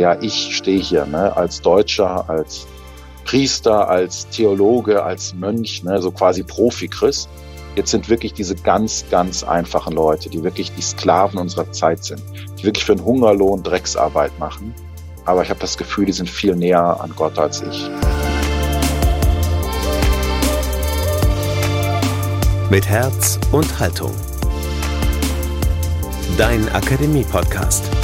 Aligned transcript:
ja, 0.00 0.16
ich 0.20 0.56
stehe 0.56 0.80
hier 0.80 1.04
ne, 1.04 1.36
als 1.36 1.60
Deutscher, 1.60 2.28
als 2.28 2.66
Priester, 3.24 3.88
als 3.88 4.28
Theologe, 4.30 5.04
als 5.04 5.34
Mönch, 5.34 5.84
ne, 5.84 6.00
so 6.00 6.10
quasi 6.10 6.42
Profi-Christ. 6.42 7.28
Jetzt 7.76 7.90
sind 7.90 8.08
wirklich 8.08 8.32
diese 8.32 8.54
ganz, 8.56 9.04
ganz 9.10 9.44
einfachen 9.44 9.92
Leute, 9.92 10.30
die 10.30 10.42
wirklich 10.42 10.72
die 10.74 10.82
Sklaven 10.82 11.38
unserer 11.38 11.70
Zeit 11.70 12.02
sind, 12.02 12.22
die 12.58 12.64
wirklich 12.64 12.84
für 12.84 12.92
einen 12.92 13.04
Hungerlohn 13.04 13.62
Drecksarbeit 13.62 14.36
machen. 14.38 14.74
Aber 15.26 15.42
ich 15.42 15.50
habe 15.50 15.60
das 15.60 15.76
Gefühl, 15.76 16.06
die 16.06 16.12
sind 16.12 16.28
viel 16.28 16.56
näher 16.56 16.98
an 17.00 17.12
Gott 17.14 17.38
als 17.38 17.62
ich. 17.62 17.90
Mit 22.70 22.88
Herz 22.88 23.38
und 23.52 23.78
Haltung. 23.78 24.12
Dein 26.38 26.66
Akademie-Podcast. 26.70 27.99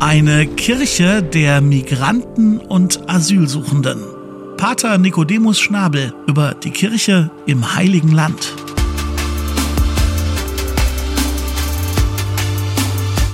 Eine 0.00 0.46
Kirche 0.46 1.22
der 1.22 1.60
Migranten 1.60 2.58
und 2.58 3.06
Asylsuchenden. 3.06 4.02
Pater 4.56 4.96
Nikodemus 4.96 5.60
Schnabel 5.60 6.14
über 6.26 6.54
die 6.54 6.70
Kirche 6.70 7.30
im 7.44 7.74
Heiligen 7.74 8.10
Land. 8.10 8.54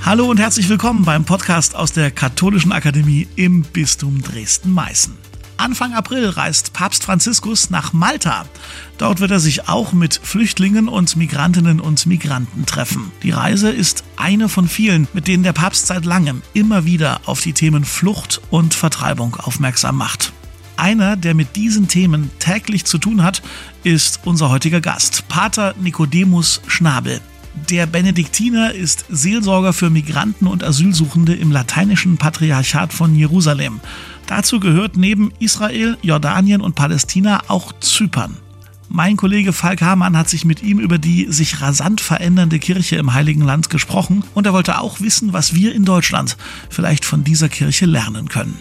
Hallo 0.05 0.29
und 0.29 0.41
herzlich 0.41 0.69
willkommen 0.69 1.05
beim 1.05 1.25
Podcast 1.25 1.77
aus 1.77 1.93
der 1.93 2.11
Katholischen 2.11 2.73
Akademie 2.73 3.29
im 3.37 3.63
Bistum 3.63 4.21
Dresden-Meißen. 4.21 5.17
Anfang 5.67 5.95
April 5.95 6.29
reist 6.29 6.75
Papst 6.75 7.03
Franziskus 7.03 7.71
nach 7.71 7.93
Malta. 7.93 8.47
Dort 8.99 9.19
wird 9.19 9.33
er 9.33 9.41
sich 9.41 9.69
auch 9.69 9.93
mit 9.93 10.21
Flüchtlingen 10.23 10.87
und 10.87 11.17
Migrantinnen 11.17 11.81
und 11.81 12.07
Migranten 12.07 12.67
treffen. 12.67 13.11
Die 13.25 13.33
Reise 13.33 13.71
ist 13.71 14.05
eine 14.17 14.49
von 14.49 14.69
vielen, 14.69 15.09
mit 15.13 15.27
denen 15.27 15.43
der 15.43 15.53
Papst 15.53 15.89
seit 15.89 16.05
langem 16.05 16.43
immer 16.55 16.85
wieder 16.85 17.21
auf 17.27 17.41
die 17.41 17.53
Themen 17.53 17.85
Flucht 17.85 18.41
und 18.49 18.75
Vertreibung 18.75 19.35
aufmerksam 19.35 19.97
macht. 19.97 20.33
Einer, 20.77 21.17
der 21.17 21.35
mit 21.35 21.57
diesen 21.57 21.89
Themen 21.89 22.31
täglich 22.39 22.85
zu 22.85 22.99
tun 22.99 23.25
hat, 23.25 23.43
ist 23.83 24.21
unser 24.25 24.51
heutiger 24.51 24.81
Gast, 24.81 25.27
Pater 25.27 25.75
Nicodemus 25.81 26.61
Schnabel. 26.69 27.21
Der 27.71 27.87
Benediktiner 27.87 28.73
ist 28.73 29.07
Seelsorger 29.09 29.73
für 29.73 29.89
Migranten 29.89 30.47
und 30.47 30.63
Asylsuchende 30.63 31.35
im 31.35 31.51
lateinischen 31.51 32.19
Patriarchat 32.19 32.93
von 32.93 33.17
Jerusalem. 33.17 33.81
Dazu 34.27 34.59
gehört 34.59 34.97
neben 34.97 35.33
Israel, 35.39 35.97
Jordanien 36.03 36.61
und 36.61 36.75
Palästina 36.75 37.43
auch 37.49 37.73
Zypern. 37.81 38.37
Mein 38.89 39.17
Kollege 39.17 39.53
Falk 39.53 39.83
Hamann 39.83 40.17
hat 40.17 40.29
sich 40.29 40.45
mit 40.45 40.63
ihm 40.63 40.79
über 40.79 40.99
die 40.99 41.27
sich 41.31 41.61
rasant 41.61 42.01
verändernde 42.01 42.59
Kirche 42.59 42.97
im 42.97 43.15
Heiligen 43.15 43.43
Land 43.43 43.69
gesprochen 43.69 44.23
und 44.35 44.47
er 44.47 44.53
wollte 44.53 44.81
auch 44.81 45.01
wissen, 45.01 45.33
was 45.33 45.55
wir 45.55 45.75
in 45.75 45.85
Deutschland 45.85 46.37
vielleicht 46.71 47.05
von 47.05 47.25
dieser 47.25 47.49
Kirche 47.49 47.87
lernen 47.87 48.29
können. 48.29 48.57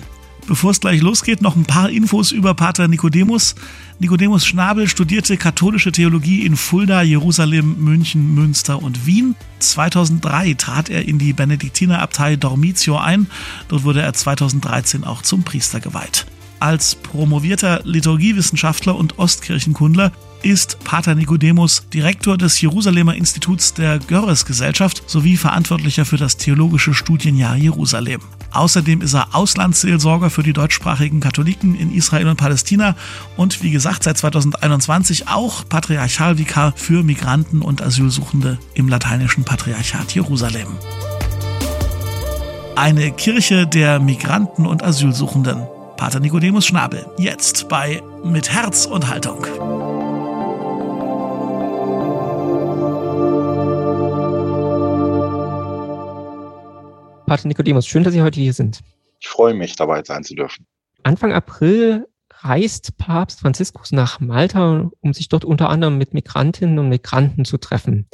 Bevor 0.47 0.71
es 0.71 0.79
gleich 0.79 1.01
losgeht, 1.01 1.41
noch 1.41 1.55
ein 1.55 1.65
paar 1.65 1.89
Infos 1.89 2.31
über 2.31 2.53
Pater 2.53 2.87
Nikodemus. 2.87 3.55
Nikodemus 3.99 4.45
Schnabel 4.45 4.87
studierte 4.87 5.37
katholische 5.37 5.91
Theologie 5.91 6.45
in 6.45 6.55
Fulda, 6.55 7.01
Jerusalem, 7.01 7.77
München, 7.79 8.35
Münster 8.35 8.81
und 8.81 9.07
Wien. 9.07 9.35
2003 9.59 10.53
trat 10.53 10.89
er 10.89 11.07
in 11.07 11.17
die 11.17 11.33
Benediktinerabtei 11.33 12.35
Dormitio 12.35 12.97
ein. 12.97 13.25
Dort 13.69 13.85
wurde 13.85 14.01
er 14.01 14.13
2013 14.13 15.03
auch 15.03 15.23
zum 15.23 15.43
Priester 15.43 15.79
geweiht. 15.79 16.27
Als 16.59 16.93
promovierter 16.93 17.81
Liturgiewissenschaftler 17.83 18.95
und 18.95 19.17
Ostkirchenkundler 19.17 20.11
ist 20.43 20.77
Pater 20.83 21.15
Nikodemus 21.15 21.87
Direktor 21.91 22.37
des 22.37 22.61
Jerusalemer 22.61 23.15
Instituts 23.15 23.73
der 23.73 23.97
Görres-Gesellschaft 23.97 25.03
sowie 25.07 25.37
Verantwortlicher 25.37 26.05
für 26.05 26.17
das 26.17 26.37
theologische 26.37 26.93
Studienjahr 26.93 27.55
Jerusalem. 27.55 28.21
Außerdem 28.55 29.01
ist 29.01 29.13
er 29.13 29.35
Auslandsseelsorger 29.35 30.29
für 30.29 30.41
die 30.41 30.53
deutschsprachigen 30.53 31.19
Katholiken 31.19 31.75
in 31.75 31.93
Israel 31.93 32.29
und 32.29 32.37
Palästina 32.37 32.95
und 33.35 33.61
wie 33.61 33.71
gesagt 33.71 34.03
seit 34.03 34.17
2021 34.17 35.27
auch 35.27 35.67
Patriarchalvikar 35.67 36.73
für 36.75 37.03
Migranten 37.03 37.61
und 37.61 37.81
Asylsuchende 37.81 38.57
im 38.73 38.87
lateinischen 38.87 39.43
Patriarchat 39.43 40.15
Jerusalem. 40.15 40.67
Eine 42.77 43.11
Kirche 43.11 43.67
der 43.67 43.99
Migranten 43.99 44.65
und 44.65 44.83
Asylsuchenden. 44.83 45.63
Pater 45.97 46.19
Nikodemus 46.19 46.65
Schnabel. 46.65 47.05
Jetzt 47.17 47.67
bei 47.67 48.01
Mit 48.23 48.51
Herz 48.51 48.85
und 48.85 49.07
Haltung. 49.09 49.45
Pater 57.25 57.47
Nikodemus, 57.47 57.87
schön, 57.87 58.03
dass 58.03 58.13
Sie 58.13 58.21
heute 58.21 58.39
hier 58.39 58.53
sind. 58.53 58.81
Ich 59.19 59.27
freue 59.27 59.53
mich, 59.53 59.75
dabei 59.75 60.03
sein 60.03 60.23
zu 60.23 60.35
dürfen. 60.35 60.67
Anfang 61.03 61.33
April 61.33 62.05
reist 62.41 62.97
Papst 62.97 63.39
Franziskus 63.39 63.91
nach 63.91 64.19
Malta, 64.19 64.89
um 65.01 65.13
sich 65.13 65.29
dort 65.29 65.45
unter 65.45 65.69
anderem 65.69 65.97
mit 65.97 66.13
Migrantinnen 66.13 66.77
und 66.79 66.89
Migranten 66.89 67.45
zu 67.45 67.57
treffen. 67.57 68.07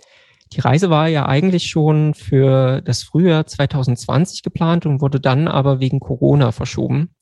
Die 0.53 0.61
Reise 0.61 0.89
war 0.89 1.07
ja 1.07 1.25
eigentlich 1.25 1.67
schon 1.69 2.13
für 2.13 2.81
das 2.81 3.03
Frühjahr 3.03 3.45
2020 3.45 4.43
geplant 4.43 4.85
und 4.85 5.01
wurde 5.01 5.19
dann 5.19 5.47
aber 5.47 5.79
wegen 5.79 5.99
Corona 5.99 6.51
verschoben. 6.51 7.15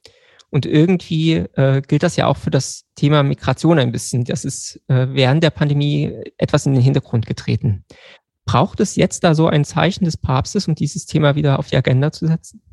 Und 0.52 0.66
irgendwie 0.66 1.34
äh, 1.34 1.82
gilt 1.88 2.02
das 2.02 2.16
ja 2.16 2.26
auch 2.26 2.38
für 2.38 2.50
das 2.50 2.86
Thema 2.96 3.22
Migration 3.22 3.78
ein 3.78 3.92
bisschen. 3.92 4.24
Das 4.24 4.46
ist 4.46 4.82
äh, 4.88 5.08
während 5.12 5.44
der 5.44 5.52
Pandemie 5.52 6.12
etwas 6.38 6.66
in 6.66 6.74
den 6.74 6.82
Hintergrund 6.82 7.28
getreten. 7.28 7.86
Braucht 8.50 8.80
es 8.80 8.96
jetzt 8.96 9.24
da 9.24 9.36
so 9.36 9.46
ein 9.48 9.64
Zeichen 9.64 10.06
des 10.06 10.18
Papstes, 10.18 10.68
um 10.68 10.74
dieses 10.74 11.06
Thema 11.06 11.36
wieder 11.36 11.60
auf 11.60 11.68
die 11.68 11.78
Agenda 11.78 12.12
zu 12.12 12.26
setzen? 12.26 12.64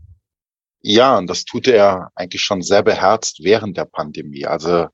Ja, 0.80 1.18
und 1.18 1.26
das 1.28 1.44
tut 1.44 1.68
er 1.68 2.10
eigentlich 2.14 2.40
schon 2.40 2.62
sehr 2.62 2.82
beherzt 2.82 3.40
während 3.42 3.76
der 3.76 3.84
Pandemie. 3.84 4.46
Also 4.46 4.86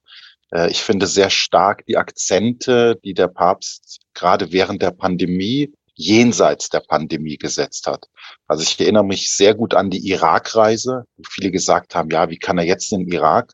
äh, 0.52 0.68
ich 0.72 0.82
finde 0.82 1.06
sehr 1.06 1.30
stark 1.30 1.86
die 1.86 1.96
Akzente, 1.96 2.98
die 3.04 3.14
der 3.14 3.28
Papst 3.28 4.00
gerade 4.12 4.50
während 4.50 4.82
der 4.82 4.90
Pandemie 4.90 5.72
jenseits 5.94 6.68
der 6.68 6.80
Pandemie 6.80 7.36
gesetzt 7.36 7.86
hat. 7.86 8.08
Also 8.48 8.64
ich 8.64 8.80
erinnere 8.80 9.04
mich 9.04 9.32
sehr 9.32 9.54
gut 9.54 9.74
an 9.74 9.88
die 9.88 10.04
Irakreise, 10.08 11.04
wo 11.16 11.22
viele 11.30 11.52
gesagt 11.52 11.94
haben, 11.94 12.10
ja, 12.10 12.28
wie 12.28 12.38
kann 12.38 12.58
er 12.58 12.64
jetzt 12.64 12.92
in 12.92 13.04
den 13.04 13.12
Irak? 13.12 13.52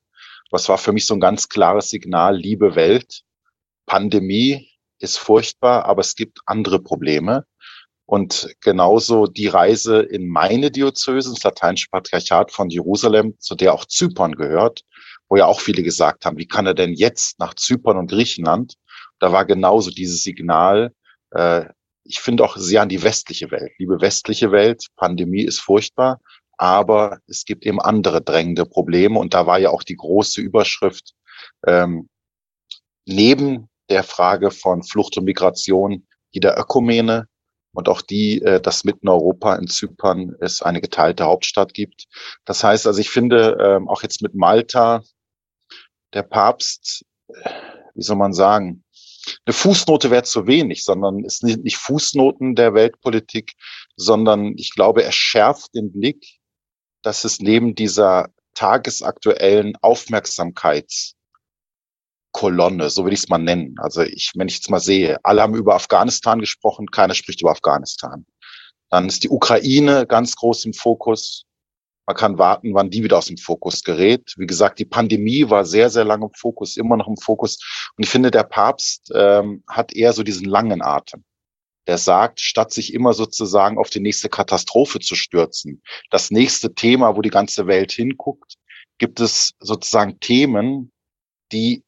Was 0.51 0.71
war 0.71 0.79
für 0.79 0.93
mich 0.93 1.05
so 1.05 1.13
ein 1.13 1.21
ganz 1.21 1.51
klares 1.51 1.91
Signal, 1.91 2.39
liebe 2.39 2.75
Welt, 2.75 3.21
Pandemie, 3.85 4.68
ist 4.99 5.19
furchtbar, 5.19 5.85
aber 5.85 6.01
es 6.01 6.15
gibt 6.15 6.41
andere 6.47 6.81
Probleme. 6.81 7.45
Und 8.07 8.49
genauso 8.63 9.27
die 9.27 9.49
Reise 9.49 10.01
in 10.01 10.29
meine 10.29 10.71
Diözese, 10.71 11.31
das 11.31 11.43
Lateinische 11.43 11.89
Patriarchat 11.91 12.53
von 12.53 12.71
Jerusalem, 12.71 13.35
zu 13.39 13.55
der 13.55 13.75
auch 13.75 13.85
Zypern 13.85 14.33
gehört, 14.35 14.83
wo 15.29 15.37
ja 15.37 15.45
auch 15.45 15.61
viele 15.61 15.83
gesagt 15.83 16.25
haben, 16.25 16.39
wie 16.39 16.47
kann 16.47 16.67
er 16.67 16.75
denn 16.75 16.95
jetzt 16.95 17.39
nach 17.39 17.55
Zypern 17.55 17.99
und 17.99 18.11
Griechenland? 18.11 18.75
Da 19.19 19.33
war 19.33 19.45
genauso 19.45 19.91
dieses 19.91 20.23
Signal, 20.23 20.93
äh, 21.33 21.67
ich 22.09 22.21
finde 22.21 22.45
auch 22.45 22.57
sehr 22.57 22.83
an 22.83 22.89
die 22.89 23.03
westliche 23.03 23.51
Welt. 23.51 23.73
Liebe 23.79 24.01
westliche 24.01 24.51
Welt, 24.51 24.87
Pandemie 24.97 25.43
ist 25.43 25.61
furchtbar, 25.61 26.21
aber 26.57 27.19
es 27.27 27.45
gibt 27.45 27.67
eben 27.67 27.81
andere 27.81 28.23
drängende 28.23 28.65
Probleme. 28.65 29.19
Und 29.19 29.35
da 29.35 29.47
war 29.47 29.59
ja 29.59 29.71
auch 29.71 29.83
die 29.83 29.97
große 29.97 30.41
Überschrift, 30.41 31.13
ähm, 31.67 32.09
neben 33.05 33.69
der 33.89 34.03
Frage 34.03 34.51
von 34.51 34.83
Flucht 34.83 35.17
und 35.17 35.25
Migration, 35.25 36.07
die 36.35 36.41
der 36.41 36.59
Ökumene 36.59 37.27
und 37.73 37.89
auch 37.89 38.03
die, 38.03 38.43
äh, 38.43 38.61
dass 38.61 38.85
mitten 38.85 39.09
Europa 39.09 39.55
in 39.57 39.69
Zypern 39.69 40.35
es 40.41 40.63
eine 40.63 40.81
geteilte 40.81 41.25
Hauptstadt 41.25 41.75
gibt. 41.75 42.07
Das 42.45 42.65
heißt 42.65 42.87
also, 42.87 43.01
ich 43.01 43.11
finde 43.11 43.57
ähm, 43.61 43.89
auch 43.89 44.03
jetzt 44.03 44.23
mit 44.23 44.35
Malta, 44.35 45.03
der 46.13 46.23
Papst, 46.23 47.05
äh, 47.29 47.51
wie 47.95 48.03
soll 48.03 48.17
man 48.17 48.33
sagen, 48.33 48.85
eine 49.45 49.53
Fußnote 49.53 50.11
wäre 50.11 50.23
zu 50.23 50.47
wenig, 50.47 50.85
sondern 50.85 51.25
ist 51.25 51.43
nicht, 51.43 51.63
nicht 51.63 51.77
Fußnoten 51.77 52.55
der 52.55 52.75
Weltpolitik, 52.75 53.53
sondern 53.97 54.55
ich 54.57 54.75
glaube, 54.75 55.03
er 55.03 55.13
schärft 55.13 55.75
den 55.75 55.93
Blick, 55.93 56.39
dass 57.03 57.25
es 57.25 57.39
neben 57.39 57.75
dieser 57.75 58.31
tagesaktuellen 58.55 59.77
Aufmerksamkeits 59.83 61.15
Kolonne, 62.33 62.91
so 62.91 63.05
will 63.05 63.13
ich 63.13 63.21
es 63.21 63.29
mal 63.29 63.39
nennen. 63.39 63.75
Also 63.79 64.03
ich, 64.03 64.33
wenn 64.37 64.49
ich 64.49 64.57
jetzt 64.57 64.71
mal 64.71 64.81
sehe, 64.81 65.19
alle 65.25 65.43
haben 65.43 65.55
über 65.55 65.75
Afghanistan 65.75 66.41
gesprochen, 66.41 66.91
keiner 66.91 67.15
spricht 67.15 67.41
über 67.41 67.51
Afghanistan. 67.51 68.27
Dann 68.91 69.07
ist 69.07 69.25
die 69.25 69.29
Ukraine 69.29 70.07
ganz 70.07 70.37
groß 70.37 70.65
im 70.65 70.73
Fokus. 70.73 71.45
Man 72.07 72.17
kann 72.17 72.39
warten, 72.39 72.75
wann 72.75 72.91
die 72.91 73.03
wieder 73.03 73.19
aus 73.19 73.27
dem 73.27 73.37
Fokus 73.37 73.83
gerät. 73.83 74.33
Wie 74.39 74.47
gesagt, 74.47 74.79
die 74.79 74.87
Pandemie 74.87 75.51
war 75.51 75.67
sehr, 75.67 75.91
sehr 75.91 76.05
lange 76.05 76.27
im 76.27 76.33
Fokus, 76.33 76.77
immer 76.77 76.97
noch 76.97 77.09
im 77.09 77.19
Fokus. 77.19 77.59
Und 77.97 78.05
ich 78.05 78.11
finde, 78.11 78.31
der 78.31 78.45
Papst 78.45 79.11
ähm, 79.15 79.63
hat 79.69 79.93
eher 79.93 80.13
so 80.13 80.23
diesen 80.23 80.47
langen 80.47 80.81
Atem. 80.81 81.25
Der 81.87 81.99
sagt, 81.99 82.41
statt 82.41 82.73
sich 82.73 82.95
immer 82.95 83.15
sozusagen 83.15 83.79
auf 83.79 83.91
die 83.91 84.01
nächste 84.01 84.29
Katastrophe 84.29 85.01
zu 85.01 85.15
stürzen, 85.15 85.83
das 86.11 86.31
nächste 86.31 86.75
Thema, 86.75 87.17
wo 87.17 87.23
die 87.23 87.31
ganze 87.31 87.67
Welt 87.67 87.93
hinguckt, 87.93 88.57
gibt 88.99 89.21
es 89.21 89.55
sozusagen 89.59 90.21
Themen, 90.21 90.93
die 91.53 91.83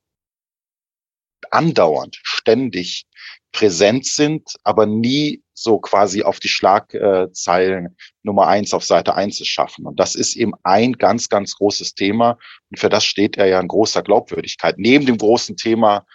andauernd, 1.51 2.19
ständig 2.23 3.07
präsent 3.53 4.07
sind, 4.07 4.55
aber 4.63 4.87
nie 4.87 5.43
so 5.53 5.79
quasi 5.79 6.23
auf 6.23 6.41
die 6.41 6.49
Schlagzeilen 6.49 7.97
Nummer 8.23 8.47
eins 8.47 8.73
auf 8.73 8.85
Seite 8.85 9.15
eins 9.15 9.41
es 9.41 9.49
schaffen. 9.49 9.87
Und 9.87 9.99
das 10.01 10.15
ist 10.15 10.37
eben 10.37 10.53
ein 10.63 10.95
ganz, 10.95 11.29
ganz 11.29 11.57
großes 11.57 11.95
Thema. 11.95 12.39
Und 12.71 12.79
für 12.79 12.89
das 12.89 13.05
steht 13.05 13.37
er 13.37 13.47
ja 13.47 13.61
in 13.61 13.69
großer 13.69 14.03
Glaubwürdigkeit. 14.03 14.79
Neben 14.79 15.07
dem 15.07 15.19
großen 15.19 15.57
Thema 15.57 16.07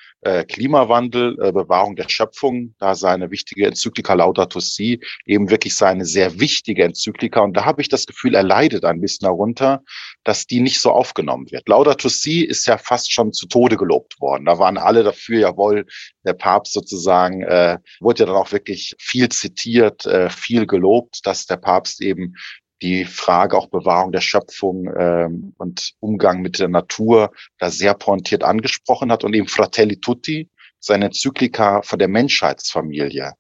Klimawandel, 0.44 1.38
äh, 1.40 1.52
Bewahrung 1.52 1.96
der 1.96 2.10
Schöpfung, 2.10 2.74
da 2.80 2.96
seine 2.96 3.30
wichtige 3.30 3.68
Enzyklika 3.68 4.14
Laudato 4.14 4.60
Si, 4.60 5.00
eben 5.26 5.50
wirklich 5.50 5.76
seine 5.76 6.06
sehr 6.06 6.40
wichtige 6.40 6.84
Enzyklika. 6.84 7.42
Und 7.42 7.56
da 7.56 7.66
habe 7.66 7.82
ich 7.82 7.90
das 7.90 8.06
Gefühl, 8.06 8.34
er 8.34 8.44
leidet 8.44 8.86
ein 8.86 9.02
bisschen 9.02 9.26
darunter, 9.26 9.84
dass 10.24 10.48
die 10.48 10.62
nicht 10.62 10.80
so 10.80 10.92
aufgenommen 10.92 11.52
wird. 11.52 11.70
Laudato 11.70 12.10
Si 12.10 12.42
ist 12.44 12.66
ja 12.66 12.78
fast 12.78 13.14
schon 13.14 13.34
zu 13.34 13.48
Tode 13.48 13.78
gelobt 13.78 14.20
worden. 14.20 14.46
Da 14.46 14.58
waren 14.58 14.78
alle 14.78 15.04
dafür, 15.04 15.40
jawohl, 15.40 15.86
der 16.26 16.34
Papst 16.34 16.74
sozusagen, 16.74 17.44
äh, 17.44 17.78
wurde 18.00 18.22
ja 18.22 18.26
dann 18.26 18.36
auch 18.36 18.52
wirklich 18.52 18.96
viel 19.00 19.30
zitiert, 19.30 20.06
äh, 20.06 20.30
viel 20.30 20.66
gelobt, 20.66 21.20
dass 21.26 21.46
der 21.46 21.58
Papst 21.58 22.02
eben 22.02 22.36
die 22.86 23.04
Frage 23.04 23.58
auch 23.58 23.68
Bewahrung 23.68 24.12
der 24.12 24.22
Schöpfung 24.22 24.88
ähm, 24.96 25.56
und 25.58 25.94
Umgang 26.00 26.44
mit 26.44 26.60
der 26.60 26.68
Natur 26.68 27.32
da 27.58 27.72
sehr 27.72 27.96
pointiert 27.96 28.44
angesprochen 28.44 29.12
hat 29.12 29.24
und 29.24 29.34
eben 29.34 29.48
Fratelli 29.48 30.00
Tutti, 30.00 30.52
seine 30.80 31.06
Enzyklika 31.06 31.82
von 31.82 31.98
der 31.98 32.08
Menschheitsfamilie, 32.08 33.34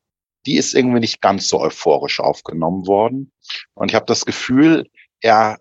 die 0.47 0.57
ist 0.57 0.74
irgendwie 0.74 1.00
nicht 1.00 1.21
ganz 1.21 1.47
so 1.47 1.59
euphorisch 1.59 2.19
aufgenommen 2.19 2.88
worden. 2.88 3.31
Und 3.75 3.92
ich 3.92 3.95
habe 3.95 4.07
das 4.07 4.25
Gefühl, 4.25 4.89
er 5.21 5.59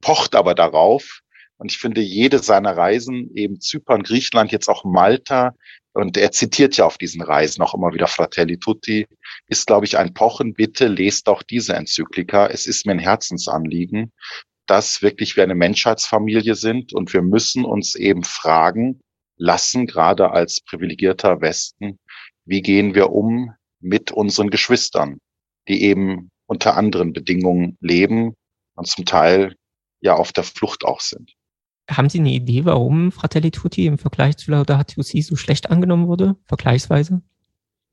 pocht 0.00 0.34
aber 0.34 0.54
darauf. 0.54 1.20
Und 1.58 1.70
ich 1.72 1.76
finde, 1.76 2.00
jede 2.00 2.38
seiner 2.38 2.74
Reisen, 2.74 3.34
eben 3.34 3.60
Zypern, 3.60 4.02
Griechenland, 4.02 4.50
jetzt 4.50 4.68
auch 4.68 4.84
Malta, 4.84 5.54
und 5.92 6.16
er 6.16 6.30
zitiert 6.30 6.76
ja 6.76 6.86
auf 6.86 6.98
diesen 6.98 7.22
Reisen 7.22 7.62
auch 7.62 7.74
immer 7.74 7.92
wieder 7.92 8.06
Fratelli 8.06 8.58
Tutti, 8.58 9.06
ist, 9.48 9.66
glaube 9.66 9.86
ich, 9.86 9.98
ein 9.98 10.14
Pochen. 10.14 10.54
Bitte 10.54 10.86
lest 10.86 11.28
auch 11.28 11.42
diese 11.42 11.74
Enzyklika. 11.74 12.46
Es 12.46 12.66
ist 12.66 12.86
mir 12.86 12.92
ein 12.92 12.98
Herzensanliegen, 13.00 14.12
dass 14.66 15.02
wirklich 15.02 15.36
wir 15.36 15.42
eine 15.42 15.56
Menschheitsfamilie 15.56 16.54
sind 16.54 16.92
und 16.92 17.12
wir 17.12 17.22
müssen 17.22 17.64
uns 17.64 17.96
eben 17.96 18.22
fragen 18.22 19.00
lassen, 19.36 19.86
gerade 19.86 20.30
als 20.30 20.60
privilegierter 20.60 21.40
Westen, 21.40 21.98
wie 22.44 22.62
gehen 22.62 22.94
wir 22.94 23.10
um 23.10 23.54
mit 23.80 24.12
unseren 24.12 24.50
Geschwistern, 24.50 25.18
die 25.66 25.82
eben 25.82 26.30
unter 26.46 26.76
anderen 26.76 27.12
Bedingungen 27.12 27.78
leben 27.80 28.34
und 28.74 28.86
zum 28.86 29.06
Teil 29.06 29.56
ja 30.00 30.14
auf 30.14 30.32
der 30.32 30.44
Flucht 30.44 30.84
auch 30.84 31.00
sind. 31.00 31.32
Haben 31.90 32.08
Sie 32.08 32.20
eine 32.20 32.30
Idee, 32.30 32.64
warum 32.64 33.12
Fratelli 33.12 33.50
Tutti 33.50 33.86
im 33.86 33.98
Vergleich 33.98 34.36
zu 34.36 34.50
Laudato 34.50 35.02
Si 35.02 35.22
so 35.22 35.36
schlecht 35.36 35.70
angenommen 35.70 36.06
wurde, 36.06 36.36
vergleichsweise? 36.46 37.22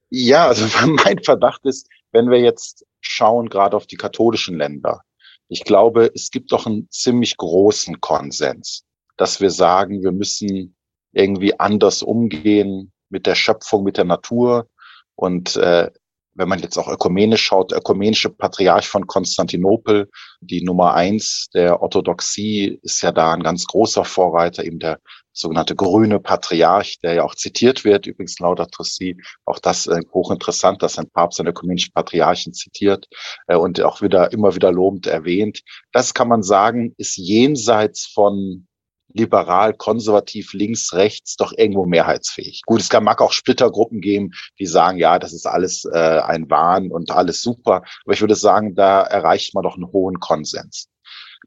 Ja, 0.10 0.48
also 0.48 0.66
mein 1.04 1.24
Verdacht 1.24 1.66
ist, 1.66 1.88
wenn 2.12 2.30
wir 2.30 2.40
jetzt 2.40 2.86
schauen, 3.02 3.50
gerade 3.50 3.76
auf 3.76 3.88
die 3.88 3.98
katholischen 3.98 4.58
Länder, 4.58 5.02
ich 5.50 5.64
glaube, 5.64 6.12
es 6.14 6.30
gibt 6.32 6.52
doch 6.52 6.66
einen 6.66 6.90
ziemlich 6.92 7.38
großen 7.38 8.02
Konsens, 8.02 8.84
dass 9.16 9.40
wir 9.40 9.50
sagen, 9.50 10.04
wir 10.04 10.12
müssen 10.12 10.76
irgendwie 11.14 11.60
anders 11.60 12.04
umgehen 12.04 12.92
mit 13.10 13.26
der 13.26 13.36
Schöpfung, 13.36 13.84
mit 13.84 13.98
der 13.98 14.06
Natur. 14.06 14.68
Und 15.16 15.56
äh, 15.56 15.90
wenn 16.38 16.48
man 16.48 16.60
jetzt 16.60 16.78
auch 16.78 16.88
ökumenisch 16.88 17.42
schaut, 17.42 17.72
der 17.72 17.80
ökumenische 17.80 18.30
Patriarch 18.30 18.88
von 18.88 19.08
Konstantinopel, 19.08 20.10
die 20.40 20.64
Nummer 20.64 20.94
eins 20.94 21.50
der 21.54 21.82
Orthodoxie, 21.82 22.80
ist 22.84 23.02
ja 23.02 23.12
da 23.12 23.34
ein 23.34 23.44
ganz 23.44 23.66
großer 23.66 24.06
Vorreiter, 24.06 24.64
eben 24.64 24.80
der 24.80 25.00
sogenannte 25.34 25.76
grüne 25.76 26.20
Patriarch, 26.20 27.00
der 27.02 27.16
ja 27.16 27.24
auch 27.24 27.36
zitiert 27.36 27.86
wird, 27.86 28.08
übrigens 28.08 28.40
Laudato 28.40 28.84
Si. 28.84 29.18
Auch 29.46 29.60
das 29.60 29.88
äh, 29.88 30.02
hochinteressant, 30.14 30.82
dass 30.82 30.98
ein 30.98 31.10
Papst 31.10 31.40
einen 31.40 31.50
ökumenischen 31.50 31.94
Patriarchen 31.94 32.54
zitiert 32.54 33.08
äh, 33.48 33.56
und 33.56 33.82
auch 33.82 34.02
wieder 34.02 34.32
immer 34.32 34.56
wieder 34.56 34.72
lobend 34.72 35.08
erwähnt. 35.08 35.62
Das 35.92 36.14
kann 36.14 36.28
man 36.28 36.44
sagen, 36.44 36.94
ist 36.98 37.18
jenseits 37.18 38.06
von 38.06 38.68
liberal, 39.14 39.74
konservativ, 39.74 40.54
links, 40.54 40.94
rechts 40.94 41.36
doch 41.36 41.54
irgendwo 41.56 41.86
mehrheitsfähig. 41.86 42.62
Gut, 42.66 42.82
es 42.82 42.90
kann, 42.90 43.04
mag 43.04 43.22
auch 43.22 43.32
Splittergruppen 43.32 44.02
geben, 44.02 44.32
die 44.60 44.66
sagen, 44.66 44.98
ja, 44.98 45.20
das 45.20 45.34
ist 45.34 45.46
alles 45.46 45.86
äh, 45.86 46.20
ein 46.20 46.50
Wahn 46.50 46.92
und 46.92 47.12
alles 47.12 47.42
super. 47.42 47.84
Aber 48.06 48.14
ich 48.14 48.22
würde 48.22 48.36
sagen, 48.36 48.76
da 48.76 49.02
erreicht 49.02 49.54
man 49.54 49.64
doch 49.64 49.76
einen 49.76 49.92
hohen 49.92 50.20
Konsens. 50.20 50.90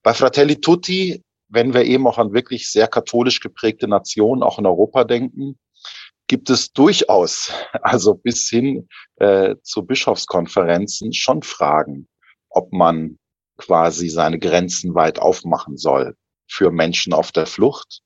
Bei 0.02 0.14
Fratelli 0.14 0.60
Tutti, 0.60 1.22
wenn 1.48 1.74
wir 1.74 1.84
eben 1.84 2.06
auch 2.06 2.18
an 2.18 2.32
wirklich 2.32 2.70
sehr 2.70 2.88
katholisch 2.88 3.40
geprägte 3.40 3.88
Nationen, 3.88 4.42
auch 4.42 4.58
in 4.58 4.66
Europa 4.66 5.04
denken, 5.04 5.58
gibt 6.26 6.48
es 6.48 6.72
durchaus, 6.72 7.52
also 7.82 8.14
bis 8.14 8.48
hin 8.48 8.88
äh, 9.16 9.56
zu 9.62 9.84
Bischofskonferenzen, 9.84 11.12
schon 11.12 11.42
Fragen, 11.42 12.08
ob 12.48 12.72
man 12.72 13.18
quasi 13.58 14.08
seine 14.08 14.38
Grenzen 14.38 14.94
weit 14.94 15.18
aufmachen 15.18 15.76
soll 15.76 16.16
für 16.50 16.70
Menschen 16.70 17.12
auf 17.12 17.32
der 17.32 17.46
Flucht. 17.46 18.00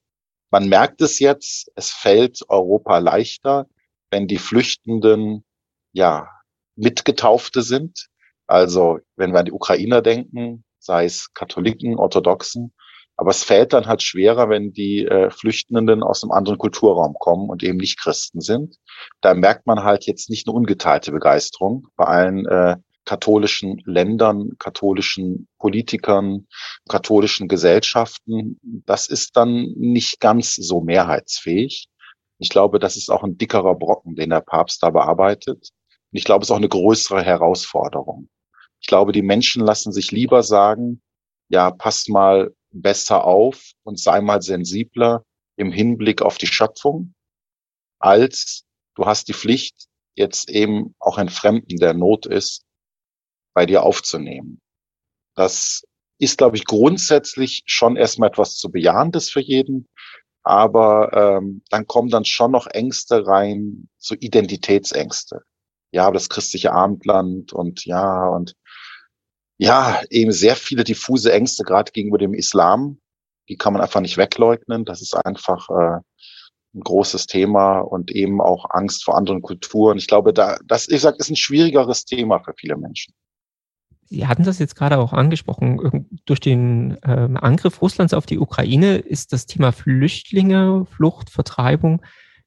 Man 0.51 0.69
merkt 0.69 1.01
es 1.01 1.19
jetzt, 1.19 1.71
es 1.75 1.89
fällt 1.89 2.41
Europa 2.47 2.99
leichter, 2.99 3.67
wenn 4.11 4.27
die 4.27 4.37
Flüchtenden 4.37 5.43
ja 5.91 6.29
Mitgetaufte 6.75 7.61
sind. 7.61 8.07
Also 8.47 8.99
wenn 9.15 9.31
wir 9.31 9.39
an 9.39 9.45
die 9.45 9.51
Ukrainer 9.51 10.01
denken, 10.01 10.63
sei 10.79 11.05
es 11.05 11.33
Katholiken, 11.33 11.97
Orthodoxen, 11.97 12.73
aber 13.17 13.31
es 13.31 13.43
fällt 13.43 13.73
dann 13.73 13.87
halt 13.87 14.03
schwerer, 14.03 14.49
wenn 14.49 14.73
die 14.73 15.05
äh, 15.05 15.31
Flüchtenden 15.31 16.03
aus 16.03 16.23
einem 16.23 16.31
anderen 16.31 16.57
Kulturraum 16.57 17.15
kommen 17.17 17.49
und 17.49 17.63
eben 17.63 17.77
nicht 17.77 17.99
Christen 17.99 18.41
sind. 18.41 18.75
Da 19.21 19.33
merkt 19.33 19.65
man 19.65 19.83
halt 19.83 20.05
jetzt 20.05 20.29
nicht 20.29 20.47
eine 20.47 20.55
ungeteilte 20.55 21.11
Begeisterung 21.11 21.87
bei 21.95 22.05
allen 22.05 22.45
äh, 22.45 22.75
katholischen 23.05 23.81
Ländern, 23.85 24.57
katholischen 24.59 25.47
Politikern, 25.59 26.47
katholischen 26.89 27.47
Gesellschaften, 27.47 28.59
das 28.63 29.07
ist 29.07 29.37
dann 29.37 29.73
nicht 29.77 30.19
ganz 30.19 30.55
so 30.55 30.81
mehrheitsfähig. 30.81 31.87
Ich 32.39 32.49
glaube, 32.49 32.79
das 32.79 32.97
ist 32.97 33.09
auch 33.09 33.23
ein 33.23 33.37
dickerer 33.37 33.75
Brocken, 33.75 34.15
den 34.15 34.31
der 34.31 34.41
Papst 34.41 34.83
da 34.83 34.89
bearbeitet. 34.89 35.69
Und 36.11 36.17
ich 36.17 36.23
glaube, 36.23 36.43
es 36.43 36.49
ist 36.49 36.51
auch 36.51 36.57
eine 36.57 36.69
größere 36.69 37.23
Herausforderung. 37.23 38.29
Ich 38.81 38.87
glaube, 38.87 39.11
die 39.11 39.21
Menschen 39.21 39.63
lassen 39.63 39.91
sich 39.91 40.11
lieber 40.11 40.43
sagen, 40.43 41.01
ja, 41.47 41.71
pass 41.71 42.07
mal 42.07 42.53
besser 42.71 43.23
auf 43.23 43.71
und 43.83 43.99
sei 43.99 44.21
mal 44.21 44.41
sensibler 44.41 45.23
im 45.55 45.71
Hinblick 45.71 46.21
auf 46.21 46.37
die 46.37 46.47
Schöpfung, 46.47 47.13
als 47.99 48.65
du 48.95 49.05
hast 49.05 49.27
die 49.27 49.33
Pflicht, 49.33 49.87
jetzt 50.15 50.49
eben 50.49 50.95
auch 50.99 51.17
einen 51.17 51.29
Fremden, 51.29 51.77
der 51.77 51.93
Not 51.93 52.25
ist, 52.25 52.64
bei 53.55 53.65
dir 53.65 53.81
aufzunehmen. 53.81 54.61
Das 55.35 55.83
ist, 56.19 56.37
glaube 56.37 56.57
ich, 56.57 56.65
grundsätzlich 56.65 57.63
schon 57.65 57.95
erstmal 57.95 58.29
etwas 58.29 58.57
zu 58.57 58.71
bejahendes 58.71 59.31
für 59.31 59.41
jeden. 59.41 59.87
Aber 60.43 61.11
ähm, 61.13 61.63
dann 61.71 61.87
kommen 61.87 62.09
dann 62.09 62.25
schon 62.25 62.51
noch 62.51 62.67
Ängste 62.67 63.25
rein, 63.25 63.89
so 63.97 64.13
Identitätsängste. 64.13 65.41
Ja, 65.91 66.11
das 66.11 66.29
christliche 66.29 66.71
Abendland 66.71 67.53
und 67.53 67.85
ja, 67.85 68.27
und 68.27 68.53
ja, 69.57 70.01
eben 70.09 70.31
sehr 70.31 70.55
viele 70.55 70.83
diffuse 70.83 71.31
Ängste, 71.31 71.63
gerade 71.63 71.91
gegenüber 71.91 72.17
dem 72.17 72.33
Islam. 72.33 72.99
Die 73.49 73.55
kann 73.55 73.73
man 73.73 73.81
einfach 73.81 74.01
nicht 74.01 74.17
wegleugnen. 74.17 74.85
Das 74.85 75.01
ist 75.01 75.15
einfach 75.15 75.69
äh, 75.69 75.99
ein 76.75 76.81
großes 76.81 77.27
Thema 77.27 77.79
und 77.79 78.11
eben 78.11 78.41
auch 78.41 78.65
Angst 78.69 79.05
vor 79.05 79.17
anderen 79.17 79.41
Kulturen. 79.41 79.97
Ich 79.97 80.07
glaube, 80.07 80.33
da, 80.33 80.57
das, 80.65 80.89
ich 80.89 81.01
sag, 81.01 81.15
ist 81.17 81.29
ein 81.29 81.37
schwierigeres 81.37 82.05
Thema 82.05 82.39
für 82.43 82.53
viele 82.57 82.75
Menschen. 82.75 83.13
Sie 84.07 84.27
hatten 84.27 84.43
das 84.43 84.59
jetzt 84.59 84.75
gerade 84.75 84.99
auch 84.99 85.13
angesprochen. 85.13 86.07
Durch 86.25 86.39
den 86.39 86.97
ähm, 87.03 87.37
Angriff 87.37 87.81
Russlands 87.81 88.13
auf 88.13 88.25
die 88.25 88.39
Ukraine 88.39 88.97
ist 88.97 89.33
das 89.33 89.47
Thema 89.47 89.71
Flüchtlinge, 89.71 90.85
Flucht, 90.85 91.29
Vertreibung 91.29 92.01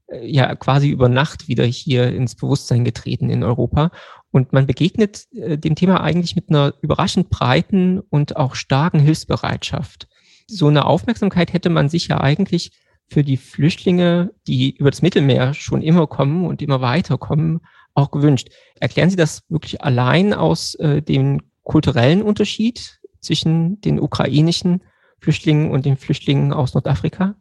äh, 0.06 0.26
ja 0.26 0.54
quasi 0.54 0.88
über 0.88 1.08
Nacht 1.08 1.48
wieder 1.48 1.64
hier 1.64 2.12
ins 2.14 2.36
Bewusstsein 2.36 2.84
getreten 2.84 3.28
in 3.28 3.42
Europa. 3.42 3.90
Und 4.30 4.52
man 4.52 4.66
begegnet 4.66 5.26
äh, 5.32 5.58
dem 5.58 5.74
Thema 5.74 6.00
eigentlich 6.00 6.36
mit 6.36 6.48
einer 6.48 6.74
überraschend 6.80 7.28
breiten 7.30 8.00
und 8.00 8.36
auch 8.36 8.54
starken 8.54 9.00
Hilfsbereitschaft. 9.00 10.08
So 10.46 10.68
eine 10.68 10.84
Aufmerksamkeit 10.84 11.52
hätte 11.52 11.70
man 11.70 11.88
sich 11.88 12.08
ja 12.08 12.20
eigentlich 12.20 12.70
für 13.08 13.24
die 13.24 13.36
Flüchtlinge, 13.36 14.32
die 14.46 14.76
über 14.76 14.90
das 14.90 15.02
Mittelmeer 15.02 15.54
schon 15.54 15.82
immer 15.82 16.06
kommen 16.06 16.46
und 16.46 16.62
immer 16.62 16.80
weiter 16.80 17.18
kommen, 17.18 17.60
auch 17.98 18.10
gewünscht. 18.10 18.48
Erklären 18.80 19.10
Sie 19.10 19.16
das 19.16 19.42
wirklich 19.48 19.82
allein 19.82 20.32
aus 20.32 20.74
äh, 20.76 21.02
dem 21.02 21.42
kulturellen 21.62 22.22
Unterschied 22.22 23.00
zwischen 23.20 23.80
den 23.80 24.00
ukrainischen 24.00 24.82
Flüchtlingen 25.20 25.70
und 25.70 25.84
den 25.84 25.96
Flüchtlingen 25.96 26.52
aus 26.52 26.74
Nordafrika? 26.74 27.34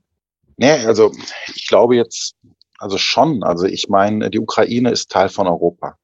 Nee, 0.58 0.86
also 0.86 1.12
ich 1.56 1.68
glaube 1.68 1.96
jetzt, 1.96 2.36
also 2.80 2.98
schon. 2.98 3.44
Also 3.44 3.66
ich 3.66 3.88
meine, 3.88 4.30
die 4.30 4.40
Ukraine 4.40 4.90
ist 4.92 5.12
Teil 5.12 5.30
von 5.30 5.48
Europa. 5.48 5.98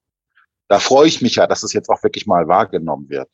Da 0.67 0.79
freue 0.79 1.07
ich 1.07 1.21
mich 1.21 1.35
ja, 1.35 1.47
dass 1.47 1.63
es 1.63 1.73
jetzt 1.73 1.89
auch 1.89 2.03
wirklich 2.03 2.25
mal 2.25 2.47
wahrgenommen 2.47 3.09
wird. 3.09 3.29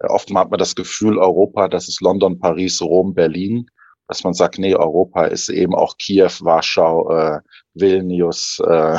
Oft 0.00 0.34
hat 0.34 0.50
man 0.50 0.58
das 0.58 0.74
Gefühl, 0.74 1.18
Europa, 1.18 1.68
das 1.68 1.88
ist 1.88 2.00
London, 2.00 2.38
Paris, 2.40 2.82
Rom, 2.82 3.14
Berlin. 3.14 3.66
dass 4.08 4.24
man 4.24 4.34
sagt, 4.34 4.58
nee, 4.58 4.74
Europa 4.74 5.26
ist 5.26 5.48
eben 5.48 5.74
auch 5.74 5.96
Kiew, 5.96 6.30
Warschau, 6.40 7.10
äh, 7.16 7.40
Vilnius 7.74 8.60
äh, 8.66 8.98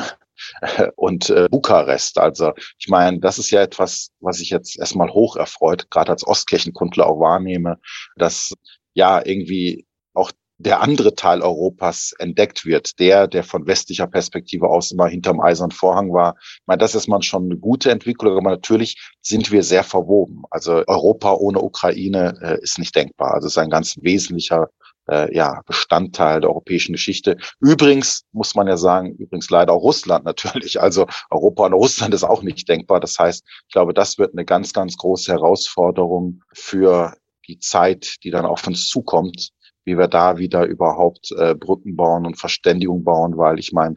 und 0.96 1.30
äh, 1.30 1.48
Bukarest. 1.50 2.18
Also 2.18 2.54
ich 2.78 2.88
meine, 2.88 3.20
das 3.20 3.40
ist 3.40 3.52
ja 3.52 3.62
etwas, 3.62 4.12
was 4.20 4.40
ich 4.40 4.50
jetzt 4.50 4.78
erstmal 4.78 5.10
hoch 5.10 5.36
erfreut, 5.36 5.90
gerade 5.90 6.12
als 6.12 6.26
Ostkirchenkundler 6.26 7.08
auch 7.08 7.20
wahrnehme, 7.20 7.80
dass 8.16 8.54
ja 8.94 9.26
irgendwie 9.26 9.86
auch 10.14 10.32
der 10.58 10.82
andere 10.82 11.16
Teil 11.16 11.42
Europas 11.42 12.14
entdeckt 12.20 12.66
wird, 12.66 13.00
der, 13.00 13.28
der 13.28 13.44
von 13.44 13.68
westlicher 13.68 14.08
Perspektive 14.08 14.68
aus 14.68 14.92
immer 14.92 15.08
hinterm 15.08 15.42
eisernen 15.42 15.72
Vorhang 15.72 16.14
war. 16.14 16.36
Ich 16.40 16.62
meine, 16.68 16.80
das 16.80 16.96
ist 16.96 17.08
man 17.08 17.22
schon 17.22 17.46
eine 17.46 17.58
gute 17.58 17.92
Entwicklung, 17.92 18.38
aber 18.38 18.52
natürlich 18.52 18.98
sind 19.22 19.52
wir 19.52 19.64
sehr 19.64 19.84
verwoben. 19.84 20.44
Also 20.52 20.84
Europa 20.88 21.34
ohne 21.34 21.62
Ukraine 21.62 22.38
äh, 22.42 22.62
ist 22.62 22.80
nicht 22.80 22.96
denkbar. 22.96 23.34
Also 23.34 23.48
es 23.48 23.54
ist 23.54 23.58
ein 23.58 23.70
ganz 23.70 23.98
wesentlicher 24.02 24.70
äh, 25.10 25.34
ja, 25.36 25.62
Bestandteil 25.66 26.42
der 26.42 26.50
europäischen 26.50 26.94
Geschichte. 26.94 27.38
Übrigens 27.60 28.24
muss 28.32 28.56
man 28.56 28.68
ja 28.68 28.78
sagen, 28.78 29.16
übrigens 29.16 29.50
leider 29.50 29.74
auch 29.74 29.84
Russland 29.84 30.26
natürlich. 30.26 30.82
Also 30.82 31.08
Europa 31.30 31.66
und 31.66 31.74
Russland 31.74 32.14
ist 32.14 32.24
auch 32.24 32.42
nicht 32.42 32.68
denkbar. 32.70 33.00
Das 33.00 33.20
heißt, 33.20 33.44
ich 33.68 33.74
glaube, 33.74 33.94
das 33.94 34.18
wird 34.18 34.34
eine 34.34 34.46
ganz, 34.46 34.74
ganz 34.74 34.98
große 34.98 35.32
Herausforderung 35.32 36.42
für 36.54 37.16
die 37.48 37.60
Zeit, 37.60 38.16
die 38.24 38.32
dann 38.32 38.46
auf 38.46 38.66
uns 38.68 38.88
zukommt, 38.88 39.50
wie 39.86 39.98
wir 39.98 40.08
da 40.08 40.38
wieder 40.38 40.66
überhaupt 40.66 41.32
äh, 41.38 41.56
Brücken 41.56 41.96
bauen 41.96 42.26
und 42.26 42.40
Verständigung 42.40 43.04
bauen, 43.04 43.38
weil 43.38 43.60
ich 43.60 43.74
meine, 43.74 43.96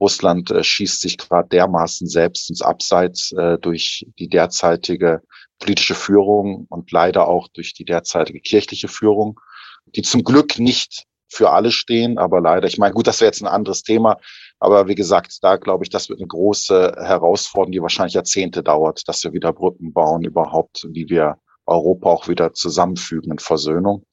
Russland 0.00 0.50
äh, 0.50 0.62
schießt 0.62 1.00
sich 1.00 1.18
gerade 1.18 1.48
dermaßen 1.48 2.06
selbst 2.06 2.50
ins 2.50 2.62
Abseits 2.62 3.32
äh, 3.32 3.58
durch 3.58 4.06
die 4.18 4.28
derzeitige 4.28 5.22
politische 5.58 5.94
Führung 5.94 6.66
und 6.68 6.90
leider 6.92 7.28
auch 7.28 7.48
durch 7.48 7.72
die 7.72 7.84
derzeitige 7.84 8.40
kirchliche 8.40 8.88
Führung 8.88 9.40
die 9.86 10.02
zum 10.02 10.24
Glück 10.24 10.58
nicht 10.58 11.04
für 11.28 11.50
alle 11.50 11.70
stehen, 11.70 12.18
aber 12.18 12.40
leider, 12.40 12.66
ich 12.66 12.78
meine, 12.78 12.94
gut, 12.94 13.06
das 13.06 13.20
wäre 13.20 13.28
jetzt 13.28 13.42
ein 13.42 13.48
anderes 13.48 13.82
Thema, 13.82 14.18
aber 14.58 14.88
wie 14.88 14.94
gesagt, 14.94 15.38
da 15.42 15.56
glaube 15.56 15.84
ich, 15.84 15.90
das 15.90 16.08
wird 16.08 16.20
eine 16.20 16.28
große 16.28 16.96
Herausforderung, 16.98 17.72
die 17.72 17.82
wahrscheinlich 17.82 18.14
Jahrzehnte 18.14 18.62
dauert, 18.62 19.02
dass 19.06 19.22
wir 19.24 19.32
wieder 19.32 19.52
Brücken 19.52 19.92
bauen, 19.92 20.24
überhaupt, 20.24 20.86
wie 20.90 21.08
wir 21.08 21.38
Europa 21.66 22.08
auch 22.08 22.28
wieder 22.28 22.54
zusammenfügen 22.54 23.32
in 23.32 23.38
Versöhnung. 23.38 24.06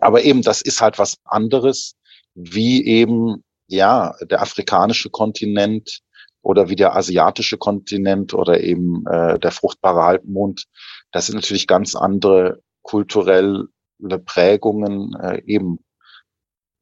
Aber 0.00 0.22
eben, 0.22 0.42
das 0.42 0.62
ist 0.62 0.80
halt 0.80 0.98
was 0.98 1.16
anderes, 1.24 1.96
wie 2.34 2.86
eben, 2.86 3.44
ja, 3.66 4.14
der 4.22 4.40
afrikanische 4.40 5.10
Kontinent 5.10 6.00
oder 6.42 6.68
wie 6.68 6.76
der 6.76 6.94
asiatische 6.94 7.58
Kontinent 7.58 8.34
oder 8.34 8.60
eben 8.60 9.06
äh, 9.06 9.38
der 9.38 9.50
fruchtbare 9.50 10.02
Halbmond. 10.02 10.64
Das 11.12 11.26
sind 11.26 11.36
natürlich 11.36 11.66
ganz 11.66 11.94
andere 11.94 12.60
kulturell 12.82 13.68
Prägungen 13.98 15.14
äh, 15.20 15.42
eben 15.46 15.78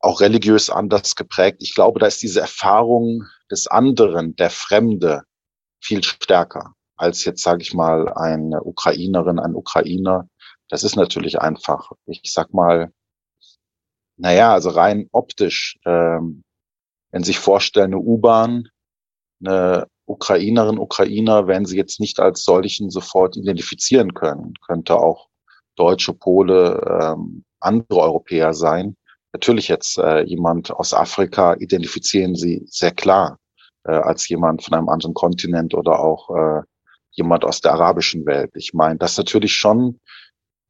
auch 0.00 0.20
religiös 0.20 0.68
anders 0.70 1.14
geprägt. 1.14 1.58
Ich 1.60 1.74
glaube, 1.74 2.00
da 2.00 2.06
ist 2.06 2.22
diese 2.22 2.40
Erfahrung 2.40 3.24
des 3.50 3.66
anderen, 3.66 4.34
der 4.36 4.50
Fremde, 4.50 5.22
viel 5.80 6.02
stärker 6.02 6.74
als 6.96 7.24
jetzt, 7.24 7.42
sage 7.42 7.62
ich 7.62 7.74
mal, 7.74 8.12
eine 8.12 8.62
Ukrainerin, 8.62 9.38
ein 9.38 9.54
Ukrainer. 9.54 10.28
Das 10.68 10.84
ist 10.84 10.96
natürlich 10.96 11.40
einfach. 11.40 11.90
Ich 12.06 12.32
sag 12.32 12.54
mal, 12.54 12.92
naja, 14.16 14.52
also 14.52 14.70
rein 14.70 15.08
optisch, 15.10 15.78
ähm, 15.84 16.44
wenn 17.10 17.24
Sie 17.24 17.32
sich 17.32 17.40
vorstellen, 17.40 17.92
eine 17.92 17.98
U-Bahn, 17.98 18.68
eine 19.44 19.86
Ukrainerin, 20.06 20.78
Ukrainer, 20.78 21.46
wenn 21.46 21.64
sie 21.64 21.76
jetzt 21.76 22.00
nicht 22.00 22.20
als 22.20 22.44
solchen 22.44 22.90
sofort 22.90 23.36
identifizieren 23.36 24.14
können, 24.14 24.54
könnte 24.66 24.96
auch 24.96 25.28
Deutsche, 25.76 26.12
Pole, 26.12 26.80
ähm, 27.00 27.44
andere 27.60 28.00
Europäer 28.00 28.54
sein. 28.54 28.96
Natürlich 29.32 29.68
jetzt 29.68 29.98
äh, 29.98 30.22
jemand 30.22 30.70
aus 30.70 30.92
Afrika 30.92 31.54
identifizieren 31.54 32.34
sie 32.34 32.62
sehr 32.66 32.90
klar 32.90 33.38
äh, 33.84 33.92
als 33.92 34.28
jemand 34.28 34.62
von 34.62 34.74
einem 34.74 34.88
anderen 34.88 35.14
Kontinent 35.14 35.74
oder 35.74 36.00
auch 36.00 36.30
äh, 36.30 36.62
jemand 37.12 37.44
aus 37.44 37.60
der 37.60 37.72
arabischen 37.72 38.26
Welt. 38.26 38.50
Ich 38.54 38.74
meine, 38.74 38.98
das 38.98 39.16
natürlich 39.16 39.54
schon, 39.54 40.00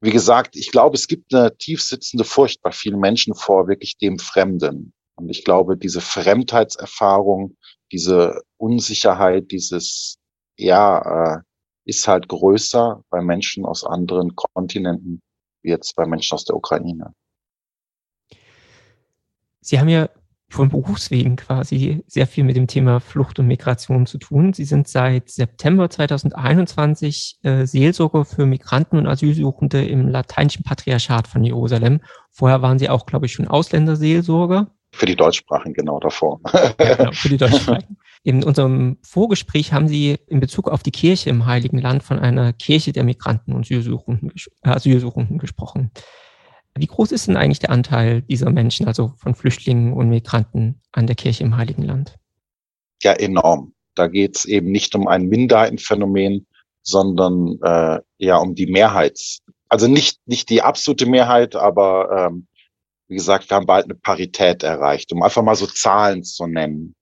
wie 0.01 0.11
gesagt, 0.11 0.55
ich 0.55 0.71
glaube, 0.71 0.95
es 0.95 1.07
gibt 1.07 1.33
eine 1.33 1.55
tief 1.57 1.81
sitzende 1.81 2.23
Furcht 2.23 2.61
bei 2.61 2.71
vielen 2.71 2.99
Menschen 2.99 3.35
vor 3.35 3.67
wirklich 3.67 3.97
dem 3.97 4.19
Fremden. 4.19 4.93
Und 5.15 5.29
ich 5.29 5.43
glaube, 5.43 5.77
diese 5.77 6.01
Fremdheitserfahrung, 6.01 7.55
diese 7.91 8.41
Unsicherheit, 8.57 9.51
dieses, 9.51 10.17
ja, 10.57 11.37
äh, 11.37 11.41
ist 11.85 12.07
halt 12.07 12.27
größer 12.27 13.03
bei 13.09 13.21
Menschen 13.21 13.65
aus 13.65 13.83
anderen 13.83 14.35
Kontinenten 14.35 15.21
wie 15.63 15.69
jetzt 15.69 15.95
bei 15.95 16.05
Menschen 16.05 16.35
aus 16.35 16.45
der 16.45 16.55
Ukraine. 16.55 17.13
Sie 19.61 19.79
haben 19.79 19.89
ja 19.89 20.09
von 20.49 20.69
Berufswegen 20.69 21.35
quasi 21.35 22.03
sehr 22.05 22.27
viel 22.27 22.43
mit 22.43 22.55
dem 22.55 22.67
Thema 22.67 22.99
Flucht 22.99 23.39
und 23.39 23.47
Migration 23.47 24.05
zu 24.05 24.19
tun. 24.19 24.53
Sie 24.53 24.65
sind 24.65 24.87
seit 24.87 25.29
September 25.29 25.89
2021 25.89 27.39
äh, 27.41 27.65
Seelsorger 27.65 28.23
für 28.23 28.45
Migranten 28.45 28.97
und 28.97 29.07
Asylsuchende 29.07 29.83
im 29.83 30.07
lateinischen 30.09 30.63
Patriarchat 30.63 31.27
von 31.27 31.43
Jerusalem. 31.43 32.01
Vorher 32.29 32.61
waren 32.61 32.77
Sie 32.77 32.89
auch, 32.89 33.07
glaube 33.07 33.25
ich, 33.25 33.33
schon 33.33 33.47
Ausländerseelsorger. 33.47 34.71
Für 34.93 35.07
die 35.07 35.15
Deutschsprachigen, 35.15 35.73
genau 35.73 35.99
davor. 35.99 36.39
Ja, 36.79 36.95
genau, 36.95 37.11
für 37.11 37.29
die 37.29 37.37
Deutschsprachigen. 37.37 37.97
In 38.23 38.43
unserem 38.43 38.97
Vorgespräch 39.01 39.73
haben 39.73 39.89
Sie 39.89 40.17
in 40.27 40.39
Bezug 40.39 40.69
auf 40.69 40.81
die 40.81 40.91
Kirche 40.91 41.29
im 41.29 41.45
Heiligen 41.45 41.77
Land 41.77 42.03
von 42.03 42.19
einer 42.19 42.53
Kirche 42.53 42.93
der 42.93 43.03
Migranten 43.03 43.51
und 43.51 43.65
Asylsuchenden, 43.65 44.31
äh, 44.63 44.69
Asylsuchenden 44.69 45.39
gesprochen. 45.39 45.91
Wie 46.75 46.87
groß 46.87 47.11
ist 47.11 47.27
denn 47.27 47.35
eigentlich 47.35 47.59
der 47.59 47.71
Anteil 47.71 48.21
dieser 48.21 48.49
Menschen, 48.49 48.87
also 48.87 49.13
von 49.17 49.35
Flüchtlingen 49.35 49.91
und 49.91 50.07
Migranten 50.07 50.81
an 50.93 51.05
der 51.05 51.17
Kirche 51.17 51.43
im 51.43 51.57
Heiligen 51.57 51.83
Land? 51.83 52.17
Ja, 53.01 53.11
enorm. 53.11 53.73
Da 53.93 54.07
geht 54.07 54.37
es 54.37 54.45
eben 54.45 54.71
nicht 54.71 54.95
um 54.95 55.07
ein 55.07 55.27
Minderheitenphänomen, 55.27 56.47
sondern 56.81 57.59
äh, 57.61 57.99
ja 58.19 58.37
um 58.37 58.55
die 58.55 58.67
Mehrheit. 58.67 59.19
Also 59.67 59.87
nicht, 59.87 60.19
nicht 60.27 60.49
die 60.49 60.61
absolute 60.61 61.07
Mehrheit, 61.07 61.55
aber 61.55 62.29
ähm, 62.29 62.47
wie 63.13 63.17
gesagt, 63.17 63.47
wir 63.47 63.57
haben 63.57 63.67
bald 63.67 63.85
eine 63.85 63.93
Parität 63.93 64.63
erreicht, 64.63 65.13
um 65.13 65.21
einfach 65.21 65.43
mal 65.43 65.53
so 65.53 65.67
Zahlen 65.67 66.23
zu 66.23 66.47
nennen. 66.47 66.95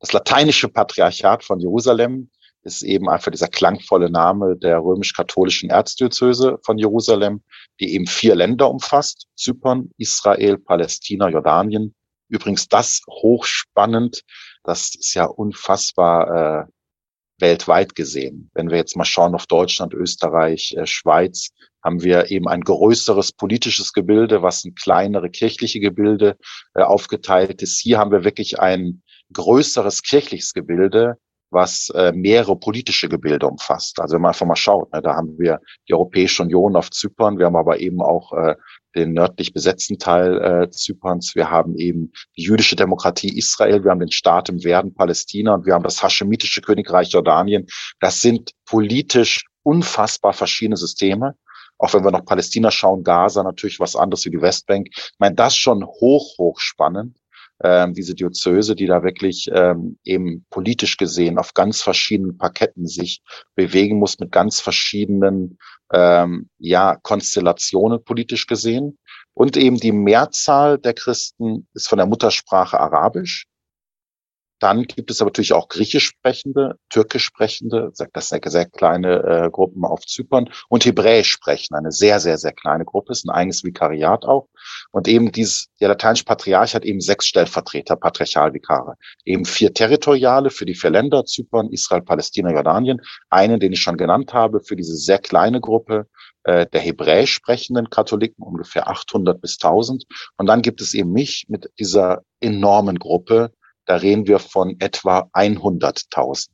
Das 0.00 0.14
lateinische 0.14 0.70
Patriarchat 0.70 1.44
von 1.44 1.60
Jerusalem 1.60 2.30
ist 2.62 2.82
eben 2.82 3.10
einfach 3.10 3.30
dieser 3.30 3.48
klangvolle 3.48 4.08
Name 4.08 4.56
der 4.56 4.78
römisch-katholischen 4.78 5.68
Erzdiözese 5.68 6.58
von 6.62 6.78
Jerusalem, 6.78 7.42
die 7.78 7.92
eben 7.92 8.06
vier 8.06 8.34
Länder 8.34 8.70
umfasst. 8.70 9.26
Zypern, 9.36 9.90
Israel, 9.98 10.56
Palästina, 10.56 11.28
Jordanien. 11.28 11.94
Übrigens 12.28 12.68
das 12.68 13.02
hochspannend. 13.10 14.22
Das 14.62 14.94
ist 14.94 15.12
ja 15.12 15.26
unfassbar 15.26 16.62
äh, 16.62 16.72
weltweit 17.44 17.94
gesehen. 17.94 18.50
Wenn 18.54 18.70
wir 18.70 18.78
jetzt 18.78 18.96
mal 18.96 19.04
schauen 19.04 19.34
auf 19.34 19.46
Deutschland, 19.46 19.92
Österreich, 19.92 20.74
äh, 20.78 20.86
Schweiz, 20.86 21.50
haben 21.84 22.02
wir 22.02 22.30
eben 22.30 22.48
ein 22.48 22.62
größeres 22.62 23.32
politisches 23.32 23.92
Gebilde, 23.92 24.42
was 24.42 24.64
in 24.64 24.74
kleinere 24.74 25.28
kirchliche 25.28 25.78
Gebilde 25.78 26.38
äh, 26.74 26.80
aufgeteilt 26.80 27.60
ist. 27.60 27.78
Hier 27.78 27.98
haben 27.98 28.10
wir 28.10 28.24
wirklich 28.24 28.60
ein 28.60 29.02
größeres 29.34 30.02
kirchliches 30.02 30.54
Gebilde, 30.54 31.18
was 31.54 31.88
äh, 31.94 32.12
mehrere 32.12 32.56
politische 32.56 33.08
Gebilde 33.08 33.46
umfasst. 33.46 34.00
Also 34.00 34.14
wenn 34.14 34.22
man 34.22 34.30
einfach 34.30 34.46
mal 34.46 34.56
schaut, 34.56 34.92
ne, 34.92 35.00
da 35.00 35.14
haben 35.14 35.38
wir 35.38 35.60
die 35.88 35.94
Europäische 35.94 36.42
Union 36.42 36.76
auf 36.76 36.90
Zypern, 36.90 37.38
wir 37.38 37.46
haben 37.46 37.56
aber 37.56 37.80
eben 37.80 38.02
auch 38.02 38.32
äh, 38.32 38.56
den 38.94 39.12
nördlich 39.12 39.54
besetzten 39.54 39.98
Teil 39.98 40.38
äh, 40.42 40.70
Zyperns, 40.70 41.34
wir 41.34 41.50
haben 41.50 41.76
eben 41.76 42.12
die 42.36 42.42
jüdische 42.42 42.76
Demokratie 42.76 43.36
Israel, 43.36 43.82
wir 43.84 43.90
haben 43.90 44.00
den 44.00 44.10
Staat 44.10 44.48
im 44.48 44.62
Werden 44.62 44.94
Palästina 44.94 45.54
und 45.54 45.66
wir 45.66 45.74
haben 45.74 45.84
das 45.84 46.02
haschemitische 46.02 46.60
Königreich 46.60 47.10
Jordanien. 47.10 47.66
Das 48.00 48.20
sind 48.20 48.52
politisch 48.66 49.44
unfassbar 49.62 50.32
verschiedene 50.32 50.76
Systeme. 50.76 51.34
Auch 51.78 51.92
wenn 51.92 52.04
wir 52.04 52.12
nach 52.12 52.24
Palästina 52.24 52.70
schauen, 52.70 53.02
Gaza 53.02 53.42
natürlich 53.42 53.80
was 53.80 53.96
anderes 53.96 54.24
wie 54.24 54.30
die 54.30 54.40
Westbank. 54.40 54.88
Ich 54.92 55.12
meine, 55.18 55.34
das 55.34 55.56
schon 55.56 55.84
hoch, 55.84 56.38
hoch 56.38 56.60
spannend 56.60 57.18
ähm, 57.62 57.94
diese 57.94 58.14
Diözese, 58.14 58.74
die 58.74 58.86
da 58.86 59.02
wirklich 59.02 59.48
ähm, 59.52 59.98
eben 60.04 60.44
politisch 60.50 60.96
gesehen 60.96 61.38
auf 61.38 61.54
ganz 61.54 61.82
verschiedenen 61.82 62.36
Parketten 62.36 62.86
sich 62.86 63.22
bewegen 63.54 63.98
muss, 63.98 64.18
mit 64.18 64.32
ganz 64.32 64.60
verschiedenen 64.60 65.58
ähm, 65.92 66.48
ja, 66.58 66.96
Konstellationen 67.02 68.02
politisch 68.02 68.46
gesehen. 68.46 68.98
Und 69.34 69.56
eben 69.56 69.76
die 69.78 69.92
Mehrzahl 69.92 70.78
der 70.78 70.94
Christen 70.94 71.68
ist 71.74 71.88
von 71.88 71.98
der 71.98 72.06
Muttersprache 72.06 72.78
Arabisch. 72.78 73.46
Dann 74.60 74.84
gibt 74.84 75.10
es 75.10 75.20
aber 75.20 75.28
natürlich 75.28 75.52
auch 75.52 75.68
griechisch 75.68 76.06
sprechende, 76.06 76.78
türkisch 76.88 77.24
sprechende, 77.24 77.92
das 78.12 78.28
sind 78.28 78.44
sehr 78.50 78.66
kleine 78.66 79.22
äh, 79.22 79.50
Gruppen 79.50 79.84
auf 79.84 80.06
Zypern 80.06 80.48
und 80.68 80.84
hebräisch 80.84 81.30
sprechen, 81.30 81.74
eine 81.74 81.92
sehr, 81.92 82.20
sehr, 82.20 82.38
sehr 82.38 82.52
kleine 82.52 82.84
Gruppe, 82.84 83.12
ist 83.12 83.26
ein 83.26 83.30
eigenes 83.30 83.64
Vikariat 83.64 84.24
auch. 84.24 84.48
Und 84.90 85.08
eben 85.08 85.32
dieses, 85.32 85.68
der 85.80 85.88
lateinische 85.88 86.24
Patriarch 86.24 86.74
hat 86.74 86.84
eben 86.84 87.00
sechs 87.00 87.26
Stellvertreter, 87.26 87.96
Patriarchalvikare. 87.96 88.94
Eben 89.24 89.44
vier 89.44 89.74
territoriale 89.74 90.50
für 90.50 90.66
die 90.66 90.74
vier 90.74 90.90
Länder, 90.90 91.24
Zypern, 91.24 91.68
Israel, 91.70 92.02
Palästina, 92.02 92.50
Jordanien. 92.50 93.00
Einen, 93.30 93.60
den 93.60 93.72
ich 93.72 93.82
schon 93.82 93.96
genannt 93.96 94.32
habe, 94.32 94.60
für 94.60 94.76
diese 94.76 94.96
sehr 94.96 95.18
kleine 95.18 95.60
Gruppe 95.60 96.06
äh, 96.44 96.66
der 96.66 96.80
hebräisch 96.80 97.32
sprechenden 97.32 97.90
Katholiken, 97.90 98.42
ungefähr 98.42 98.88
800 98.88 99.40
bis 99.40 99.58
1000. 99.60 100.04
Und 100.36 100.46
dann 100.46 100.62
gibt 100.62 100.80
es 100.80 100.94
eben 100.94 101.12
mich 101.12 101.46
mit 101.48 101.70
dieser 101.78 102.22
enormen 102.40 102.98
Gruppe, 102.98 103.52
da 103.86 103.96
reden 103.96 104.26
wir 104.26 104.38
von 104.38 104.76
etwa 104.80 105.30
100.000. 105.32 106.48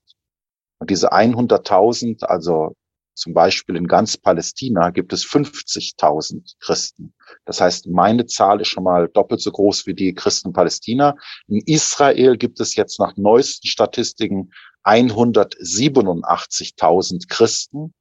Und 0.78 0.90
diese 0.90 1.12
100.000, 1.12 2.24
also 2.24 2.76
zum 3.14 3.34
Beispiel 3.34 3.76
in 3.76 3.86
ganz 3.86 4.16
Palästina 4.16 4.90
gibt 4.90 5.12
es 5.12 5.24
50.000 5.26 6.54
Christen. 6.58 7.14
Das 7.44 7.60
heißt, 7.60 7.86
meine 7.88 8.24
Zahl 8.26 8.62
ist 8.62 8.68
schon 8.68 8.84
mal 8.84 9.08
doppelt 9.08 9.42
so 9.42 9.52
groß 9.52 9.86
wie 9.86 9.92
die 9.94 10.14
Christen 10.14 10.54
Palästina. 10.54 11.16
In 11.46 11.60
Israel 11.66 12.38
gibt 12.38 12.60
es 12.60 12.76
jetzt 12.76 12.98
nach 12.98 13.14
neuesten 13.16 13.68
Statistiken 13.68 14.52
187.000 14.84 17.28
Christen. 17.28 17.92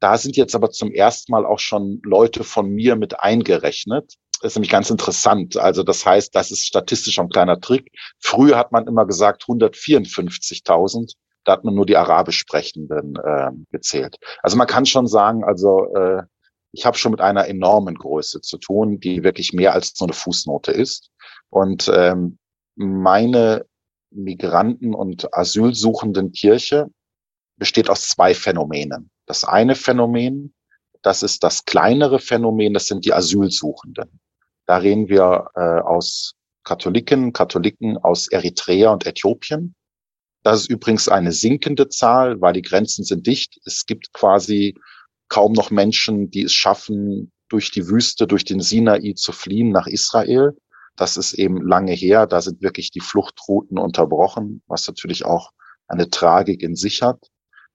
Da 0.00 0.18
sind 0.18 0.36
jetzt 0.36 0.56
aber 0.56 0.70
zum 0.70 0.92
ersten 0.92 1.32
Mal 1.32 1.46
auch 1.46 1.60
schon 1.60 2.00
Leute 2.02 2.42
von 2.42 2.70
mir 2.70 2.96
mit 2.96 3.20
eingerechnet. 3.20 4.14
Das 4.40 4.52
ist 4.52 4.56
nämlich 4.56 4.70
ganz 4.70 4.90
interessant. 4.90 5.56
Also 5.56 5.82
das 5.82 6.06
heißt, 6.06 6.34
das 6.34 6.50
ist 6.50 6.64
statistisch 6.64 7.18
ein 7.18 7.28
kleiner 7.28 7.60
Trick. 7.60 7.90
Früher 8.20 8.56
hat 8.56 8.70
man 8.72 8.86
immer 8.86 9.04
gesagt 9.04 9.44
154.000. 9.44 11.14
Da 11.44 11.52
hat 11.52 11.64
man 11.64 11.74
nur 11.74 11.86
die 11.86 11.96
arabisch 11.96 12.38
Sprechenden 12.38 13.16
äh, 13.16 13.50
gezählt. 13.70 14.16
Also 14.42 14.56
man 14.56 14.66
kann 14.66 14.86
schon 14.86 15.06
sagen, 15.06 15.44
also 15.44 15.92
äh, 15.94 16.22
ich 16.72 16.84
habe 16.84 16.98
schon 16.98 17.12
mit 17.12 17.20
einer 17.20 17.46
enormen 17.48 17.94
Größe 17.94 18.40
zu 18.40 18.58
tun, 18.58 19.00
die 19.00 19.24
wirklich 19.24 19.52
mehr 19.52 19.72
als 19.72 19.92
so 19.94 20.04
eine 20.04 20.12
Fußnote 20.12 20.70
ist. 20.70 21.10
Und 21.50 21.90
ähm, 21.92 22.38
meine 22.76 23.66
Migranten- 24.10 24.94
und 24.94 25.34
Asylsuchenden 25.34 26.32
Kirche 26.32 26.86
besteht 27.56 27.90
aus 27.90 28.08
zwei 28.08 28.34
Phänomenen. 28.34 29.10
Das 29.26 29.44
eine 29.44 29.74
Phänomen, 29.74 30.54
das 31.02 31.22
ist 31.22 31.42
das 31.42 31.64
kleinere 31.64 32.18
Phänomen, 32.18 32.74
das 32.74 32.86
sind 32.86 33.04
die 33.04 33.12
Asylsuchenden. 33.12 34.20
Da 34.68 34.76
reden 34.76 35.08
wir 35.08 35.48
äh, 35.54 35.60
aus 35.60 36.34
Katholiken, 36.62 37.32
Katholiken 37.32 37.96
aus 37.96 38.28
Eritrea 38.28 38.90
und 38.90 39.06
Äthiopien. 39.06 39.74
Das 40.42 40.60
ist 40.60 40.70
übrigens 40.70 41.08
eine 41.08 41.32
sinkende 41.32 41.88
Zahl, 41.88 42.42
weil 42.42 42.52
die 42.52 42.62
Grenzen 42.62 43.02
sind 43.02 43.26
dicht. 43.26 43.58
Es 43.64 43.86
gibt 43.86 44.12
quasi 44.12 44.74
kaum 45.28 45.54
noch 45.54 45.70
Menschen, 45.70 46.30
die 46.30 46.42
es 46.42 46.52
schaffen, 46.52 47.32
durch 47.48 47.70
die 47.70 47.88
Wüste, 47.88 48.26
durch 48.26 48.44
den 48.44 48.60
Sinai 48.60 49.14
zu 49.14 49.32
fliehen 49.32 49.70
nach 49.70 49.86
Israel. 49.86 50.54
Das 50.96 51.16
ist 51.16 51.32
eben 51.32 51.66
lange 51.66 51.92
her. 51.92 52.26
Da 52.26 52.42
sind 52.42 52.60
wirklich 52.60 52.90
die 52.90 53.00
Fluchtrouten 53.00 53.78
unterbrochen, 53.78 54.62
was 54.66 54.86
natürlich 54.86 55.24
auch 55.24 55.52
eine 55.86 56.10
Tragik 56.10 56.62
in 56.62 56.76
sich 56.76 57.00
hat. 57.00 57.30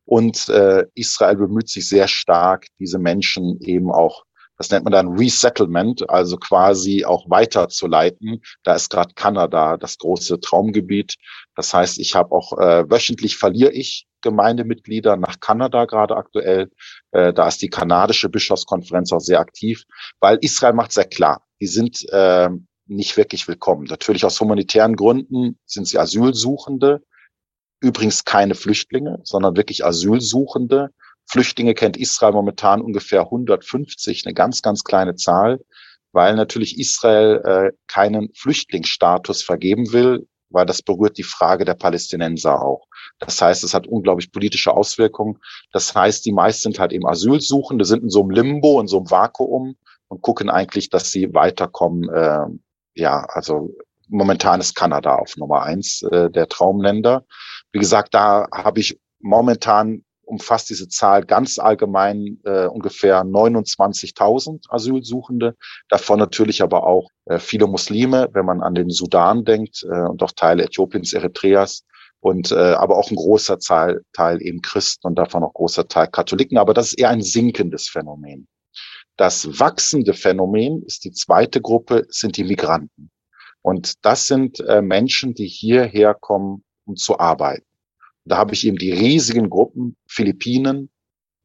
Und 0.06 0.48
äh, 0.50 0.86
Israel 0.94 1.38
bemüht 1.38 1.70
sich 1.70 1.90
sehr 1.90 2.08
stark, 2.08 2.68
diese 2.78 3.00
Menschen 3.00 3.60
eben 3.62 3.92
auch 3.92 4.26
das 4.58 4.70
nennt 4.70 4.84
man 4.84 4.94
dann 4.94 5.18
Resettlement, 5.18 6.10
also 6.10 6.38
quasi 6.38 7.06
auch 7.06 7.30
weiterzuleiten. 7.30 8.42
Da 8.64 8.76
ist 8.76 8.90
gerade 8.90 9.14
Kanada 9.14 9.78
das 9.78 9.98
große 9.98 10.40
Traumgebiet. 10.40 11.16
Das 11.56 11.74
heißt, 11.74 12.00
ich 12.00 12.16
habe 12.16 12.32
auch 12.32 12.58
äh, 12.58 12.90
wöchentlich 12.90 13.38
verliere 13.38 13.72
ich 13.72 14.08
Gemeindemitglieder 14.22 15.18
nach 15.18 15.40
Kanada 15.40 15.86
gerade 15.86 16.16
aktuell. 16.16 16.72
Äh, 17.12 17.34
da 17.34 17.48
ist 17.48 17.62
die 17.62 17.70
kanadische 17.70 18.30
Bischofskonferenz 18.30 19.12
auch 19.12 19.20
sehr 19.20 19.40
aktiv, 19.40 19.84
weil 20.20 20.38
Israel 20.42 20.74
macht 20.74 20.94
sehr 20.94 21.06
klar, 21.06 21.46
die 21.60 21.68
sind 21.68 22.08
äh, 22.10 22.50
nicht 22.86 23.18
wirklich 23.18 23.48
willkommen. 23.48 23.86
Natürlich 23.86 24.26
aus 24.26 24.40
humanitären 24.40 24.96
Gründen 24.96 25.60
sind 25.66 25.88
sie 25.88 26.00
Asylsuchende. 26.00 27.04
Übrigens 27.82 28.24
keine 28.24 28.56
Flüchtlinge, 28.56 29.20
sondern 29.24 29.58
wirklich 29.58 29.86
Asylsuchende. 29.86 30.92
Flüchtlinge 31.26 31.74
kennt 31.74 31.98
Israel 31.98 32.34
momentan 32.34 32.82
ungefähr 32.82 33.22
150, 33.22 34.26
eine 34.26 34.34
ganz, 34.34 34.62
ganz 34.62 34.84
kleine 34.84 35.16
Zahl, 35.16 35.60
weil 36.12 36.36
natürlich 36.36 36.80
Israel 36.80 37.42
äh, 37.46 37.72
keinen 37.88 38.30
Flüchtlingsstatus 38.36 39.42
vergeben 39.42 39.94
will, 39.94 40.28
weil 40.50 40.66
das 40.66 40.82
berührt 40.82 41.18
die 41.18 41.24
Frage 41.24 41.66
der 41.66 41.74
Palästinenser 41.74 42.62
auch. 42.62 42.86
Das 43.20 43.42
heißt, 43.42 43.64
es 43.64 43.74
hat 43.74 43.88
unglaublich 43.88 44.32
politische 44.32 44.74
Auswirkungen. 44.74 45.40
Das 45.72 45.96
heißt, 45.96 46.26
die 46.26 46.32
meisten 46.32 46.64
sind 46.64 46.80
halt 46.80 46.94
eben 46.94 47.08
Asylsuchende, 47.08 47.86
sind 47.86 48.04
in 48.04 48.10
so 48.10 48.22
einem 48.22 48.30
Limbo, 48.30 48.80
in 48.80 48.88
so 48.88 48.98
einem 48.98 49.10
Vakuum 49.10 49.76
und 50.08 50.22
gucken 50.22 50.50
eigentlich, 50.50 50.90
dass 50.90 51.12
sie 51.12 51.34
weiterkommen. 51.34 52.10
Äh, 52.10 52.46
ja, 52.96 53.26
also 53.30 53.76
momentan 54.08 54.60
ist 54.60 54.76
Kanada 54.76 55.16
auf 55.16 55.36
Nummer 55.38 55.64
eins 55.64 56.04
äh, 56.04 56.30
der 56.30 56.48
Traumländer. 56.48 57.26
Wie 57.72 57.80
gesagt, 57.80 58.14
da 58.14 58.48
habe 58.54 58.80
ich 58.80 59.00
momentan 59.20 60.04
umfasst 60.24 60.70
diese 60.70 60.88
Zahl 60.88 61.26
ganz 61.26 61.60
allgemein 61.60 62.40
äh, 62.46 62.66
ungefähr 62.66 63.24
29.000 63.24 64.70
Asylsuchende, 64.70 65.56
davon 65.90 66.20
natürlich 66.20 66.62
aber 66.62 66.86
auch 66.86 67.10
äh, 67.26 67.40
viele 67.40 67.68
Muslime, 67.68 68.30
wenn 68.34 68.46
man 68.46 68.62
an 68.62 68.76
den 68.76 68.90
Sudan 68.90 69.46
denkt 69.46 69.84
äh, 69.84 70.08
und 70.08 70.24
auch 70.24 70.32
Teile 70.32 70.64
Äthiopiens, 70.64 71.14
Eritreas 71.14 71.84
und 72.20 72.52
äh, 72.52 72.56
aber 72.56 72.98
auch 72.98 73.12
ein 73.12 73.18
großer 73.18 73.60
Teil, 73.60 74.02
Teil 74.14 74.42
eben 74.42 74.62
Christen 74.62 75.08
und 75.08 75.16
davon 75.16 75.44
auch 75.44 75.54
großer 75.54 75.88
Teil 75.88 76.08
Katholiken. 76.08 76.58
Aber 76.58 76.74
das 76.74 76.88
ist 76.88 77.00
eher 77.00 77.10
ein 77.10 77.22
sinkendes 77.22 77.90
Phänomen. 77.90 78.48
Das 79.18 79.60
wachsende 79.60 80.14
Phänomen 80.14 80.84
ist 80.84 81.04
die 81.04 81.12
zweite 81.12 81.62
Gruppe, 81.62 82.06
sind 82.10 82.38
die 82.38 82.46
Migranten. 82.46 83.12
Und 83.62 84.06
das 84.06 84.28
sind 84.28 84.60
äh, 84.62 84.82
Menschen, 84.82 85.34
die 85.34 85.48
hierher 85.48 86.14
kommen, 86.14 86.64
um 86.86 86.96
zu 86.96 87.20
arbeiten. 87.20 87.66
Da 88.26 88.38
habe 88.38 88.54
ich 88.54 88.66
eben 88.66 88.78
die 88.78 88.92
riesigen 88.92 89.50
Gruppen 89.50 89.98
Philippinen, 90.08 90.90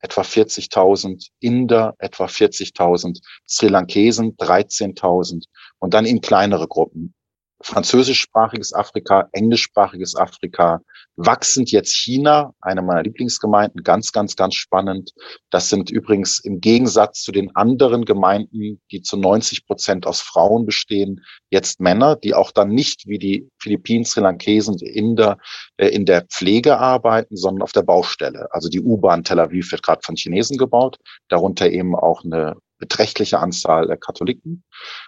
etwa 0.01 0.23
40.000, 0.23 1.29
Inder, 1.41 1.95
etwa 1.99 2.27
40.000, 2.27 3.21
Sri 3.47 3.69
Lankesen, 3.69 4.37
13.000 4.37 5.45
und 5.79 5.95
dann 5.95 6.07
in 6.07 6.21
kleinere 6.21 6.69
Gruppen 6.69 7.15
französischsprachiges 7.61 8.73
Afrika, 8.73 9.29
englischsprachiges 9.33 10.17
Afrika, 10.17 10.81
wachsend 11.17 11.73
jetzt 11.73 11.93
China, 11.95 12.55
eine 12.61 12.83
meiner 12.83 13.03
Lieblingsgemeinden, 13.03 13.83
ganz, 13.83 14.13
ganz, 14.13 14.37
ganz 14.37 14.55
spannend. 14.55 15.13
Das 15.51 15.69
sind 15.69 15.91
übrigens 15.91 16.39
im 16.39 16.61
Gegensatz 16.61 17.23
zu 17.23 17.33
den 17.33 17.55
anderen 17.57 18.05
Gemeinden, 18.05 18.81
die 18.93 19.03
zu 19.03 19.17
90 19.17 19.67
Prozent 19.67 20.07
aus 20.07 20.21
Frauen 20.21 20.67
bestehen, 20.67 21.25
jetzt 21.51 21.81
Männer, 21.81 22.15
die 22.15 22.35
auch 22.35 22.53
dann 22.53 22.69
nicht 22.69 23.07
wie 23.07 23.19
die 23.19 23.49
Philippinen, 23.61 24.05
Sri 24.05 24.21
Lankesen, 24.21 24.79
Inder 24.79 25.39
äh, 25.77 25.89
in 25.89 26.07
der 26.07 26.27
Pflege 26.27 26.79
arbeiten, 26.79 27.37
sondern 27.37 27.63
auf 27.63 27.73
der 27.73 27.83
Baustelle. 27.83 28.47
Also 28.53 28.69
die 28.69 28.81
U-Bahn 28.81 29.25
Tel 29.25 29.41
Aviv 29.41 29.73
wird 29.73 29.83
gerade 29.83 30.03
von 30.05 30.15
Chinesen 30.15 30.57
gebaut, 30.57 30.99
darunter 31.29 31.69
eben 31.71 31.97
auch 31.97 32.25
eine 32.25 32.57
beträchtliche 32.79 33.39
Anzahl 33.39 33.97
Katholiken. 33.99 34.65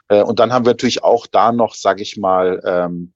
Äh, 0.08 0.22
und 0.22 0.38
dann 0.38 0.52
haben 0.52 0.64
wir 0.64 0.72
natürlich 0.72 1.02
auch 1.04 1.26
da 1.26 1.52
noch, 1.52 1.74
sage 1.74 2.02
ich 2.02 2.16
mal, 2.16 2.60
ähm, 2.64 3.12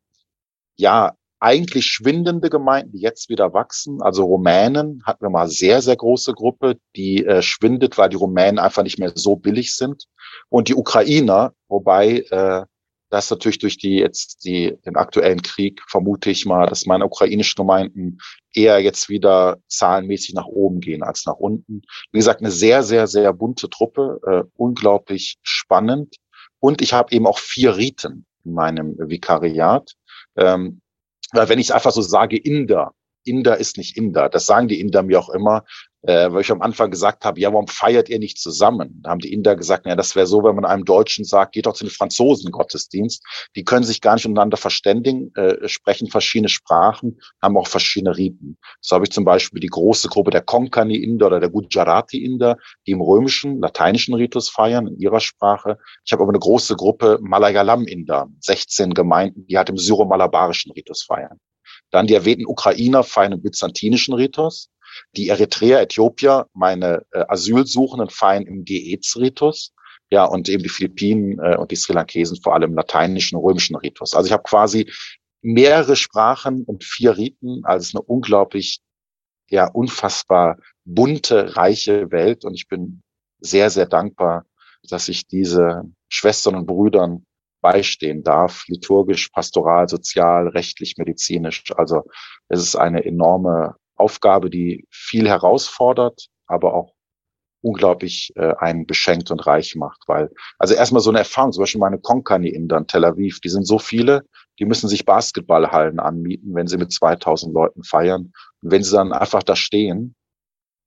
ja, 0.77 1.15
eigentlich 1.41 1.87
schwindende 1.87 2.49
Gemeinden, 2.49 2.93
die 2.93 3.01
jetzt 3.01 3.29
wieder 3.29 3.53
wachsen. 3.53 4.01
Also 4.01 4.25
Rumänen 4.25 5.03
hatten 5.05 5.23
wir 5.25 5.31
mal 5.31 5.49
sehr, 5.49 5.83
sehr 5.83 5.97
große 5.97 6.33
Gruppe, 6.33 6.79
die 6.97 7.25
äh, 7.25 7.43
schwindet, 7.43 7.99
weil 7.99 8.09
die 8.09 8.17
Rumänen 8.17 8.59
einfach 8.59 8.83
nicht 8.83 8.99
mehr 8.99 9.13
so 9.15 9.37
billig 9.37 9.77
sind. 9.77 10.05
Und 10.49 10.69
die 10.69 10.75
Ukrainer, 10.75 11.53
wobei 11.69 12.25
äh, 12.31 12.65
das 13.15 13.31
natürlich 13.31 13.59
durch 13.59 13.79
die 13.79 13.97
jetzt 13.97 14.45
die 14.45 14.77
den 14.85 14.97
aktuellen 14.97 15.41
Krieg 15.43 15.81
vermute 15.89 16.31
ich 16.31 16.47
mal, 16.47 16.67
dass 16.67 16.87
meine 16.87 17.07
ukrainischen 17.07 17.57
Gemeinden 17.57 18.19
eher 18.53 18.81
jetzt 18.81 19.09
wieder 19.09 19.59
zahlenmäßig 19.69 20.35
nach 20.35 20.47
oben 20.47 20.81
gehen 20.81 21.03
als 21.03 21.25
nach 21.25 21.37
unten. 21.37 21.83
Wie 22.13 22.19
gesagt, 22.19 22.41
eine 22.41 22.51
sehr 22.51 22.83
sehr 22.83 23.07
sehr 23.07 23.33
bunte 23.33 23.71
Truppe, 23.71 24.21
äh, 24.27 24.43
unglaublich 24.57 25.39
spannend. 25.43 26.17
Und 26.59 26.83
ich 26.83 26.93
habe 26.93 27.15
eben 27.15 27.27
auch 27.27 27.39
vier 27.39 27.77
Riten 27.77 28.27
in 28.45 28.53
meinem 28.53 28.97
Vikariat. 28.99 29.93
Ähm, 30.37 30.81
weil 31.33 31.49
wenn 31.49 31.59
ich 31.59 31.73
einfach 31.73 31.93
so 31.93 32.03
sage 32.03 32.37
Inder, 32.37 32.95
Inder 33.25 33.59
ist 33.59 33.79
nicht 33.79 33.97
Inder. 33.97 34.29
Das 34.29 34.47
sagen 34.47 34.69
die 34.69 34.81
Inder 34.81 35.03
mir 35.03 35.19
auch 35.19 35.31
immer, 35.31 35.65
äh, 36.07 36.31
weil 36.31 36.43
ich 36.43 36.51
am 36.51 36.61
Anfang 36.61 36.91
gesagt 36.91 37.25
habe, 37.25 37.41
ja, 37.41 37.53
warum 37.53 37.67
feiert 37.67 38.09
ihr 38.09 38.19
nicht 38.19 38.39
zusammen? 38.39 39.01
Da 39.03 39.11
haben 39.11 39.21
die 39.21 39.33
Inder 39.33 39.57
gesagt, 39.57 39.87
ja, 39.87 39.97
das 39.97 40.15
wäre 40.15 40.27
so, 40.27 40.45
wenn 40.45 40.55
man 40.55 40.67
einem 40.67 40.85
Deutschen 40.85 41.25
sagt, 41.25 41.53
geht 41.53 41.67
doch 41.67 41.75
zu 41.75 41.85
den 41.85 41.91
Franzosen 41.91 42.51
Gottesdienst. 42.51 43.25
Die 43.57 43.65
können 43.65 43.85
sich 43.85 44.01
gar 44.01 44.15
nicht 44.15 44.27
untereinander 44.27 44.59
verständigen, 44.59 45.35
äh, 45.35 45.67
sprechen 45.67 46.11
verschiedene 46.11 46.49
Sprachen, 46.49 47.19
haben 47.41 47.57
auch 47.57 47.69
verschiedene 47.69 48.17
Riten. 48.17 48.59
So 48.81 48.97
habe 48.97 49.07
ich 49.07 49.13
zum 49.13 49.25
Beispiel 49.25 49.61
die 49.61 49.69
große 49.69 50.09
Gruppe 50.09 50.31
der 50.31 50.43
Konkani-Inder 50.43 51.27
oder 51.27 51.41
der 51.41 51.49
Gujarati-Inder, 51.49 52.59
die 52.87 52.93
im 52.93 53.01
römischen, 53.01 53.61
lateinischen 53.61 54.15
Ritus 54.15 54.51
feiern, 54.51 54.87
in 54.87 54.99
ihrer 54.99 55.21
Sprache. 55.21 55.79
Ich 56.05 56.13
habe 56.13 56.23
aber 56.23 56.33
eine 56.33 56.39
große 56.39 56.77
Gruppe 56.77 57.19
Malayalam-Inder, 57.23 58.29
16 58.41 58.93
Gemeinden, 58.93 59.47
die 59.47 59.57
halt 59.57 59.71
im 59.71 59.79
syro-malabarischen 59.79 60.73
Ritus 60.73 61.03
feiern. 61.03 61.41
Dann 61.91 62.07
die 62.07 62.15
erwähnten 62.15 62.47
Ukrainer 62.47 63.05
feiern 63.05 63.33
im 63.33 63.43
byzantinischen 63.43 64.15
Ritus. 64.15 64.69
Die 65.17 65.29
Eritreer, 65.29 65.81
Äthiopier, 65.81 66.47
meine 66.53 67.05
äh, 67.13 67.25
Asylsuchenden 67.29 68.11
feiern 68.11 68.47
im 68.47 68.65
Geez-Ritus. 68.65 69.73
Ja, 70.11 70.25
und 70.25 70.49
eben 70.49 70.63
die 70.63 70.69
Philippinen 70.69 71.39
äh, 71.41 71.57
und 71.57 71.71
die 71.71 71.77
Sri 71.77 71.93
Lankesen 71.95 72.41
vor 72.41 72.55
allem 72.55 72.71
im 72.71 72.77
lateinischen, 72.77 73.37
römischen 73.39 73.77
Ritus. 73.77 74.15
Also 74.15 74.27
ich 74.27 74.33
habe 74.33 74.43
quasi 74.45 74.91
mehrere 75.43 75.97
Sprachen 75.97 76.65
und 76.65 76.85
vier 76.85 77.17
Riten. 77.17 77.65
Also 77.65 77.83
es 77.83 77.89
ist 77.89 77.95
eine 77.95 78.03
unglaublich, 78.03 78.81
ja, 79.51 79.67
unfassbar 79.67 80.59
bunte, 80.85 81.57
reiche 81.57 82.11
Welt. 82.11 82.45
Und 82.45 82.55
ich 82.55 82.69
bin 82.69 83.03
sehr, 83.41 83.71
sehr 83.71 83.87
dankbar, 83.87 84.47
dass 84.89 85.09
ich 85.09 85.27
diese 85.27 85.83
Schwestern 86.09 86.55
und 86.55 86.67
Brüdern 86.67 87.27
beistehen 87.61 88.23
darf, 88.23 88.65
liturgisch, 88.69 89.31
pastoral, 89.31 89.89
sozial, 89.89 90.49
rechtlich, 90.49 90.97
medizinisch. 90.99 91.65
Also 91.77 92.03
es 92.49 92.61
ist 92.61 92.77
eine 92.77 93.05
enorme 93.05 93.77
Aufgabe, 93.97 94.51
die 94.51 94.87
viel 94.91 95.29
herausfordert, 95.29 96.29
aber 96.47 96.75
auch 96.75 96.93
unglaublich 97.65 98.31
äh, 98.37 98.55
einen 98.59 98.87
beschenkt 98.87 99.31
und 99.31 99.47
reich 99.47 99.75
macht, 99.75 100.03
weil, 100.07 100.31
also 100.59 100.75
erstmal 100.75 101.01
so 101.01 101.11
eine 101.11 101.21
Erfahrung, 101.21 101.53
zum 101.53 101.63
Beispiel 101.63 101.81
meine 101.81 101.99
Konkani 101.99 102.49
in 102.51 102.69
dann 102.69 102.87
Tel 102.87 103.05
Aviv, 103.05 103.41
die 103.41 103.49
sind 103.49 103.67
so 103.67 103.79
viele, 103.79 104.27
die 104.59 104.67
müssen 104.67 104.89
sich 104.89 105.07
Basketballhallen 105.07 105.99
anmieten, 105.99 106.55
wenn 106.55 106.67
sie 106.67 106.77
mit 106.77 106.93
2000 106.93 107.55
Leuten 107.55 107.83
feiern. 107.83 108.33
Und 108.63 108.71
wenn 108.71 108.83
sie 108.83 108.93
dann 108.93 109.13
einfach 109.13 109.43
da 109.43 109.57
stehen 109.57 110.15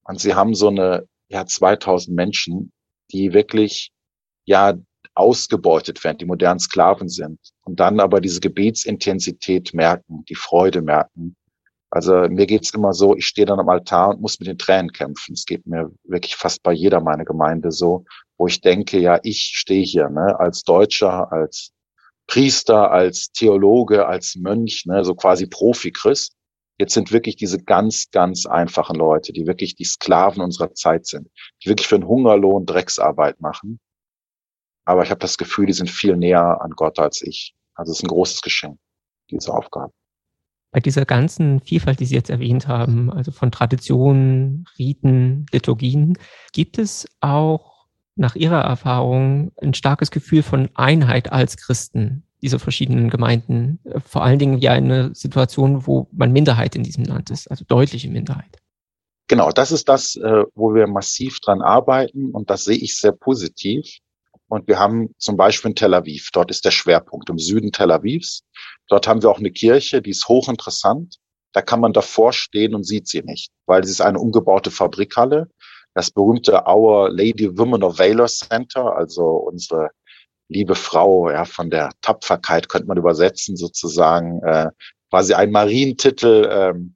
und 0.04 0.20
sie 0.20 0.36
haben 0.36 0.54
so 0.54 0.68
eine, 0.68 1.08
ja, 1.30 1.46
2000 1.46 2.16
Menschen, 2.16 2.72
die 3.12 3.34
wirklich, 3.34 3.92
ja, 4.46 4.76
ausgebeutet 5.16 6.04
werden, 6.04 6.20
die 6.20 6.26
modernen 6.26 6.60
Sklaven 6.60 7.10
sind 7.10 7.40
und 7.62 7.80
dann 7.80 8.00
aber 8.00 8.22
diese 8.22 8.40
Gebetsintensität 8.40 9.74
merken, 9.74 10.24
die 10.26 10.36
Freude 10.36 10.84
merken. 10.84 11.36
Also 11.90 12.14
mir 12.30 12.46
geht's 12.46 12.74
immer 12.74 12.94
so, 12.94 13.16
ich 13.16 13.28
stehe 13.28 13.46
dann 13.46 13.60
am 13.60 13.70
Altar 13.70 14.10
und 14.10 14.22
muss 14.22 14.40
mit 14.40 14.48
den 14.48 14.58
Tränen 14.58 14.92
kämpfen. 14.92 15.34
Es 15.34 15.46
geht 15.46 15.66
mir 15.66 15.92
wirklich 16.04 16.36
fast 16.36 16.62
bei 16.64 16.74
jeder 16.74 17.02
meiner 17.02 17.26
Gemeinde 17.26 17.72
so, 17.72 18.06
wo 18.38 18.48
ich 18.48 18.62
denke, 18.62 19.00
ja, 19.00 19.20
ich 19.24 19.52
stehe 19.56 19.84
hier 19.84 20.10
ne, 20.10 20.38
als 20.40 20.64
Deutscher, 20.64 21.32
als 21.32 21.72
Priester, 22.28 22.92
als 22.92 23.32
Theologe, 23.32 24.06
als 24.06 24.36
Mönch, 24.36 24.86
ne, 24.86 25.06
so 25.06 25.16
quasi 25.16 25.48
Profi-Christ. 25.48 26.34
Jetzt 26.80 26.94
sind 26.94 27.12
wirklich 27.12 27.38
diese 27.38 27.64
ganz, 27.64 28.12
ganz 28.12 28.46
einfachen 28.46 28.98
Leute, 28.98 29.34
die 29.34 29.48
wirklich 29.48 29.76
die 29.76 29.86
Sklaven 29.86 30.44
unserer 30.44 30.74
Zeit 30.74 31.08
sind, 31.08 31.30
die 31.64 31.70
wirklich 31.70 31.88
für 31.88 31.96
einen 31.96 32.08
Hungerlohn 32.08 32.66
Drecksarbeit 32.66 33.42
machen 33.42 33.80
aber 34.88 35.04
ich 35.04 35.10
habe 35.10 35.20
das 35.20 35.38
Gefühl, 35.38 35.66
die 35.66 35.74
sind 35.74 35.90
viel 35.90 36.16
näher 36.16 36.62
an 36.62 36.72
Gott 36.72 36.98
als 36.98 37.22
ich. 37.22 37.54
Also 37.76 37.92
es 37.92 37.98
ist 37.98 38.06
ein 38.06 38.08
großes 38.08 38.42
Geschenk, 38.42 38.80
diese 39.30 39.54
Aufgabe. 39.54 39.92
Bei 40.72 40.80
dieser 40.80 41.06
ganzen 41.06 41.62
Vielfalt, 41.62 42.00
die 42.00 42.06
Sie 42.06 42.16
jetzt 42.16 42.30
erwähnt 42.30 42.68
haben, 42.68 43.12
also 43.12 43.32
von 43.32 43.52
Traditionen, 43.52 44.66
Riten, 44.78 45.46
Liturgien, 45.52 46.18
gibt 46.52 46.78
es 46.78 47.08
auch 47.22 47.88
nach 48.16 48.36
Ihrer 48.36 48.62
Erfahrung 48.62 49.52
ein 49.62 49.74
starkes 49.74 50.12
Gefühl 50.12 50.44
von 50.44 50.70
Einheit 50.74 51.32
als 51.32 51.58
Christen 51.58 52.24
dieser 52.42 52.60
verschiedenen 52.60 53.10
Gemeinden? 53.10 53.80
Vor 54.06 54.24
allen 54.24 54.40
Dingen 54.40 54.58
ja 54.58 54.74
eine 54.74 55.16
Situation, 55.16 55.88
wo 55.88 56.08
man 56.12 56.32
Minderheit 56.34 56.76
in 56.76 56.84
diesem 56.84 57.06
Land 57.06 57.30
ist, 57.30 57.50
also 57.50 57.64
deutliche 57.66 58.10
Minderheit. 58.10 58.58
Genau, 59.28 59.52
das 59.52 59.72
ist 59.72 59.90
das, 59.90 60.16
äh, 60.16 60.44
wo 60.56 60.74
wir 60.74 60.88
massiv 60.88 61.40
dran 61.40 61.62
arbeiten 61.62 62.32
und 62.32 62.50
das 62.50 62.64
sehe 62.64 62.78
ich 62.78 62.98
sehr 62.98 63.12
positiv. 63.12 64.00
Und 64.50 64.68
wir 64.68 64.80
haben 64.80 65.14
zum 65.18 65.36
Beispiel 65.36 65.72
in 65.72 65.76
Tel 65.76 65.94
Aviv, 65.94 66.30
dort 66.32 66.52
ist 66.52 66.64
der 66.64 66.72
Schwerpunkt 66.72 67.30
im 67.30 67.38
Süden 67.38 67.74
Tel 67.74 67.92
Avivs. 67.92 68.44
Dort 68.88 69.08
haben 69.08 69.22
wir 69.22 69.30
auch 69.30 69.40
eine 69.40 69.52
Kirche, 69.52 70.02
die 70.02 70.12
ist 70.12 70.28
hochinteressant. 70.28 71.18
Da 71.54 71.62
kann 71.62 71.80
man 71.80 71.94
davor 71.94 72.34
stehen 72.34 72.76
und 72.76 72.84
sieht 72.84 73.08
sie 73.08 73.22
nicht, 73.22 73.52
weil 73.66 73.82
es 73.82 73.90
ist 73.90 74.02
eine 74.02 74.20
umgebaute 74.20 74.72
Fabrikhalle. 74.72 75.50
Das 75.94 76.12
berühmte 76.12 76.64
Our 76.68 77.10
Lady 77.10 77.58
Women 77.58 77.84
of 77.84 77.98
Valor 77.98 78.28
Center, 78.28 78.96
also 78.96 79.24
unsere 79.24 79.90
liebe 80.50 80.76
Frau 80.76 81.30
ja, 81.30 81.46
von 81.46 81.70
der 81.70 81.92
Tapferkeit, 82.02 82.70
könnte 82.70 82.88
man 82.88 82.98
übersetzen, 82.98 83.58
sozusagen, 83.58 84.42
äh, 84.44 84.70
quasi 85.10 85.34
ein 85.34 85.52
Marientitel, 85.52 86.48
ähm, 86.52 86.96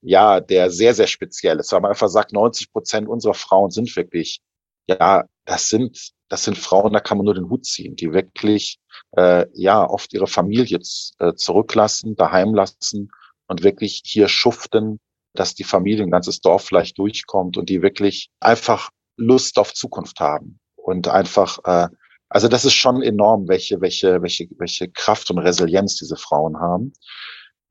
ja, 0.00 0.40
der 0.40 0.70
sehr, 0.70 0.94
sehr 0.94 1.06
speziell 1.06 1.60
ist. 1.60 1.72
Weil 1.72 1.80
man 1.80 1.90
einfach 1.92 2.08
sagt, 2.08 2.32
90 2.32 2.72
Prozent 2.72 3.08
unserer 3.08 3.34
Frauen 3.34 3.70
sind 3.70 3.94
wirklich, 3.96 4.40
ja, 4.86 5.24
das 5.44 5.68
sind 5.68 6.12
das 6.28 6.44
sind 6.44 6.56
Frauen, 6.56 6.94
da 6.94 7.00
kann 7.00 7.18
man 7.18 7.26
nur 7.26 7.34
den 7.34 7.50
Hut 7.50 7.66
ziehen, 7.66 7.94
die 7.94 8.14
wirklich 8.14 8.78
äh, 9.16 9.46
ja 9.52 9.84
oft 9.84 10.14
ihre 10.14 10.26
Familie 10.26 10.80
äh, 11.18 11.34
zurücklassen, 11.34 12.16
daheim 12.16 12.54
lassen 12.54 13.10
und 13.48 13.62
wirklich 13.62 14.02
hier 14.06 14.28
schuften, 14.28 14.98
dass 15.34 15.54
die 15.54 15.64
Familie, 15.64 16.04
ein 16.04 16.10
ganzes 16.10 16.40
Dorf 16.40 16.64
vielleicht 16.64 16.98
durchkommt 16.98 17.58
und 17.58 17.68
die 17.68 17.82
wirklich 17.82 18.30
einfach 18.40 18.90
Lust 19.16 19.58
auf 19.58 19.74
Zukunft 19.74 20.20
haben 20.20 20.58
und 20.74 21.06
einfach 21.08 21.58
äh, 21.64 21.88
also 22.32 22.48
das 22.48 22.64
ist 22.64 22.74
schon 22.74 23.02
enorm, 23.02 23.46
welche, 23.46 23.82
welche, 23.82 24.22
welche, 24.22 24.48
welche 24.56 24.88
Kraft 24.88 25.30
und 25.30 25.36
Resilienz 25.36 25.96
diese 25.96 26.16
Frauen 26.16 26.58
haben. 26.58 26.94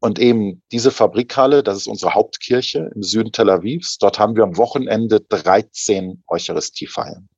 Und 0.01 0.19
eben 0.19 0.61
diese 0.71 0.91
Fabrikhalle, 0.91 1.63
das 1.63 1.77
ist 1.77 1.87
unsere 1.87 2.15
Hauptkirche 2.15 2.91
im 2.93 3.03
Süden 3.03 3.31
Tel 3.31 3.49
Avivs. 3.49 3.97
Dort 3.99 4.19
haben 4.19 4.35
wir 4.35 4.43
am 4.43 4.57
Wochenende 4.57 5.21
13 5.21 6.23
Eucharistiefeiern 6.27 7.29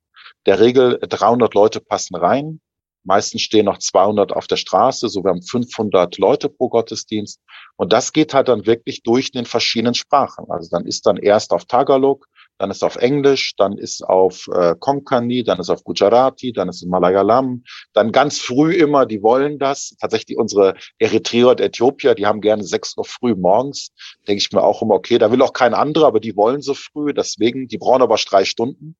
der 0.45 0.59
Regel 0.59 0.99
300 1.01 1.53
Leute 1.53 1.79
passen 1.79 2.15
rein. 2.15 2.59
Meistens 3.05 3.41
stehen 3.41 3.65
noch 3.65 3.79
200 3.79 4.31
auf 4.31 4.47
der 4.47 4.55
Straße, 4.55 5.09
so 5.09 5.23
wir 5.23 5.31
haben 5.31 5.41
500 5.41 6.17
Leute 6.17 6.47
pro 6.47 6.69
Gottesdienst. 6.69 7.41
Und 7.75 7.91
das 7.91 8.13
geht 8.13 8.33
halt 8.33 8.47
dann 8.47 8.65
wirklich 8.65 9.03
durch 9.03 9.31
den 9.31 9.45
verschiedenen 9.45 9.93
Sprachen. 9.93 10.45
Also 10.49 10.69
dann 10.71 10.85
ist 10.85 11.05
dann 11.05 11.17
erst 11.17 11.51
auf 11.51 11.65
Tagalog, 11.65 12.25
dann 12.57 12.71
ist 12.71 12.83
auf 12.83 12.95
Englisch, 12.95 13.53
dann 13.57 13.77
ist 13.77 14.03
auf 14.03 14.47
äh, 14.53 14.75
Konkani, 14.79 15.43
dann 15.43 15.59
ist 15.59 15.69
auf 15.69 15.83
Gujarati, 15.83 16.53
dann 16.53 16.69
ist 16.69 16.77
es 16.77 16.87
Malayalam, 16.87 17.63
dann 17.93 18.11
ganz 18.11 18.39
früh 18.39 18.73
immer, 18.73 19.05
die 19.05 19.21
wollen 19.21 19.59
das. 19.59 19.95
Tatsächlich 19.99 20.37
unsere 20.37 20.75
Eritreer 20.99 21.49
und 21.49 21.61
Äthiopier, 21.61 22.15
die 22.15 22.25
haben 22.25 22.41
gerne 22.41 22.63
sechs 22.63 22.97
Uhr 22.97 23.05
früh 23.05 23.35
morgens. 23.35 23.91
Denke 24.27 24.39
ich 24.39 24.51
mir 24.51 24.63
auch 24.63 24.81
immer, 24.81 24.95
okay, 24.95 25.17
da 25.17 25.31
will 25.31 25.41
auch 25.41 25.53
kein 25.53 25.73
anderer, 25.73 26.07
aber 26.07 26.19
die 26.19 26.35
wollen 26.35 26.61
so 26.61 26.73
früh. 26.73 27.13
Deswegen, 27.13 27.67
die 27.67 27.77
brauchen 27.77 28.01
aber 28.01 28.15
drei 28.15 28.45
Stunden 28.45 28.95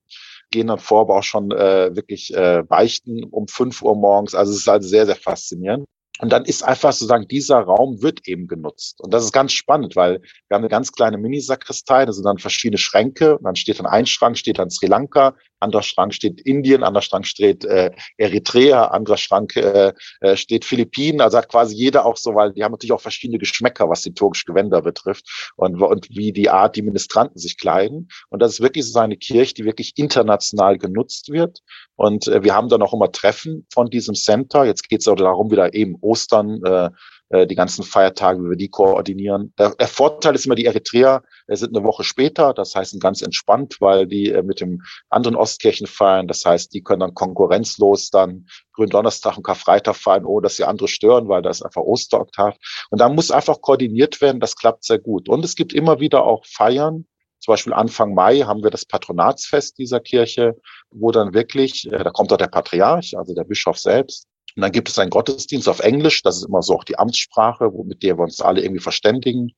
gehen 0.51 0.67
dann 0.67 0.79
vor, 0.79 1.01
aber 1.01 1.17
auch 1.17 1.23
schon 1.23 1.51
äh, 1.51 1.95
wirklich 1.95 2.33
äh, 2.33 2.63
beichten 2.67 3.23
um 3.23 3.47
fünf 3.47 3.81
Uhr 3.81 3.95
morgens. 3.95 4.35
Also 4.35 4.51
es 4.51 4.59
ist 4.59 4.67
halt 4.67 4.83
sehr, 4.83 5.05
sehr 5.05 5.15
faszinierend. 5.15 5.85
Und 6.19 6.31
dann 6.31 6.45
ist 6.45 6.63
einfach 6.63 6.93
sozusagen, 6.93 7.27
dieser 7.27 7.57
Raum 7.57 8.01
wird 8.03 8.27
eben 8.27 8.47
genutzt. 8.47 9.01
Und 9.01 9.13
das 9.13 9.23
ist 9.23 9.31
ganz 9.31 9.51
spannend, 9.51 9.95
weil 9.95 10.21
wir 10.47 10.55
haben 10.55 10.61
eine 10.61 10.69
ganz 10.69 10.91
kleine 10.91 11.17
Mini-Sakristei, 11.17 12.05
da 12.05 12.13
sind 12.13 12.25
dann 12.25 12.37
verschiedene 12.37 12.77
Schränke. 12.77 13.37
Und 13.37 13.45
dann 13.45 13.55
steht 13.55 13.79
dann 13.79 13.87
ein 13.87 14.05
Schrank, 14.05 14.37
steht 14.37 14.59
dann 14.59 14.69
Sri 14.69 14.85
Lanka, 14.85 15.35
anderer 15.63 15.81
Schrank 15.81 16.13
steht 16.13 16.41
Indien, 16.41 16.83
anderer 16.83 17.01
Schrank 17.01 17.25
steht 17.25 17.65
äh, 17.65 17.91
Eritrea, 18.17 18.85
anderer 18.85 19.17
Schrank 19.17 19.55
äh, 19.55 19.93
äh, 20.19 20.35
steht 20.35 20.65
Philippinen. 20.65 21.21
Also 21.21 21.37
hat 21.37 21.49
quasi 21.49 21.75
jeder 21.75 22.05
auch 22.05 22.17
so, 22.17 22.35
weil 22.35 22.53
die 22.53 22.63
haben 22.63 22.73
natürlich 22.73 22.91
auch 22.91 23.01
verschiedene 23.01 23.39
Geschmäcker, 23.39 23.89
was 23.89 24.01
die 24.01 24.13
türkische 24.13 24.45
Gewänder 24.45 24.81
betrifft 24.81 25.53
und, 25.55 25.81
und 25.81 26.09
wie 26.09 26.31
die 26.31 26.49
Art, 26.49 26.75
die 26.75 26.81
Ministranten 26.83 27.39
sich 27.39 27.57
kleiden. 27.57 28.09
Und 28.29 28.41
das 28.41 28.53
ist 28.53 28.61
wirklich 28.61 28.91
so 28.91 28.99
eine 28.99 29.17
Kirche, 29.17 29.55
die 29.55 29.65
wirklich 29.65 29.93
international 29.95 30.77
genutzt 30.77 31.31
wird. 31.31 31.61
Und 31.95 32.27
äh, 32.27 32.43
wir 32.43 32.53
haben 32.53 32.69
dann 32.69 32.81
auch 32.81 32.93
immer 32.93 33.11
Treffen 33.11 33.65
von 33.71 33.89
diesem 33.89 34.15
Center. 34.15 34.65
Jetzt 34.65 34.89
geht 34.89 35.01
es 35.01 35.07
auch 35.07 35.15
darum, 35.15 35.49
wieder 35.49 35.73
eben 35.73 35.95
Ostern, 36.03 36.61
äh, 36.63 36.89
äh, 37.29 37.47
die 37.47 37.55
ganzen 37.55 37.83
Feiertage, 37.83 38.43
wie 38.43 38.49
wir 38.51 38.57
die 38.57 38.69
koordinieren. 38.69 39.53
Der, 39.57 39.73
der 39.75 39.87
Vorteil 39.87 40.35
ist 40.35 40.45
immer, 40.45 40.55
die 40.55 40.65
Eritreer 40.65 41.23
sind 41.47 41.75
eine 41.75 41.85
Woche 41.85 42.03
später, 42.03 42.53
das 42.53 42.75
heißt 42.75 42.99
ganz 43.01 43.21
entspannt, 43.21 43.77
weil 43.79 44.05
die 44.05 44.29
äh, 44.29 44.43
mit 44.43 44.61
dem 44.61 44.83
anderen 45.09 45.35
Ostkirchen 45.35 45.87
feiern. 45.87 46.27
Das 46.27 46.45
heißt, 46.45 46.73
die 46.73 46.83
können 46.83 46.99
dann 46.99 47.15
konkurrenzlos 47.15 48.11
dann 48.11 48.45
Gründonnerstag 48.73 49.37
und 49.37 49.43
Karfreitag 49.43 49.95
feiern, 49.95 50.25
ohne 50.25 50.43
dass 50.43 50.57
sie 50.57 50.63
andere 50.63 50.87
stören, 50.87 51.27
weil 51.27 51.41
das 51.41 51.57
ist 51.57 51.63
einfach 51.63 51.81
Osteroktav. 51.81 52.55
Und 52.91 53.01
da 53.01 53.09
muss 53.09 53.31
einfach 53.31 53.61
koordiniert 53.61 54.21
werden, 54.21 54.39
das 54.39 54.55
klappt 54.55 54.83
sehr 54.83 54.99
gut. 54.99 55.27
Und 55.27 55.43
es 55.43 55.55
gibt 55.55 55.73
immer 55.73 55.99
wieder 55.99 56.25
auch 56.25 56.45
Feiern, 56.45 57.05
zum 57.39 57.51
Beispiel 57.51 57.73
Anfang 57.73 58.13
Mai 58.13 58.39
haben 58.39 58.63
wir 58.63 58.69
das 58.69 58.85
Patronatsfest 58.85 59.77
dieser 59.77 59.99
Kirche, 59.99 60.55
wo 60.91 61.11
dann 61.11 61.33
wirklich, 61.33 61.91
äh, 61.91 62.01
da 62.01 62.09
kommt 62.09 62.31
auch 62.31 62.37
der 62.37 62.47
Patriarch, 62.47 63.17
also 63.17 63.33
der 63.33 63.43
Bischof 63.43 63.77
selbst, 63.77 64.27
und 64.55 64.61
dann 64.61 64.71
gibt 64.71 64.89
es 64.89 64.99
einen 64.99 65.09
Gottesdienst 65.09 65.67
auf 65.67 65.79
Englisch, 65.79 66.21
das 66.21 66.37
ist 66.37 66.47
immer 66.47 66.61
so 66.61 66.75
auch 66.75 66.83
die 66.83 66.97
Amtssprache, 66.97 67.71
mit 67.85 68.03
der 68.03 68.17
wir 68.17 68.23
uns 68.23 68.41
alle 68.41 68.61
irgendwie 68.61 68.81
verständigen. 68.81 69.53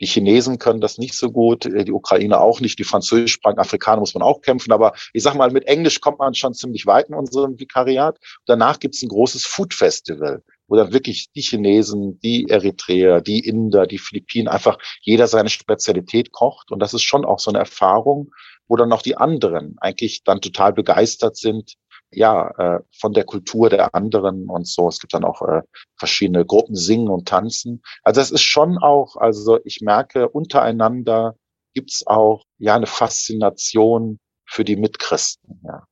Die 0.00 0.06
Chinesen 0.06 0.58
können 0.58 0.80
das 0.80 0.98
nicht 0.98 1.14
so 1.14 1.30
gut, 1.30 1.64
äh, 1.64 1.84
die 1.84 1.92
Ukraine 1.92 2.40
auch 2.40 2.60
nicht, 2.60 2.78
die 2.78 2.84
französischsprachigen 2.84 3.60
Afrikaner 3.60 4.00
muss 4.00 4.14
man 4.14 4.24
auch 4.24 4.40
kämpfen. 4.40 4.72
Aber 4.72 4.94
ich 5.12 5.22
sag 5.22 5.36
mal, 5.36 5.52
mit 5.52 5.66
Englisch 5.66 6.00
kommt 6.00 6.18
man 6.18 6.34
schon 6.34 6.54
ziemlich 6.54 6.86
weit 6.86 7.08
in 7.08 7.14
unserem 7.14 7.58
Vikariat. 7.60 8.18
Danach 8.46 8.80
gibt 8.80 8.96
es 8.96 9.02
ein 9.02 9.08
großes 9.08 9.46
Food 9.46 9.74
Festival, 9.74 10.42
wo 10.66 10.74
dann 10.74 10.92
wirklich 10.92 11.30
die 11.36 11.42
Chinesen, 11.42 12.18
die 12.18 12.48
Eritreer, 12.48 13.20
die 13.20 13.46
Inder, 13.46 13.86
die 13.86 13.98
Philippinen 13.98 14.48
einfach 14.48 14.76
jeder 15.02 15.28
seine 15.28 15.50
Spezialität 15.50 16.32
kocht. 16.32 16.72
Und 16.72 16.80
das 16.80 16.94
ist 16.94 17.02
schon 17.02 17.24
auch 17.24 17.38
so 17.38 17.52
eine 17.52 17.60
Erfahrung, 17.60 18.32
wo 18.66 18.74
dann 18.74 18.88
noch 18.88 19.02
die 19.02 19.16
anderen 19.16 19.76
eigentlich 19.78 20.24
dann 20.24 20.40
total 20.40 20.72
begeistert 20.72 21.36
sind, 21.36 21.74
ja, 22.12 22.50
äh, 22.58 22.80
von 22.98 23.12
der 23.12 23.24
Kultur 23.24 23.70
der 23.70 23.94
anderen 23.94 24.48
und 24.48 24.66
so. 24.66 24.88
Es 24.88 24.98
gibt 24.98 25.14
dann 25.14 25.24
auch 25.24 25.42
äh, 25.42 25.62
verschiedene 25.98 26.44
Gruppen 26.44 26.74
singen 26.74 27.08
und 27.08 27.28
tanzen. 27.28 27.82
Also 28.02 28.20
es 28.20 28.30
ist 28.30 28.42
schon 28.42 28.78
auch, 28.78 29.16
also 29.16 29.58
ich 29.64 29.80
merke, 29.80 30.28
untereinander 30.28 31.36
gibt's 31.74 32.06
auch 32.06 32.44
ja 32.58 32.76
eine 32.76 32.86
Faszination 32.86 34.18
für 34.46 34.64
die 34.64 34.76
Mitchristen. 34.76 35.60
Ja. 35.64 35.84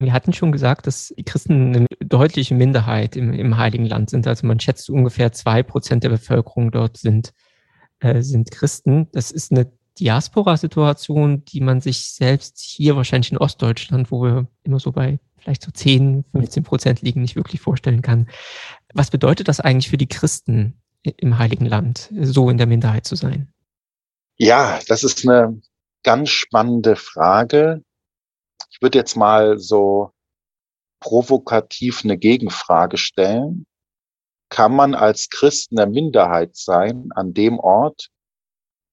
Wir 0.00 0.12
hatten 0.12 0.32
schon 0.32 0.52
gesagt, 0.52 0.86
dass 0.86 1.12
die 1.16 1.24
Christen 1.24 1.74
eine 1.74 1.86
deutliche 1.98 2.54
Minderheit 2.54 3.16
im, 3.16 3.32
im 3.32 3.56
Heiligen 3.56 3.86
Land 3.86 4.10
sind. 4.10 4.28
Also 4.28 4.46
man 4.46 4.60
schätzt 4.60 4.88
ungefähr 4.90 5.32
zwei 5.32 5.64
Prozent 5.64 6.04
der 6.04 6.10
Bevölkerung 6.10 6.70
dort 6.70 6.98
sind, 6.98 7.32
äh, 7.98 8.22
sind 8.22 8.52
Christen. 8.52 9.08
Das 9.12 9.32
ist 9.32 9.50
eine 9.50 9.72
Diaspora-Situation, 10.00 11.44
die 11.44 11.60
man 11.60 11.80
sich 11.80 12.12
selbst 12.12 12.60
hier 12.60 12.96
wahrscheinlich 12.96 13.32
in 13.32 13.38
Ostdeutschland, 13.38 14.10
wo 14.10 14.22
wir 14.22 14.46
immer 14.64 14.80
so 14.80 14.92
bei 14.92 15.18
vielleicht 15.36 15.62
so 15.62 15.70
10, 15.70 16.24
15 16.32 16.62
Prozent 16.62 17.02
liegen, 17.02 17.22
nicht 17.22 17.36
wirklich 17.36 17.60
vorstellen 17.60 18.02
kann. 18.02 18.28
Was 18.92 19.10
bedeutet 19.10 19.48
das 19.48 19.60
eigentlich 19.60 19.88
für 19.88 19.96
die 19.96 20.08
Christen 20.08 20.80
im 21.02 21.38
Heiligen 21.38 21.66
Land, 21.66 22.12
so 22.20 22.50
in 22.50 22.58
der 22.58 22.66
Minderheit 22.66 23.06
zu 23.06 23.16
sein? 23.16 23.52
Ja, 24.36 24.78
das 24.88 25.04
ist 25.04 25.26
eine 25.26 25.60
ganz 26.02 26.30
spannende 26.30 26.96
Frage. 26.96 27.82
Ich 28.70 28.82
würde 28.82 28.98
jetzt 28.98 29.16
mal 29.16 29.58
so 29.58 30.12
provokativ 31.00 32.02
eine 32.04 32.18
Gegenfrage 32.18 32.98
stellen. 32.98 33.66
Kann 34.50 34.74
man 34.74 34.94
als 34.94 35.28
Christen 35.28 35.76
der 35.76 35.86
Minderheit 35.86 36.56
sein 36.56 37.10
an 37.14 37.34
dem 37.34 37.58
Ort, 37.58 38.08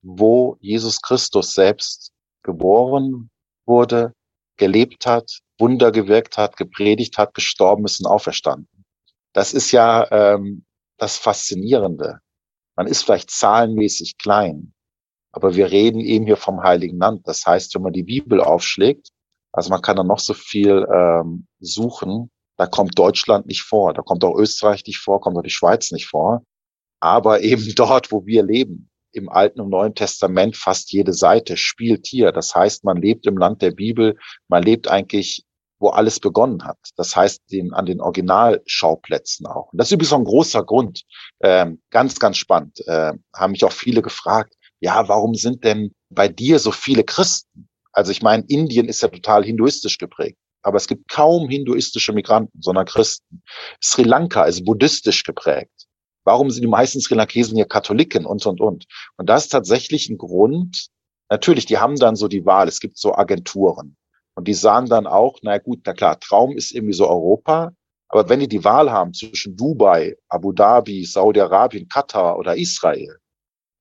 wo 0.05 0.55
Jesus 0.59 1.01
Christus 1.01 1.53
selbst 1.53 2.11
geboren 2.43 3.31
wurde, 3.65 4.13
gelebt 4.57 5.07
hat, 5.07 5.39
Wunder 5.57 5.91
gewirkt 5.91 6.37
hat, 6.37 6.57
gepredigt 6.57 7.17
hat, 7.17 7.33
gestorben 7.33 7.85
ist 7.85 7.99
und 7.99 8.05
auferstanden. 8.05 8.85
Das 9.33 9.53
ist 9.53 9.71
ja 9.71 10.09
ähm, 10.11 10.63
das 10.97 11.17
Faszinierende. 11.17 12.19
Man 12.75 12.87
ist 12.87 13.01
vielleicht 13.01 13.31
zahlenmäßig 13.31 14.17
klein, 14.17 14.73
aber 15.31 15.55
wir 15.55 15.71
reden 15.71 15.99
eben 16.01 16.25
hier 16.25 16.37
vom 16.37 16.61
Heiligen 16.61 16.99
Land. 16.99 17.27
Das 17.27 17.45
heißt, 17.45 17.73
wenn 17.73 17.81
man 17.81 17.93
die 17.93 18.03
Bibel 18.03 18.41
aufschlägt, 18.41 19.09
also 19.51 19.71
man 19.71 19.81
kann 19.81 19.97
da 19.97 20.03
noch 20.03 20.19
so 20.19 20.33
viel 20.35 20.85
ähm, 20.93 21.47
suchen, 21.59 22.29
da 22.57 22.67
kommt 22.67 22.97
Deutschland 22.97 23.47
nicht 23.47 23.63
vor, 23.63 23.93
da 23.93 24.03
kommt 24.03 24.23
auch 24.23 24.37
Österreich 24.37 24.83
nicht 24.85 24.99
vor, 24.99 25.19
kommt 25.19 25.37
auch 25.37 25.41
die 25.41 25.49
Schweiz 25.49 25.91
nicht 25.91 26.07
vor, 26.07 26.43
aber 26.99 27.41
eben 27.41 27.73
dort, 27.75 28.11
wo 28.11 28.25
wir 28.27 28.43
leben, 28.43 28.91
im 29.15 29.29
Alten 29.29 29.61
und 29.61 29.69
Neuen 29.69 29.95
Testament 29.95 30.55
fast 30.55 30.91
jede 30.91 31.13
Seite 31.13 31.57
spielt 31.57 32.07
hier. 32.07 32.31
Das 32.31 32.53
heißt, 32.53 32.83
man 32.83 32.97
lebt 32.97 33.25
im 33.25 33.37
Land 33.37 33.61
der 33.61 33.71
Bibel, 33.71 34.17
man 34.47 34.63
lebt 34.63 34.87
eigentlich, 34.87 35.45
wo 35.79 35.89
alles 35.89 36.19
begonnen 36.19 36.63
hat. 36.63 36.77
Das 36.95 37.15
heißt, 37.15 37.43
den, 37.51 37.73
an 37.73 37.85
den 37.85 38.01
Originalschauplätzen 38.01 39.45
auch. 39.45 39.71
Und 39.71 39.77
das 39.77 39.87
ist 39.87 39.93
übrigens 39.93 40.13
auch 40.13 40.19
ein 40.19 40.25
großer 40.25 40.63
Grund. 40.63 41.03
Ähm, 41.41 41.81
ganz, 41.89 42.19
ganz 42.19 42.37
spannend. 42.37 42.79
Äh, 42.87 43.13
haben 43.35 43.51
mich 43.51 43.63
auch 43.63 43.71
viele 43.71 44.01
gefragt, 44.01 44.55
ja, 44.79 45.07
warum 45.07 45.35
sind 45.35 45.63
denn 45.63 45.93
bei 46.09 46.27
dir 46.27 46.59
so 46.59 46.71
viele 46.71 47.03
Christen? 47.03 47.67
Also 47.91 48.11
ich 48.11 48.21
meine, 48.21 48.43
Indien 48.47 48.87
ist 48.87 49.01
ja 49.01 49.07
total 49.07 49.43
hinduistisch 49.43 49.97
geprägt. 49.97 50.37
Aber 50.61 50.77
es 50.77 50.87
gibt 50.87 51.07
kaum 51.09 51.47
hinduistische 51.47 52.11
Migranten, 52.11 52.59
sondern 52.61 52.85
Christen. 52.85 53.43
Sri 53.81 54.03
Lanka 54.03 54.45
ist 54.45 54.65
buddhistisch 54.65 55.23
geprägt. 55.23 55.71
Warum 56.25 56.49
sind 56.49 56.63
die 56.63 56.67
meisten 56.67 56.99
Sri 56.99 57.15
Lankesen 57.15 57.55
hier 57.55 57.65
Katholiken 57.65 58.25
und, 58.25 58.45
und, 58.45 58.59
und? 58.59 58.85
Und 59.15 59.29
das 59.29 59.45
ist 59.45 59.49
tatsächlich 59.49 60.09
ein 60.09 60.17
Grund. 60.17 60.87
Natürlich, 61.29 61.65
die 61.65 61.77
haben 61.77 61.95
dann 61.95 62.15
so 62.15 62.27
die 62.27 62.45
Wahl. 62.45 62.67
Es 62.67 62.79
gibt 62.79 62.97
so 62.97 63.15
Agenturen. 63.15 63.95
Und 64.35 64.47
die 64.47 64.53
sagen 64.53 64.87
dann 64.87 65.07
auch, 65.07 65.39
na 65.43 65.59
gut, 65.59 65.81
na 65.85 65.93
klar, 65.93 66.19
Traum 66.19 66.57
ist 66.57 66.73
irgendwie 66.73 66.93
so 66.93 67.07
Europa. 67.07 67.71
Aber 68.09 68.27
wenn 68.27 68.39
die 68.39 68.47
die 68.47 68.63
Wahl 68.63 68.91
haben 68.91 69.13
zwischen 69.13 69.55
Dubai, 69.55 70.17
Abu 70.27 70.51
Dhabi, 70.51 71.05
Saudi-Arabien, 71.05 71.87
Katar 71.87 72.37
oder 72.37 72.55
Israel, 72.57 73.17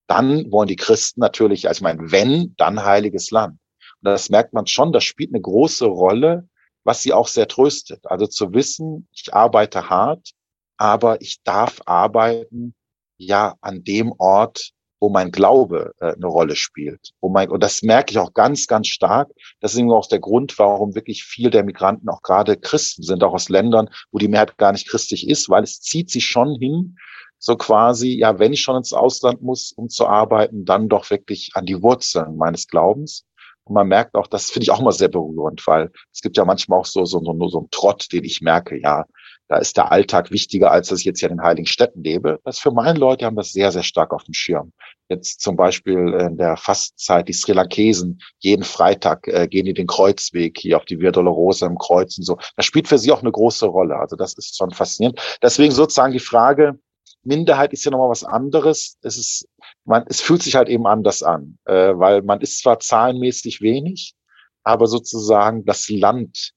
dann 0.06 0.50
wollen 0.52 0.68
die 0.68 0.76
Christen 0.76 1.20
natürlich, 1.20 1.66
also 1.66 1.78
ich 1.78 1.82
meine, 1.82 2.12
wenn, 2.12 2.54
dann 2.56 2.84
heiliges 2.84 3.30
Land. 3.30 3.58
Und 4.00 4.10
das 4.10 4.28
merkt 4.28 4.52
man 4.52 4.66
schon, 4.66 4.92
das 4.92 5.04
spielt 5.04 5.30
eine 5.32 5.40
große 5.40 5.86
Rolle, 5.86 6.48
was 6.84 7.02
sie 7.02 7.12
auch 7.12 7.28
sehr 7.28 7.48
tröstet. 7.48 8.06
Also 8.06 8.26
zu 8.26 8.52
wissen, 8.52 9.08
ich 9.12 9.32
arbeite 9.32 9.88
hart, 9.88 10.30
aber 10.76 11.20
ich 11.20 11.42
darf 11.42 11.80
arbeiten, 11.86 12.74
ja, 13.16 13.54
an 13.60 13.84
dem 13.84 14.12
Ort, 14.18 14.72
wo 15.00 15.10
mein 15.10 15.32
Glaube 15.32 15.92
äh, 16.00 16.14
eine 16.14 16.26
Rolle 16.26 16.56
spielt. 16.56 17.10
Wo 17.20 17.28
mein, 17.28 17.50
und 17.50 17.62
das 17.62 17.82
merke 17.82 18.12
ich 18.12 18.18
auch 18.18 18.32
ganz, 18.32 18.66
ganz 18.66 18.88
stark. 18.88 19.30
Das 19.60 19.74
ist 19.74 19.80
eben 19.80 19.92
auch 19.92 20.08
der 20.08 20.20
Grund, 20.20 20.58
warum 20.58 20.94
wirklich 20.94 21.24
viel 21.24 21.50
der 21.50 21.62
Migranten 21.62 22.08
auch 22.08 22.22
gerade 22.22 22.56
Christen 22.56 23.02
sind, 23.02 23.22
auch 23.22 23.34
aus 23.34 23.48
Ländern, 23.48 23.90
wo 24.12 24.18
die 24.18 24.28
Mehrheit 24.28 24.56
gar 24.56 24.72
nicht 24.72 24.88
christlich 24.88 25.28
ist, 25.28 25.50
weil 25.50 25.62
es 25.62 25.80
zieht 25.80 26.10
sich 26.10 26.26
schon 26.26 26.58
hin, 26.58 26.96
so 27.38 27.56
quasi, 27.56 28.18
ja, 28.18 28.38
wenn 28.38 28.54
ich 28.54 28.62
schon 28.62 28.76
ins 28.76 28.94
Ausland 28.94 29.42
muss, 29.42 29.72
um 29.72 29.90
zu 29.90 30.06
arbeiten, 30.06 30.64
dann 30.64 30.88
doch 30.88 31.10
wirklich 31.10 31.50
an 31.52 31.66
die 31.66 31.82
Wurzeln 31.82 32.38
meines 32.38 32.66
Glaubens. 32.66 33.26
Und 33.64 33.74
man 33.74 33.88
merkt 33.88 34.14
auch, 34.14 34.26
das 34.26 34.50
finde 34.50 34.64
ich 34.64 34.70
auch 34.70 34.80
mal 34.80 34.92
sehr 34.92 35.08
berührend, 35.08 35.66
weil 35.66 35.90
es 36.12 36.22
gibt 36.22 36.38
ja 36.38 36.46
manchmal 36.46 36.80
auch 36.80 36.86
so, 36.86 37.04
so, 37.04 37.22
so, 37.22 37.48
so 37.48 37.58
einen 37.58 37.70
Trott, 37.70 38.06
den 38.12 38.24
ich 38.24 38.40
merke, 38.40 38.80
ja, 38.80 39.04
da 39.48 39.58
ist 39.58 39.76
der 39.76 39.92
Alltag 39.92 40.30
wichtiger, 40.30 40.70
als 40.70 40.88
dass 40.88 41.00
ich 41.00 41.04
jetzt 41.04 41.20
hier 41.20 41.30
in 41.30 41.36
den 41.36 41.44
heiligen 41.44 41.66
Städten 41.66 42.02
lebe. 42.02 42.40
Das 42.44 42.58
für 42.58 42.70
meine 42.70 42.98
Leute 42.98 43.26
haben 43.26 43.36
das 43.36 43.52
sehr, 43.52 43.72
sehr 43.72 43.82
stark 43.82 44.12
auf 44.12 44.24
dem 44.24 44.34
Schirm. 44.34 44.72
Jetzt 45.08 45.42
zum 45.42 45.56
Beispiel 45.56 46.14
in 46.14 46.38
der 46.38 46.56
Fastenzeit, 46.56 47.28
die 47.28 47.34
Sri 47.34 47.52
Lankesen, 47.52 48.20
jeden 48.38 48.64
Freitag 48.64 49.28
äh, 49.28 49.46
gehen 49.46 49.66
die 49.66 49.74
den 49.74 49.86
Kreuzweg 49.86 50.58
hier 50.58 50.78
auf 50.78 50.86
die 50.86 50.98
Via 50.98 51.10
Dolorosa 51.10 51.66
im 51.66 51.76
Kreuz 51.76 52.16
und 52.16 52.24
so. 52.24 52.38
Das 52.56 52.64
spielt 52.64 52.88
für 52.88 52.98
sie 52.98 53.12
auch 53.12 53.20
eine 53.20 53.32
große 53.32 53.66
Rolle. 53.66 53.96
Also 53.96 54.16
das 54.16 54.32
ist 54.34 54.56
schon 54.56 54.70
faszinierend. 54.70 55.20
Deswegen 55.42 55.72
sozusagen 55.72 56.14
die 56.14 56.20
Frage, 56.20 56.78
Minderheit 57.22 57.72
ist 57.72 57.84
ja 57.84 57.90
nochmal 57.90 58.10
was 58.10 58.24
anderes. 58.24 58.98
Es 59.02 59.18
ist, 59.18 59.48
man, 59.84 60.04
es 60.08 60.20
fühlt 60.20 60.42
sich 60.42 60.54
halt 60.54 60.68
eben 60.68 60.86
anders 60.86 61.22
an, 61.22 61.58
äh, 61.66 61.92
weil 61.94 62.22
man 62.22 62.40
ist 62.40 62.60
zwar 62.60 62.80
zahlenmäßig 62.80 63.60
wenig, 63.60 64.14
aber 64.62 64.86
sozusagen 64.86 65.64
das 65.64 65.88
Land 65.90 66.52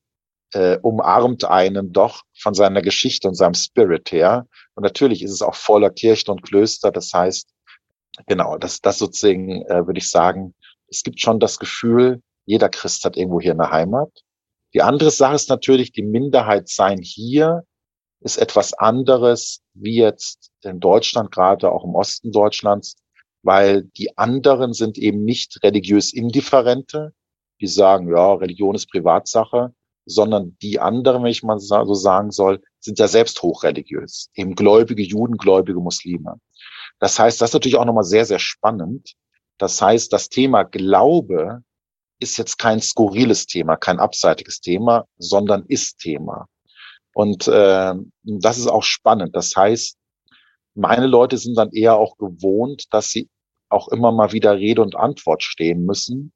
äh, 0.53 0.77
umarmt 0.81 1.45
einen 1.45 1.91
doch 1.91 2.23
von 2.38 2.53
seiner 2.53 2.81
Geschichte 2.81 3.27
und 3.27 3.36
seinem 3.36 3.53
Spirit 3.53 4.12
her. 4.12 4.47
Und 4.75 4.83
natürlich 4.83 5.23
ist 5.23 5.31
es 5.31 5.41
auch 5.41 5.55
voller 5.55 5.89
Kirchen 5.89 6.31
und 6.31 6.43
Klöster. 6.43 6.91
Das 6.91 7.13
heißt, 7.13 7.49
genau, 8.25 8.57
das, 8.57 8.81
das 8.81 8.97
sozusagen, 8.97 9.63
äh, 9.63 9.86
würde 9.86 9.99
ich 9.99 10.10
sagen, 10.10 10.53
es 10.89 11.03
gibt 11.03 11.19
schon 11.19 11.39
das 11.39 11.60
Gefühl, 11.60 12.21
jeder 12.45 12.69
Christ 12.69 13.03
hat 13.03 13.17
irgendwo 13.17 13.41
hier 13.41 13.51
eine 13.51 13.71
Heimat. 13.71 14.10
Die 14.73 14.81
andere 14.81 15.12
Sache 15.12 15.36
ist 15.36 15.49
natürlich, 15.49 15.91
die 15.91 16.03
Minderheit 16.03 16.69
sein 16.69 16.99
hier 17.01 17.63
ist 18.21 18.38
etwas 18.38 18.73
anderes 18.73 19.62
wie 19.73 19.97
jetzt 19.97 20.51
in 20.63 20.79
Deutschland, 20.79 21.31
gerade 21.31 21.71
auch 21.71 21.83
im 21.83 21.93
Osten 21.95 22.31
Deutschlands, 22.31 22.95
weil 23.43 23.83
die 23.97 24.17
anderen 24.17 24.73
sind 24.73 24.97
eben 24.97 25.23
nicht 25.23 25.63
religiös 25.63 26.13
Indifferente, 26.13 27.13
die 27.62 27.67
sagen, 27.67 28.10
ja, 28.10 28.33
Religion 28.33 28.75
ist 28.75 28.89
Privatsache, 28.89 29.73
sondern 30.07 30.57
die 30.61 30.79
anderen, 30.79 31.21
wenn 31.21 31.31
ich 31.31 31.43
mal 31.43 31.59
so 31.59 31.93
sagen 31.93 32.31
soll, 32.31 32.61
sind 32.79 32.97
ja 32.97 33.07
selbst 33.07 33.41
hochreligiös, 33.43 34.29
eben 34.33 34.55
gläubige 34.55 35.03
Juden, 35.03 35.37
gläubige 35.37 35.79
Muslime. 35.79 36.39
Das 36.99 37.19
heißt, 37.19 37.41
das 37.41 37.49
ist 37.49 37.53
natürlich 37.53 37.77
auch 37.77 37.85
nochmal 37.85 38.05
sehr, 38.05 38.25
sehr 38.25 38.39
spannend. 38.39 39.13
Das 39.57 39.81
heißt, 39.81 40.11
das 40.13 40.29
Thema 40.29 40.63
Glaube 40.63 41.61
ist 42.19 42.37
jetzt 42.37 42.57
kein 42.57 42.81
skurriles 42.81 43.45
Thema, 43.45 43.75
kein 43.75 43.99
abseitiges 43.99 44.61
Thema, 44.61 45.05
sondern 45.17 45.65
ist 45.67 45.99
Thema. 45.99 46.47
Und 47.13 47.47
äh, 47.47 47.93
das 48.23 48.57
ist 48.57 48.67
auch 48.67 48.83
spannend. 48.83 49.35
Das 49.35 49.55
heißt, 49.55 49.97
meine 50.73 51.07
Leute 51.07 51.37
sind 51.37 51.57
dann 51.57 51.71
eher 51.71 51.97
auch 51.97 52.17
gewohnt, 52.17 52.85
dass 52.91 53.09
sie 53.09 53.29
auch 53.69 53.89
immer 53.89 54.13
mal 54.13 54.31
wieder 54.31 54.57
Rede 54.57 54.81
und 54.81 54.95
Antwort 54.95 55.43
stehen 55.43 55.85
müssen. 55.85 56.31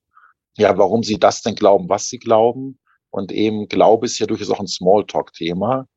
Ja, 0.58 0.78
warum 0.78 1.04
sie 1.04 1.18
das 1.18 1.42
denn 1.42 1.56
glauben, 1.56 1.88
was 1.88 2.10
sie 2.10 2.20
glauben 2.20 2.78
und 3.12 3.32
eben 3.32 3.68
Glaube 3.68 4.06
ist 4.06 4.20
ja 4.20 4.26
durchaus 4.26 4.50
auch 4.50 4.60
ein 4.60 4.68
Smalltalk-Thema. 4.68 5.88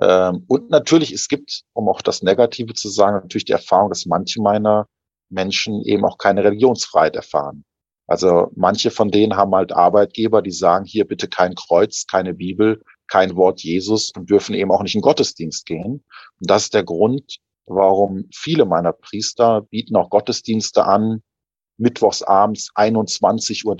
Ähm, 0.00 0.44
und 0.48 0.70
natürlich, 0.70 1.12
es 1.12 1.28
gibt, 1.28 1.62
um 1.72 1.88
auch 1.88 2.02
das 2.02 2.22
Negative 2.22 2.74
zu 2.74 2.88
sagen, 2.88 3.16
natürlich 3.16 3.44
die 3.44 3.52
Erfahrung, 3.52 3.90
dass 3.90 4.06
manche 4.06 4.40
meiner 4.40 4.88
Menschen 5.30 5.82
eben 5.82 6.04
auch 6.04 6.18
keine 6.18 6.42
Religionsfreiheit 6.44 7.16
erfahren. 7.16 7.64
Also 8.06 8.50
manche 8.54 8.90
von 8.90 9.10
denen 9.10 9.36
haben 9.36 9.54
halt 9.54 9.72
Arbeitgeber, 9.72 10.42
die 10.42 10.50
sagen, 10.50 10.84
hier 10.84 11.06
bitte 11.06 11.28
kein 11.28 11.54
Kreuz, 11.54 12.06
keine 12.06 12.34
Bibel, 12.34 12.82
kein 13.08 13.36
Wort 13.36 13.62
Jesus 13.62 14.12
und 14.16 14.28
dürfen 14.28 14.54
eben 14.54 14.70
auch 14.70 14.82
nicht 14.82 14.94
in 14.94 15.00
Gottesdienst 15.00 15.64
gehen. 15.64 16.04
Und 16.40 16.50
das 16.50 16.64
ist 16.64 16.74
der 16.74 16.84
Grund, 16.84 17.38
warum 17.66 18.28
viele 18.34 18.66
meiner 18.66 18.92
Priester 18.92 19.62
bieten 19.62 19.96
auch 19.96 20.10
Gottesdienste 20.10 20.84
an, 20.84 21.22
mittwochs 21.78 22.22
abends 22.22 22.70
21.30 22.74 23.64
Uhr 23.66 23.76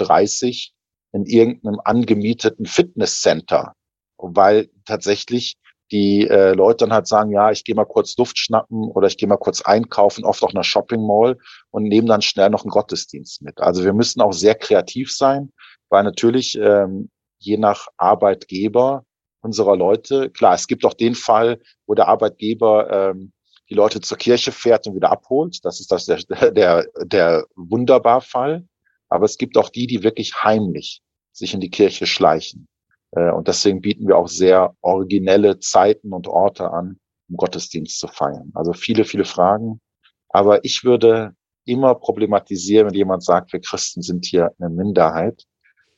in 1.14 1.26
irgendeinem 1.26 1.80
angemieteten 1.84 2.66
Fitnesscenter, 2.66 3.74
weil 4.18 4.68
tatsächlich 4.84 5.56
die 5.92 6.26
äh, 6.26 6.54
Leute 6.54 6.84
dann 6.84 6.92
halt 6.92 7.06
sagen, 7.06 7.30
ja, 7.30 7.52
ich 7.52 7.62
gehe 7.62 7.74
mal 7.74 7.84
kurz 7.84 8.16
Luft 8.16 8.36
schnappen 8.36 8.90
oder 8.90 9.06
ich 9.06 9.16
gehe 9.16 9.28
mal 9.28 9.36
kurz 9.36 9.62
einkaufen, 9.62 10.24
oft 10.24 10.42
auch 10.42 10.52
einer 10.52 10.64
Shopping 10.64 11.06
Mall 11.06 11.38
und 11.70 11.84
nehmen 11.84 12.08
dann 12.08 12.22
schnell 12.22 12.50
noch 12.50 12.64
einen 12.64 12.70
Gottesdienst 12.70 13.42
mit. 13.42 13.60
Also 13.60 13.84
wir 13.84 13.92
müssen 13.92 14.20
auch 14.20 14.32
sehr 14.32 14.56
kreativ 14.56 15.14
sein, 15.14 15.52
weil 15.90 16.02
natürlich 16.02 16.58
ähm, 16.58 17.10
je 17.38 17.58
nach 17.58 17.86
Arbeitgeber 17.96 19.04
unserer 19.40 19.76
Leute. 19.76 20.30
Klar, 20.30 20.54
es 20.54 20.66
gibt 20.66 20.84
auch 20.84 20.94
den 20.94 21.14
Fall, 21.14 21.60
wo 21.86 21.94
der 21.94 22.08
Arbeitgeber 22.08 22.90
ähm, 22.90 23.32
die 23.70 23.74
Leute 23.74 24.00
zur 24.00 24.18
Kirche 24.18 24.50
fährt 24.50 24.86
und 24.86 24.96
wieder 24.96 25.12
abholt. 25.12 25.64
Das 25.64 25.78
ist 25.78 25.92
das 25.92 26.06
der, 26.06 26.50
der, 26.50 26.86
der 27.04 27.46
wunderbar 27.54 28.20
Fall. 28.20 28.66
Aber 29.08 29.24
es 29.24 29.38
gibt 29.38 29.56
auch 29.56 29.68
die, 29.68 29.86
die 29.86 30.02
wirklich 30.02 30.42
heimlich 30.42 31.02
sich 31.32 31.54
in 31.54 31.60
die 31.60 31.70
Kirche 31.70 32.06
schleichen. 32.06 32.68
Äh, 33.12 33.30
und 33.30 33.48
deswegen 33.48 33.80
bieten 33.80 34.06
wir 34.06 34.16
auch 34.16 34.28
sehr 34.28 34.74
originelle 34.80 35.58
Zeiten 35.58 36.12
und 36.12 36.28
Orte 36.28 36.70
an, 36.70 36.98
um 37.28 37.36
Gottesdienst 37.36 37.98
zu 37.98 38.08
feiern. 38.08 38.50
Also 38.54 38.72
viele, 38.72 39.04
viele 39.04 39.24
Fragen. 39.24 39.80
Aber 40.28 40.64
ich 40.64 40.84
würde 40.84 41.34
immer 41.64 41.94
problematisieren, 41.94 42.88
wenn 42.88 42.94
jemand 42.94 43.24
sagt, 43.24 43.52
wir 43.52 43.60
Christen 43.60 44.02
sind 44.02 44.26
hier 44.26 44.52
eine 44.58 44.70
Minderheit, 44.70 45.44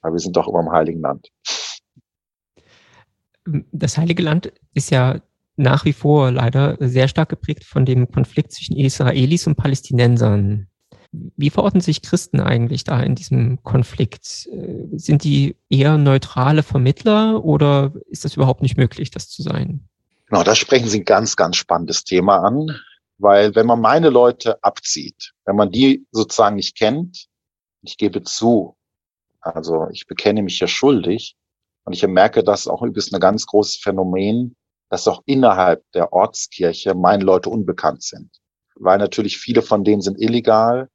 aber 0.01 0.15
wir 0.15 0.21
sind 0.21 0.37
doch 0.37 0.49
immer 0.49 0.61
im 0.61 0.71
Heiligen 0.71 1.01
Land. 1.01 1.29
Das 3.73 3.97
Heilige 3.97 4.23
Land 4.23 4.53
ist 4.75 4.91
ja 4.91 5.21
nach 5.57 5.85
wie 5.85 5.93
vor 5.93 6.31
leider 6.31 6.77
sehr 6.81 7.09
stark 7.09 7.31
geprägt 7.31 7.65
von 7.65 7.87
dem 7.87 8.11
Konflikt 8.11 8.53
zwischen 8.53 8.77
Israelis 8.77 9.47
und 9.47 9.57
Palästinensern. 9.57 10.69
Wie 11.13 11.51
verorten 11.51 11.81
sich 11.81 12.03
Christen 12.03 12.41
eigentlich 12.41 12.85
da 12.85 13.01
in 13.01 13.15
diesem 13.15 13.63
Konflikt? 13.63 14.49
Äh, 14.53 14.97
sind 14.97 15.25
die 15.25 15.57
eher 15.69 15.99
neutrale 15.99 16.63
Vermittler 16.63 17.45
oder 17.45 17.93
ist 18.09 18.25
das 18.25 18.37
überhaupt 18.37 18.63
nicht 18.63 18.77
möglich, 18.77 19.11
das 19.11 19.29
zu 19.29 19.43
sein? 19.43 19.89
Genau, 20.29 20.43
da 20.43 20.55
sprechen 20.55 20.89
Sie 20.89 21.01
ein 21.01 21.05
ganz, 21.05 21.37
ganz 21.37 21.57
spannendes 21.57 22.05
Thema 22.05 22.39
an, 22.39 22.77
weil 23.19 23.55
wenn 23.55 23.67
man 23.67 23.81
meine 23.81 24.11
Leute 24.11 24.63
abzieht, 24.63 25.33
wenn 25.45 25.57
man 25.57 25.71
die 25.71 26.07
sozusagen 26.11 26.57
nicht 26.57 26.77
kennt, 26.77 27.27
ich 27.83 27.97
gebe 27.97 28.23
zu, 28.23 28.77
also 29.41 29.87
ich 29.93 30.07
bekenne 30.07 30.43
mich 30.43 30.59
ja 30.59 30.67
schuldig 30.67 31.37
und 31.85 31.93
ich 31.93 32.07
merke 32.07 32.43
das 32.43 32.67
auch 32.67 32.83
übrigens 32.83 33.13
ein 33.13 33.21
ganz 33.21 33.47
großes 33.47 33.77
Phänomen, 33.77 34.57
dass 34.89 35.09
auch 35.09 35.23
innerhalb 35.27 35.85
der 35.93 36.13
Ortskirche 36.13 36.95
meine 36.95 37.25
Leute 37.25 37.51
unbekannt 37.51 38.03
sind. 38.03 38.31
Weil 38.75 38.99
natürlich 38.99 39.39
viele 39.39 39.63
von 39.63 39.85
denen 39.85 40.03
sind 40.03 40.21
illegal, 40.21 40.89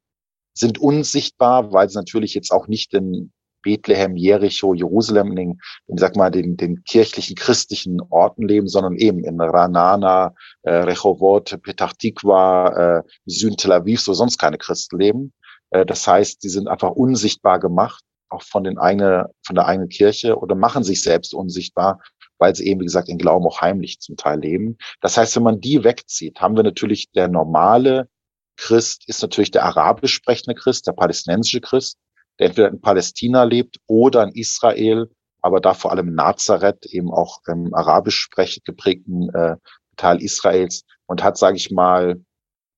sind 0.53 0.79
unsichtbar, 0.79 1.71
weil 1.73 1.89
sie 1.89 1.97
natürlich 1.97 2.33
jetzt 2.33 2.51
auch 2.51 2.67
nicht 2.67 2.93
in 2.93 3.31
Bethlehem, 3.63 4.15
Jericho, 4.15 4.73
Jerusalem, 4.73 5.27
in 5.29 5.35
den, 5.35 5.61
in, 5.87 5.97
sag 5.97 6.15
mal, 6.15 6.31
den, 6.31 6.57
den 6.57 6.83
kirchlichen, 6.83 7.35
christlichen 7.35 8.01
Orten 8.09 8.47
leben, 8.47 8.67
sondern 8.67 8.95
eben 8.95 9.23
in 9.23 9.39
Ranana, 9.39 10.33
äh, 10.63 10.71
Rehovot, 10.71 11.61
Petach 11.61 11.93
Tikva, 11.93 12.99
äh, 12.99 13.03
Süden 13.25 13.57
Tel 13.57 13.71
Aviv, 13.71 14.01
so 14.01 14.13
sonst 14.13 14.37
keine 14.37 14.57
Christen 14.57 14.99
leben. 14.99 15.33
Äh, 15.69 15.85
das 15.85 16.07
heißt, 16.07 16.43
die 16.43 16.49
sind 16.49 16.67
einfach 16.67 16.91
unsichtbar 16.91 17.59
gemacht, 17.59 18.03
auch 18.29 18.43
von 18.43 18.63
den 18.63 18.77
eigene, 18.77 19.29
von 19.45 19.55
der 19.55 19.67
eigenen 19.67 19.89
Kirche 19.89 20.37
oder 20.37 20.55
machen 20.55 20.83
sich 20.83 21.01
selbst 21.03 21.33
unsichtbar 21.33 21.99
weil 22.41 22.55
sie 22.55 22.65
eben, 22.65 22.81
wie 22.81 22.85
gesagt, 22.85 23.07
den 23.07 23.19
Glauben 23.19 23.45
auch 23.45 23.61
heimlich 23.61 23.99
zum 23.99 24.17
Teil 24.17 24.39
leben. 24.39 24.79
Das 24.99 25.15
heißt, 25.15 25.35
wenn 25.35 25.43
man 25.43 25.61
die 25.61 25.83
wegzieht, 25.83 26.41
haben 26.41 26.55
wir 26.55 26.63
natürlich 26.63 27.11
der 27.11 27.27
normale 27.27 28.09
Christ, 28.57 29.07
ist 29.07 29.21
natürlich 29.21 29.51
der 29.51 29.65
arabisch 29.65 30.13
sprechende 30.13 30.55
Christ, 30.55 30.87
der 30.87 30.93
palästinensische 30.93 31.61
Christ, 31.61 31.97
der 32.39 32.47
entweder 32.47 32.69
in 32.69 32.81
Palästina 32.81 33.43
lebt 33.43 33.77
oder 33.87 34.23
in 34.23 34.31
Israel, 34.33 35.09
aber 35.41 35.59
da 35.59 35.73
vor 35.73 35.91
allem 35.91 36.09
in 36.09 36.15
Nazareth, 36.15 36.85
eben 36.87 37.11
auch 37.11 37.39
im 37.47 37.73
arabisch 37.73 38.19
sprechend 38.19 38.65
geprägten 38.65 39.29
äh, 39.33 39.55
Teil 39.97 40.21
Israels 40.21 40.83
und 41.07 41.23
hat, 41.23 41.37
sage 41.37 41.57
ich 41.57 41.71
mal, 41.71 42.23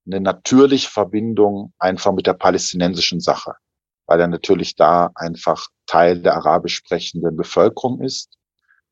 eine 0.06 0.20
natürliche 0.20 0.90
Verbindung 0.90 1.74
einfach 1.80 2.12
mit 2.12 2.28
der 2.28 2.34
palästinensischen 2.34 3.20
Sache, 3.20 3.54
weil 4.08 4.20
er 4.20 4.28
natürlich 4.28 4.76
da 4.76 5.12
einfach 5.16 5.68
Teil 5.86 6.22
der 6.22 6.36
arabisch 6.36 6.76
sprechenden 6.76 7.36
Bevölkerung 7.36 8.02
ist. 8.02 8.38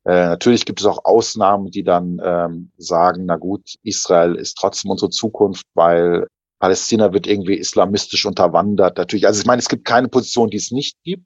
Äh, 0.06 0.28
natürlich 0.28 0.66
gibt 0.66 0.80
es 0.80 0.86
auch 0.86 1.04
Ausnahmen, 1.04 1.70
die 1.70 1.84
dann 1.84 2.20
ähm, 2.24 2.72
sagen, 2.78 3.26
na 3.26 3.36
gut, 3.36 3.76
Israel 3.84 4.36
ist 4.36 4.56
trotzdem 4.56 4.92
unsere 4.92 5.12
Zukunft, 5.12 5.66
weil 5.74 6.28
Palästina 6.62 7.12
wird 7.12 7.26
irgendwie 7.26 7.58
islamistisch 7.58 8.28
unterwandert. 8.28 9.00
Natürlich, 9.00 9.26
also 9.26 9.42
ich 9.42 9.48
meine, 9.48 9.60
es 9.60 9.68
gibt 9.68 9.84
keine 9.84 10.10
Position, 10.10 10.52
die 10.52 10.58
es 10.58 10.70
nicht 10.70 10.96
gibt. 11.04 11.26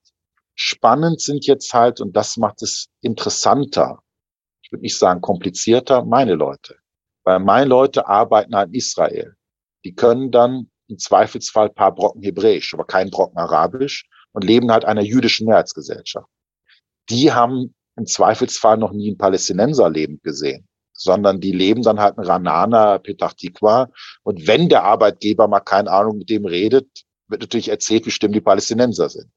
Spannend 0.55 1.19
sind 1.19 1.45
jetzt 1.45 1.73
halt, 1.73 1.99
und 1.99 2.15
das 2.15 2.37
macht 2.37 2.61
es 2.61 2.87
interessanter, 3.01 3.99
ich 4.63 4.71
würde 4.71 4.83
nicht 4.83 4.97
sagen 4.97 5.19
komplizierter, 5.19 6.05
meine 6.05 6.35
Leute. 6.35 6.77
Weil 7.25 7.39
meine 7.39 7.67
Leute 7.67 8.07
arbeiten 8.07 8.55
halt 8.55 8.69
in 8.69 8.75
Israel. 8.75 9.35
Die 9.83 9.93
können 9.93 10.31
dann 10.31 10.71
im 10.87 10.97
Zweifelsfall 10.97 11.69
paar 11.69 11.93
Brocken 11.93 12.23
Hebräisch, 12.23 12.73
aber 12.73 12.85
keinen 12.85 13.11
Brocken 13.11 13.37
Arabisch 13.37 14.07
und 14.31 14.45
leben 14.45 14.71
halt 14.71 14.85
einer 14.85 15.01
jüdischen 15.01 15.47
Mehrheitsgesellschaft. 15.47 16.29
Die 17.09 17.33
haben 17.33 17.75
im 17.97 18.05
Zweifelsfall 18.05 18.77
noch 18.77 18.93
nie 18.93 19.09
einen 19.09 19.17
Palästinenser 19.17 19.89
lebend 19.89 20.23
gesehen, 20.23 20.65
sondern 20.95 21.39
die 21.39 21.51
leben 21.51 21.83
dann 21.83 21.99
halt 21.99 22.17
in 22.17 22.23
Ranana, 22.23 22.97
Petach 22.97 23.33
Tikwa. 23.33 23.89
Und 24.23 24.47
wenn 24.47 24.69
der 24.69 24.83
Arbeitgeber 24.83 25.47
mal 25.47 25.59
keine 25.59 25.91
Ahnung 25.91 26.17
mit 26.17 26.29
dem 26.29 26.45
redet, 26.45 26.87
wird 27.27 27.41
natürlich 27.41 27.69
erzählt, 27.69 28.05
wie 28.05 28.11
schlimm 28.11 28.31
die 28.31 28.41
Palästinenser 28.41 29.09
sind. 29.09 29.31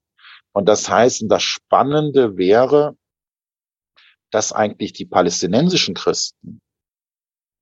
Und 0.52 0.66
das 0.66 0.88
heißt, 0.88 1.24
das 1.28 1.42
Spannende 1.42 2.36
wäre, 2.36 2.96
dass 4.30 4.52
eigentlich 4.52 4.92
die 4.92 5.06
palästinensischen 5.06 5.94
Christen 5.94 6.60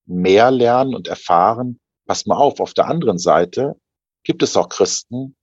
mehr 0.04 0.50
lernen 0.50 0.94
und 0.94 1.08
erfahren, 1.08 1.80
pass 2.06 2.26
mal 2.26 2.36
auf, 2.36 2.60
auf 2.60 2.74
der 2.74 2.86
anderen 2.86 3.18
Seite 3.18 3.76
gibt 4.24 4.42
es 4.42 4.56
auch 4.56 4.68
Christen, 4.68 5.36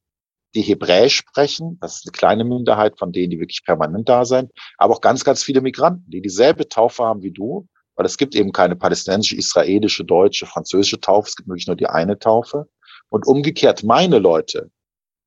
die 0.55 0.61
Hebräisch 0.61 1.15
sprechen. 1.15 1.77
Das 1.79 1.95
ist 1.95 2.05
eine 2.05 2.11
kleine 2.11 2.43
Minderheit 2.43 2.97
von 2.97 3.11
denen, 3.11 3.31
die 3.31 3.39
wirklich 3.39 3.63
permanent 3.65 4.07
da 4.09 4.25
sind. 4.25 4.51
Aber 4.77 4.95
auch 4.95 5.01
ganz, 5.01 5.23
ganz 5.23 5.43
viele 5.43 5.61
Migranten, 5.61 6.09
die 6.09 6.21
dieselbe 6.21 6.67
Taufe 6.67 7.03
haben 7.03 7.23
wie 7.23 7.31
du. 7.31 7.67
Weil 7.95 8.05
es 8.05 8.17
gibt 8.17 8.35
eben 8.35 8.51
keine 8.51 8.75
palästinensische, 8.75 9.35
israelische, 9.35 10.03
deutsche, 10.03 10.45
französische 10.45 10.99
Taufe. 10.99 11.29
Es 11.29 11.35
gibt 11.35 11.49
wirklich 11.49 11.67
nur 11.67 11.75
die 11.75 11.87
eine 11.87 12.17
Taufe. 12.17 12.67
Und 13.09 13.27
umgekehrt, 13.27 13.83
meine 13.83 14.19
Leute, 14.19 14.71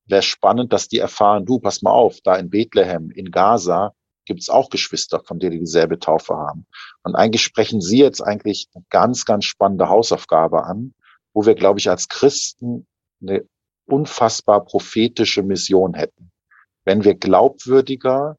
wäre 0.06 0.22
spannend, 0.22 0.72
dass 0.72 0.88
die 0.88 0.98
erfahren, 0.98 1.46
du, 1.46 1.58
pass 1.58 1.82
mal 1.82 1.92
auf, 1.92 2.20
da 2.22 2.36
in 2.36 2.50
Bethlehem, 2.50 3.10
in 3.10 3.30
Gaza, 3.30 3.92
gibt 4.24 4.40
es 4.40 4.50
auch 4.50 4.70
Geschwister, 4.70 5.20
von 5.20 5.38
denen 5.38 5.52
die 5.52 5.60
dieselbe 5.60 5.98
Taufe 5.98 6.34
haben. 6.34 6.66
Und 7.04 7.14
eigentlich 7.14 7.42
sprechen 7.42 7.80
sie 7.80 7.98
jetzt 7.98 8.20
eigentlich 8.20 8.68
eine 8.74 8.84
ganz, 8.90 9.24
ganz 9.24 9.44
spannende 9.44 9.88
Hausaufgabe 9.88 10.64
an, 10.64 10.94
wo 11.32 11.46
wir, 11.46 11.54
glaube 11.54 11.78
ich, 11.78 11.88
als 11.88 12.08
Christen 12.08 12.86
eine 13.22 13.46
unfassbar 13.86 14.64
prophetische 14.64 15.42
Mission 15.42 15.94
hätten. 15.94 16.32
Wenn 16.84 17.04
wir 17.04 17.14
glaubwürdiger 17.14 18.36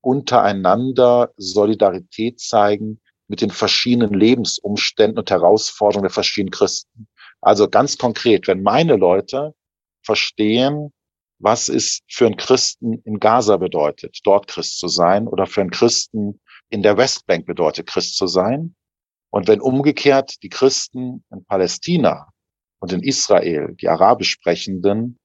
untereinander 0.00 1.32
Solidarität 1.36 2.40
zeigen 2.40 3.00
mit 3.28 3.40
den 3.40 3.50
verschiedenen 3.50 4.14
Lebensumständen 4.14 5.18
und 5.18 5.30
Herausforderungen 5.30 6.04
der 6.04 6.10
verschiedenen 6.10 6.50
Christen. 6.50 7.08
Also 7.40 7.68
ganz 7.68 7.98
konkret, 7.98 8.48
wenn 8.48 8.62
meine 8.62 8.96
Leute 8.96 9.54
verstehen, 10.02 10.92
was 11.38 11.68
es 11.68 12.00
für 12.08 12.26
einen 12.26 12.36
Christen 12.36 13.00
in 13.04 13.20
Gaza 13.20 13.56
bedeutet, 13.58 14.18
dort 14.24 14.48
Christ 14.48 14.80
zu 14.80 14.88
sein, 14.88 15.28
oder 15.28 15.46
für 15.46 15.60
einen 15.60 15.70
Christen 15.70 16.40
in 16.68 16.82
der 16.82 16.96
Westbank 16.96 17.46
bedeutet, 17.46 17.86
Christ 17.86 18.16
zu 18.16 18.26
sein. 18.26 18.74
Und 19.30 19.46
wenn 19.46 19.60
umgekehrt 19.60 20.42
die 20.42 20.48
Christen 20.48 21.24
in 21.30 21.44
Palästina 21.44 22.32
und 22.80 22.92
in 22.92 23.02
Israel, 23.02 23.74
die 23.80 23.88
Arabisch 23.88 24.30
sprechenden, 24.30 25.18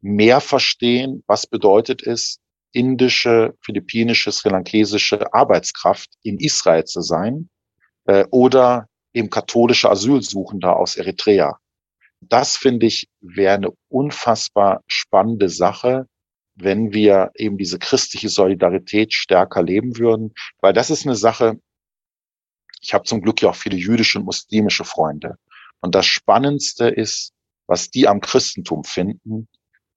mehr 0.00 0.40
verstehen, 0.40 1.22
was 1.26 1.46
bedeutet 1.46 2.02
es, 2.02 2.38
indische, 2.72 3.54
philippinische, 3.60 4.32
sri-lankesische 4.32 5.32
Arbeitskraft 5.32 6.10
in 6.22 6.38
Israel 6.38 6.84
zu 6.84 7.00
sein 7.00 7.48
äh, 8.04 8.24
oder 8.30 8.88
eben 9.12 9.30
katholische 9.30 9.90
Asylsuchender 9.90 10.76
aus 10.76 10.96
Eritrea. 10.96 11.58
Das 12.20 12.56
finde 12.56 12.86
ich 12.86 13.08
wäre 13.20 13.54
eine 13.54 13.70
unfassbar 13.88 14.82
spannende 14.86 15.48
Sache, 15.48 16.06
wenn 16.54 16.92
wir 16.92 17.30
eben 17.34 17.58
diese 17.58 17.78
christliche 17.78 18.28
Solidarität 18.28 19.12
stärker 19.12 19.62
leben 19.62 19.98
würden, 19.98 20.32
weil 20.60 20.72
das 20.72 20.90
ist 20.90 21.06
eine 21.06 21.14
Sache, 21.14 21.60
ich 22.80 22.94
habe 22.94 23.04
zum 23.04 23.20
Glück 23.20 23.42
ja 23.42 23.50
auch 23.50 23.56
viele 23.56 23.76
jüdische 23.76 24.18
und 24.18 24.24
muslimische 24.24 24.84
Freunde. 24.84 25.36
Und 25.80 25.94
das 25.94 26.06
Spannendste 26.06 26.88
ist, 26.88 27.32
was 27.66 27.90
die 27.90 28.08
am 28.08 28.20
Christentum 28.20 28.84
finden, 28.84 29.48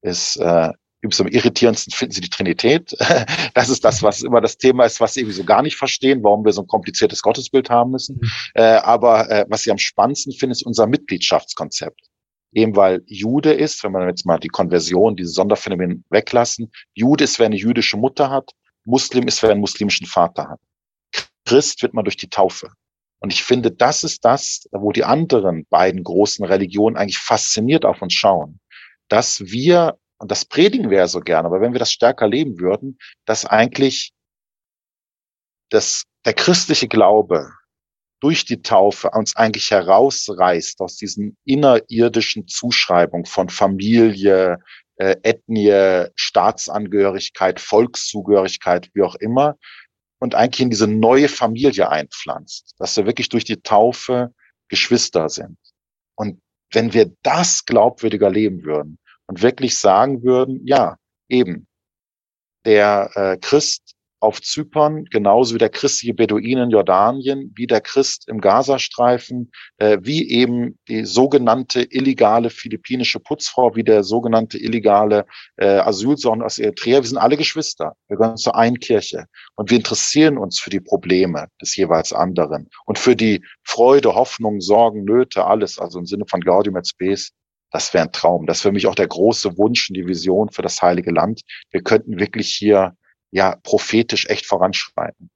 ist, 0.01 0.37
äh, 0.37 0.71
übrigens 1.01 1.21
am 1.21 1.27
irritierendsten 1.27 1.93
finden 1.93 2.13
sie 2.13 2.21
die 2.21 2.29
Trinität. 2.29 2.95
Das 3.53 3.69
ist 3.69 3.83
das, 3.83 4.03
was 4.03 4.21
immer 4.21 4.41
das 4.41 4.57
Thema 4.57 4.85
ist, 4.85 5.01
was 5.01 5.13
sie 5.13 5.21
irgendwie 5.21 5.35
so 5.35 5.43
gar 5.43 5.61
nicht 5.61 5.75
verstehen, 5.75 6.23
warum 6.23 6.45
wir 6.45 6.53
so 6.53 6.61
ein 6.61 6.67
kompliziertes 6.67 7.21
Gottesbild 7.21 7.69
haben 7.69 7.91
müssen. 7.91 8.17
Mhm. 8.21 8.29
Äh, 8.53 8.61
aber 8.63 9.29
äh, 9.29 9.45
was 9.49 9.63
sie 9.63 9.71
am 9.71 9.77
spannendsten 9.77 10.33
finden, 10.33 10.51
ist 10.51 10.65
unser 10.65 10.87
Mitgliedschaftskonzept. 10.87 11.99
Eben 12.53 12.75
weil 12.75 13.01
Jude 13.05 13.53
ist, 13.53 13.83
wenn 13.83 13.91
man 13.91 14.07
jetzt 14.07 14.25
mal 14.25 14.39
die 14.39 14.47
Konversion, 14.47 15.15
diese 15.15 15.31
Sonderphänomen 15.31 16.03
weglassen, 16.09 16.71
Jude 16.93 17.23
ist, 17.23 17.37
wer 17.39 17.47
eine 17.47 17.57
jüdische 17.57 17.97
Mutter 17.97 18.29
hat, 18.29 18.51
Muslim 18.85 19.27
ist, 19.27 19.43
wer 19.43 19.51
einen 19.51 19.61
muslimischen 19.61 20.07
Vater 20.07 20.49
hat. 20.49 20.59
Christ 21.45 21.81
wird 21.81 21.93
man 21.93 22.05
durch 22.05 22.17
die 22.17 22.29
Taufe. 22.29 22.69
Und 23.19 23.33
ich 23.33 23.43
finde, 23.43 23.71
das 23.71 24.03
ist 24.03 24.23
das, 24.23 24.67
wo 24.71 24.91
die 24.91 25.03
anderen 25.03 25.65
beiden 25.69 26.03
großen 26.03 26.45
Religionen 26.45 26.95
eigentlich 26.95 27.17
fasziniert 27.17 27.85
auf 27.85 28.01
uns 28.01 28.13
schauen, 28.13 28.59
dass 29.09 29.41
wir, 29.41 29.97
und 30.19 30.31
das 30.31 30.45
predigen 30.45 30.89
wir 30.89 30.99
ja 30.99 31.07
so 31.07 31.21
gerne, 31.21 31.47
aber 31.47 31.61
wenn 31.61 31.73
wir 31.73 31.79
das 31.79 31.91
stärker 31.91 32.27
leben 32.27 32.59
würden, 32.59 32.99
dass 33.25 33.45
eigentlich 33.45 34.11
das 35.69 36.03
der 36.25 36.33
christliche 36.33 36.87
Glaube 36.87 37.51
durch 38.19 38.43
die 38.43 38.61
Taufe 38.61 39.11
uns 39.11 39.35
eigentlich 39.37 39.71
herausreißt 39.71 40.81
aus 40.81 40.97
diesen 40.97 41.37
innerirdischen 41.45 42.47
Zuschreibungen 42.47 43.25
von 43.25 43.47
Familie, 43.47 44.59
äh, 44.97 45.15
Ethnie, 45.23 46.09
Staatsangehörigkeit, 46.15 47.61
Volkszugehörigkeit, 47.61 48.89
wie 48.93 49.03
auch 49.03 49.15
immer, 49.15 49.55
und 50.19 50.35
eigentlich 50.35 50.61
in 50.61 50.69
diese 50.69 50.87
neue 50.87 51.29
Familie 51.29 51.89
einpflanzt, 51.89 52.75
dass 52.77 52.97
wir 52.97 53.05
wirklich 53.05 53.29
durch 53.29 53.45
die 53.45 53.61
Taufe 53.61 54.33
Geschwister 54.67 55.29
sind. 55.29 55.57
Und 56.15 56.41
wenn 56.71 56.93
wir 56.93 57.13
das 57.23 57.65
glaubwürdiger 57.65 58.29
leben 58.29 58.65
würden 58.65 58.98
und 59.29 59.43
wirklich 59.43 59.77
sagen 59.77 60.23
würden, 60.23 60.65
ja, 60.65 60.97
eben, 61.29 61.67
der 62.65 63.11
äh, 63.13 63.37
Christ 63.37 63.95
auf 64.21 64.41
Zypern, 64.41 65.05
genauso 65.05 65.53
wie 65.53 65.59
der 65.59 65.69
christliche 65.69 66.13
Beduin 66.13 66.57
in 66.57 66.71
Jordanien, 66.71 67.53
wie 67.55 67.67
der 67.67 67.79
Christ 67.79 68.27
im 68.27 68.41
Gazastreifen, 68.41 69.51
äh, 69.77 69.99
wie 70.01 70.29
eben 70.29 70.77
die 70.87 71.05
sogenannte 71.05 71.83
illegale 71.83 72.49
philippinische 72.49 73.19
Putzfrau, 73.19 73.75
wie 73.75 73.83
der 73.83 74.03
sogenannte 74.03 74.57
illegale 74.57 75.25
äh, 75.57 75.77
Asylsohn 75.77 76.41
aus 76.41 76.57
Eritrea. 76.57 77.01
Wir 77.01 77.07
sind 77.07 77.19
alle 77.19 77.37
Geschwister. 77.37 77.93
Wir 78.07 78.17
gehören 78.17 78.35
zur 78.35 78.55
einen 78.55 78.79
Kirche. 78.79 79.25
Und 79.55 79.69
wir 79.69 79.77
interessieren 79.77 80.37
uns 80.39 80.59
für 80.59 80.71
die 80.71 80.81
Probleme 80.81 81.47
des 81.61 81.75
jeweils 81.75 82.11
anderen 82.11 82.67
und 82.85 82.97
für 82.97 83.15
die 83.15 83.45
Freude, 83.63 84.15
Hoffnung, 84.15 84.59
Sorgen, 84.59 85.05
Nöte, 85.05 85.45
alles, 85.45 85.79
also 85.79 85.99
im 85.99 86.07
Sinne 86.07 86.25
von 86.27 86.41
Gaudium 86.41 86.75
et 86.77 86.87
Spes. 86.87 87.31
Das 87.71 87.93
wäre 87.93 88.05
ein 88.05 88.11
Traum. 88.11 88.45
Das 88.45 88.57
ist 88.57 88.63
für 88.63 88.71
mich 88.71 88.87
auch 88.87 88.95
der 88.95 89.07
große 89.07 89.57
Wunsch 89.57 89.89
und 89.89 89.95
die 89.95 90.07
Vision 90.07 90.49
für 90.49 90.61
das 90.61 90.81
Heilige 90.81 91.11
Land. 91.11 91.41
Wir 91.71 91.81
könnten 91.81 92.19
wirklich 92.19 92.53
hier 92.53 92.95
ja 93.31 93.55
prophetisch 93.63 94.25
echt 94.27 94.45
voranschreiten. 94.45 95.29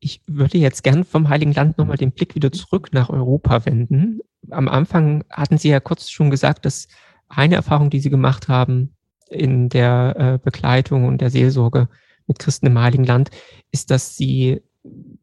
Ich 0.00 0.20
würde 0.26 0.58
jetzt 0.58 0.82
gern 0.82 1.04
vom 1.04 1.28
Heiligen 1.28 1.52
Land 1.52 1.78
nochmal 1.78 1.96
den 1.96 2.12
Blick 2.12 2.34
wieder 2.34 2.52
zurück 2.52 2.90
nach 2.92 3.10
Europa 3.10 3.64
wenden. 3.64 4.20
Am 4.50 4.68
Anfang 4.68 5.24
hatten 5.30 5.58
Sie 5.58 5.68
ja 5.68 5.80
kurz 5.80 6.10
schon 6.10 6.30
gesagt, 6.30 6.64
dass 6.64 6.88
eine 7.28 7.54
Erfahrung, 7.54 7.90
die 7.90 8.00
Sie 8.00 8.10
gemacht 8.10 8.48
haben 8.48 8.94
in 9.30 9.68
der 9.68 10.14
äh, 10.18 10.38
Begleitung 10.42 11.06
und 11.06 11.20
der 11.20 11.30
Seelsorge 11.30 11.88
mit 12.26 12.38
Christen 12.38 12.66
im 12.66 12.78
Heiligen 12.78 13.04
Land, 13.04 13.30
ist, 13.72 13.90
dass 13.90 14.16
Sie 14.16 14.62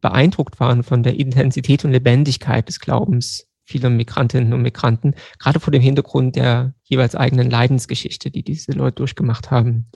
beeindruckt 0.02 0.60
waren 0.60 0.84
von 0.84 1.04
der 1.04 1.20
Intensität 1.20 1.86
und 1.86 1.92
Lebendigkeit 1.92 2.68
des 2.68 2.80
Glaubens 2.80 3.48
vieler 3.72 3.90
Migrantinnen 3.90 4.54
und 4.54 4.62
Migranten, 4.62 5.16
gerade 5.40 5.60
vor 5.60 5.72
dem 5.72 5.82
Hintergrund 5.82 6.36
der 6.36 6.74
jeweils 6.84 7.16
eigenen 7.16 7.50
Leidensgeschichte, 7.50 8.30
die 8.30 8.44
diese 8.44 8.74
Leute 8.74 8.96
durchgemacht 8.96 9.50
haben. 9.52 9.88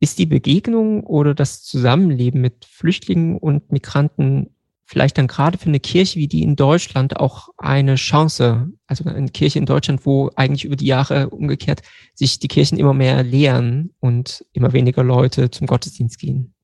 Ist 0.00 0.18
die 0.18 0.26
Begegnung 0.26 1.04
oder 1.04 1.34
das 1.34 1.62
Zusammenleben 1.62 2.40
mit 2.40 2.64
Flüchtlingen 2.64 3.36
und 3.36 3.72
Migranten 3.72 4.50
vielleicht 4.84 5.18
dann 5.18 5.26
gerade 5.26 5.58
für 5.58 5.66
eine 5.66 5.80
Kirche 5.80 6.18
wie 6.18 6.28
die 6.28 6.42
in 6.42 6.56
Deutschland 6.56 7.18
auch 7.18 7.50
eine 7.58 7.96
Chance, 7.96 8.68
also 8.86 9.04
eine 9.04 9.28
Kirche 9.28 9.58
in 9.58 9.66
Deutschland, 9.66 10.06
wo 10.06 10.30
eigentlich 10.34 10.64
über 10.64 10.76
die 10.76 10.86
Jahre 10.86 11.28
umgekehrt 11.28 11.82
sich 12.14 12.38
die 12.38 12.48
Kirchen 12.48 12.78
immer 12.78 12.94
mehr 12.94 13.22
leeren 13.22 13.90
und 14.00 14.46
immer 14.54 14.72
weniger 14.72 15.04
Leute 15.04 15.50
zum 15.50 15.66
Gottesdienst 15.66 16.18
gehen? 16.18 16.54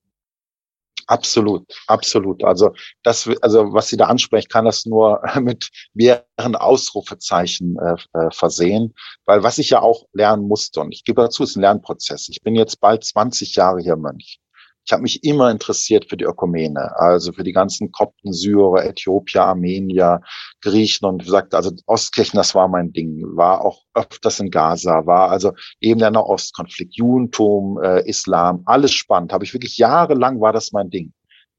Absolut, 1.06 1.66
absolut. 1.86 2.44
Also 2.44 2.72
das, 3.02 3.28
also 3.42 3.72
was 3.72 3.88
Sie 3.88 3.96
da 3.96 4.06
ansprechen, 4.06 4.48
kann 4.48 4.64
das 4.64 4.86
nur 4.86 5.20
mit 5.40 5.68
mehreren 5.92 6.56
Ausrufezeichen 6.56 7.76
äh, 7.78 7.96
äh, 8.18 8.30
versehen, 8.30 8.94
weil 9.26 9.42
was 9.42 9.58
ich 9.58 9.70
ja 9.70 9.80
auch 9.82 10.06
lernen 10.12 10.48
musste 10.48 10.80
und 10.80 10.92
ich 10.92 11.04
gebe 11.04 11.22
dazu, 11.22 11.42
ist 11.42 11.56
ein 11.56 11.60
Lernprozess. 11.60 12.28
Ich 12.28 12.42
bin 12.42 12.54
jetzt 12.54 12.80
bald 12.80 13.04
20 13.04 13.54
Jahre 13.54 13.80
hier 13.80 13.96
Mönch 13.96 14.40
ich 14.86 14.92
habe 14.92 15.02
mich 15.02 15.24
immer 15.24 15.50
interessiert 15.50 16.06
für 16.08 16.16
die 16.16 16.24
Ökumene, 16.24 16.94
also 16.96 17.32
für 17.32 17.44
die 17.44 17.52
ganzen 17.52 17.90
Kopten, 17.90 18.32
Syrer, 18.32 18.84
Äthiopier, 18.84 19.44
Armenier, 19.44 20.20
Griechen 20.60 21.06
und 21.06 21.22
wie 21.22 21.26
gesagt, 21.26 21.54
also 21.54 21.72
Ostkirchen, 21.86 22.36
das 22.36 22.54
war 22.54 22.68
mein 22.68 22.92
Ding, 22.92 23.22
war 23.34 23.64
auch 23.64 23.82
öfters 23.94 24.40
in 24.40 24.50
Gaza, 24.50 25.06
war 25.06 25.30
also 25.30 25.52
eben 25.80 26.00
der 26.00 26.10
Nahostkonflikt, 26.10 26.96
Judentum, 26.96 27.80
äh, 27.82 28.06
Islam, 28.08 28.62
alles 28.66 28.92
spannend, 28.92 29.32
habe 29.32 29.44
ich 29.44 29.54
wirklich 29.54 29.78
jahrelang 29.78 30.40
war 30.40 30.52
das 30.52 30.72
mein 30.72 30.90
Ding. 30.90 31.12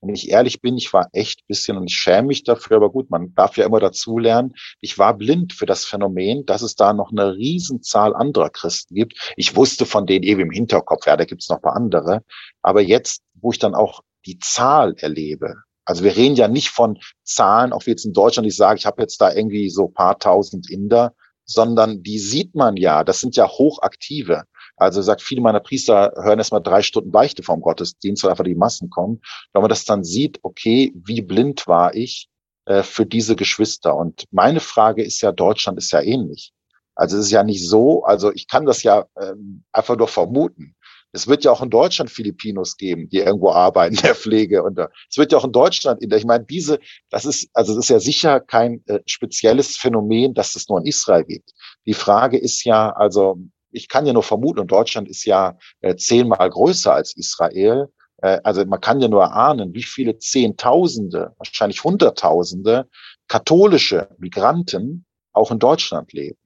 Wenn 0.05 0.15
ich 0.15 0.29
ehrlich 0.29 0.61
bin, 0.61 0.77
ich 0.77 0.93
war 0.93 1.09
echt 1.13 1.47
bisschen 1.47 1.77
und 1.77 1.89
ich 1.89 1.95
schäme 1.95 2.27
mich 2.27 2.43
dafür, 2.43 2.77
aber 2.77 2.91
gut, 2.91 3.09
man 3.09 3.33
darf 3.33 3.57
ja 3.57 3.65
immer 3.65 3.79
dazulernen. 3.79 4.53
Ich 4.81 4.97
war 4.97 5.15
blind 5.15 5.53
für 5.53 5.65
das 5.65 5.85
Phänomen, 5.85 6.45
dass 6.45 6.61
es 6.61 6.75
da 6.75 6.93
noch 6.93 7.11
eine 7.11 7.35
Riesenzahl 7.35 8.15
anderer 8.15 8.49
Christen 8.49 8.95
gibt. 8.95 9.33
Ich 9.35 9.55
wusste 9.55 9.85
von 9.85 10.05
denen 10.05 10.23
eben 10.23 10.41
im 10.41 10.51
Hinterkopf, 10.51 11.05
ja, 11.07 11.17
da 11.17 11.25
gibt 11.25 11.41
es 11.41 11.49
noch 11.49 11.57
ein 11.57 11.61
paar 11.61 11.75
andere. 11.75 12.23
Aber 12.61 12.81
jetzt, 12.81 13.23
wo 13.33 13.51
ich 13.51 13.59
dann 13.59 13.75
auch 13.75 14.01
die 14.25 14.39
Zahl 14.39 14.95
erlebe, 14.97 15.55
also 15.85 16.03
wir 16.03 16.15
reden 16.15 16.35
ja 16.35 16.47
nicht 16.47 16.69
von 16.69 16.97
Zahlen, 17.23 17.71
auch 17.71 17.85
wie 17.85 17.91
jetzt 17.91 18.05
in 18.05 18.13
Deutschland, 18.13 18.47
ich 18.47 18.55
sage, 18.55 18.79
ich 18.79 18.85
habe 18.85 19.01
jetzt 19.01 19.21
da 19.21 19.31
irgendwie 19.31 19.69
so 19.69 19.87
paar 19.87 20.17
tausend 20.17 20.69
Inder, 20.69 21.13
sondern 21.45 22.01
die 22.01 22.17
sieht 22.17 22.55
man 22.55 22.75
ja, 22.75 23.03
das 23.03 23.19
sind 23.19 23.35
ja 23.35 23.47
hochaktive. 23.47 24.45
Also 24.77 25.01
sagt, 25.01 25.21
viele 25.21 25.41
meiner 25.41 25.59
Priester 25.59 26.13
hören 26.17 26.39
erstmal 26.39 26.61
drei 26.61 26.81
Stunden 26.81 27.11
Beichte 27.11 27.43
vom 27.43 27.61
Gottesdienst, 27.61 28.23
weil 28.23 28.31
einfach 28.31 28.43
die 28.43 28.55
Massen 28.55 28.89
kommen. 28.89 29.21
Wenn 29.53 29.61
man 29.61 29.69
das 29.69 29.85
dann 29.85 30.03
sieht, 30.03 30.39
okay, 30.43 30.93
wie 30.95 31.21
blind 31.21 31.67
war 31.67 31.95
ich 31.95 32.27
äh, 32.65 32.83
für 32.83 33.05
diese 33.05 33.35
Geschwister? 33.35 33.95
Und 33.95 34.25
meine 34.31 34.59
Frage 34.59 35.03
ist 35.03 35.21
ja, 35.21 35.31
Deutschland 35.31 35.77
ist 35.77 35.91
ja 35.91 36.01
ähnlich. 36.01 36.51
Also 36.95 37.17
es 37.17 37.25
ist 37.25 37.31
ja 37.31 37.43
nicht 37.43 37.67
so, 37.67 38.03
also 38.03 38.31
ich 38.33 38.47
kann 38.47 38.65
das 38.65 38.83
ja 38.83 39.05
ähm, 39.19 39.63
einfach 39.71 39.97
nur 39.97 40.07
vermuten. 40.07 40.75
Es 41.11 41.27
wird 41.27 41.45
ja 41.45 41.51
auch 41.51 41.61
in 41.61 41.69
Deutschland 41.69 42.11
Filipinos 42.11 42.75
geben, 42.75 43.07
die 43.09 43.19
irgendwo 43.19 43.51
arbeiten 43.51 43.95
der 44.03 44.15
Pflege. 44.15 44.63
Und 44.63 44.77
äh, 44.77 44.87
es 45.09 45.17
wird 45.17 45.31
ja 45.31 45.37
auch 45.37 45.45
in 45.45 45.51
Deutschland, 45.53 46.03
ich 46.03 46.25
meine, 46.25 46.43
diese, 46.43 46.79
das 47.09 47.25
ist, 47.25 47.49
also 47.53 47.73
das 47.73 47.85
ist 47.85 47.89
ja 47.89 47.99
sicher 47.99 48.39
kein 48.41 48.83
äh, 48.87 48.99
spezielles 49.05 49.77
Phänomen, 49.77 50.33
dass 50.33 50.55
es 50.55 50.67
nur 50.67 50.79
in 50.79 50.85
Israel 50.85 51.23
gibt. 51.23 51.51
Die 51.85 51.93
Frage 51.93 52.37
ist 52.37 52.63
ja, 52.65 52.91
also 52.91 53.37
ich 53.75 53.89
kann 53.89 54.05
ja 54.05 54.13
nur 54.13 54.23
vermuten, 54.23 54.59
und 54.59 54.71
Deutschland 54.71 55.07
ist 55.07 55.25
ja 55.25 55.57
äh, 55.81 55.95
zehnmal 55.95 56.49
größer 56.49 56.93
als 56.93 57.15
Israel. 57.15 57.87
Äh, 58.17 58.39
also 58.43 58.65
man 58.65 58.81
kann 58.81 59.01
ja 59.01 59.07
nur 59.07 59.21
erahnen, 59.21 59.73
wie 59.73 59.83
viele 59.83 60.17
Zehntausende, 60.17 61.33
wahrscheinlich 61.37 61.83
Hunderttausende 61.83 62.87
katholische 63.27 64.09
Migranten 64.17 65.05
auch 65.33 65.51
in 65.51 65.59
Deutschland 65.59 66.13
leben. 66.13 66.39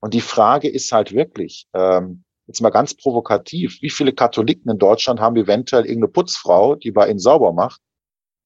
Und 0.00 0.14
die 0.14 0.20
Frage 0.20 0.68
ist 0.68 0.90
halt 0.92 1.12
wirklich, 1.12 1.66
ähm, 1.74 2.24
jetzt 2.46 2.60
mal 2.60 2.70
ganz 2.70 2.94
provokativ, 2.94 3.80
wie 3.82 3.90
viele 3.90 4.12
Katholiken 4.12 4.70
in 4.70 4.78
Deutschland 4.78 5.20
haben 5.20 5.36
eventuell 5.36 5.84
irgendeine 5.84 6.12
Putzfrau, 6.12 6.74
die 6.74 6.90
bei 6.90 7.08
ihnen 7.08 7.18
sauber 7.18 7.52
macht, 7.52 7.80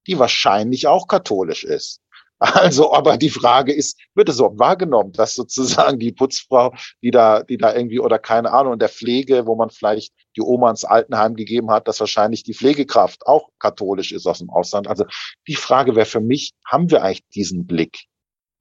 die 0.06 0.18
wahrscheinlich 0.18 0.86
auch 0.86 1.08
katholisch 1.08 1.64
ist. 1.64 2.00
Also, 2.38 2.92
aber 2.92 3.16
die 3.16 3.30
Frage 3.30 3.72
ist, 3.72 3.98
wird 4.14 4.28
es 4.28 4.36
so 4.36 4.58
wahrgenommen, 4.58 5.12
dass 5.12 5.34
sozusagen 5.34 5.98
die 5.98 6.12
Putzfrau, 6.12 6.74
die 7.02 7.10
da, 7.10 7.42
die 7.42 7.56
da 7.56 7.74
irgendwie 7.74 7.98
oder 7.98 8.18
keine 8.18 8.52
Ahnung, 8.52 8.74
in 8.74 8.78
der 8.78 8.90
Pflege, 8.90 9.46
wo 9.46 9.56
man 9.56 9.70
vielleicht 9.70 10.12
die 10.36 10.42
Oma 10.42 10.70
ins 10.70 10.84
Altenheim 10.84 11.34
gegeben 11.34 11.70
hat, 11.70 11.88
dass 11.88 12.00
wahrscheinlich 12.00 12.42
die 12.42 12.54
Pflegekraft 12.54 13.26
auch 13.26 13.48
katholisch 13.58 14.12
ist 14.12 14.26
aus 14.26 14.38
dem 14.38 14.50
Ausland. 14.50 14.86
Also 14.86 15.04
die 15.48 15.54
Frage 15.54 15.96
wäre 15.96 16.06
für 16.06 16.20
mich, 16.20 16.52
haben 16.66 16.90
wir 16.90 17.02
eigentlich 17.02 17.26
diesen 17.34 17.66
Blick, 17.66 18.04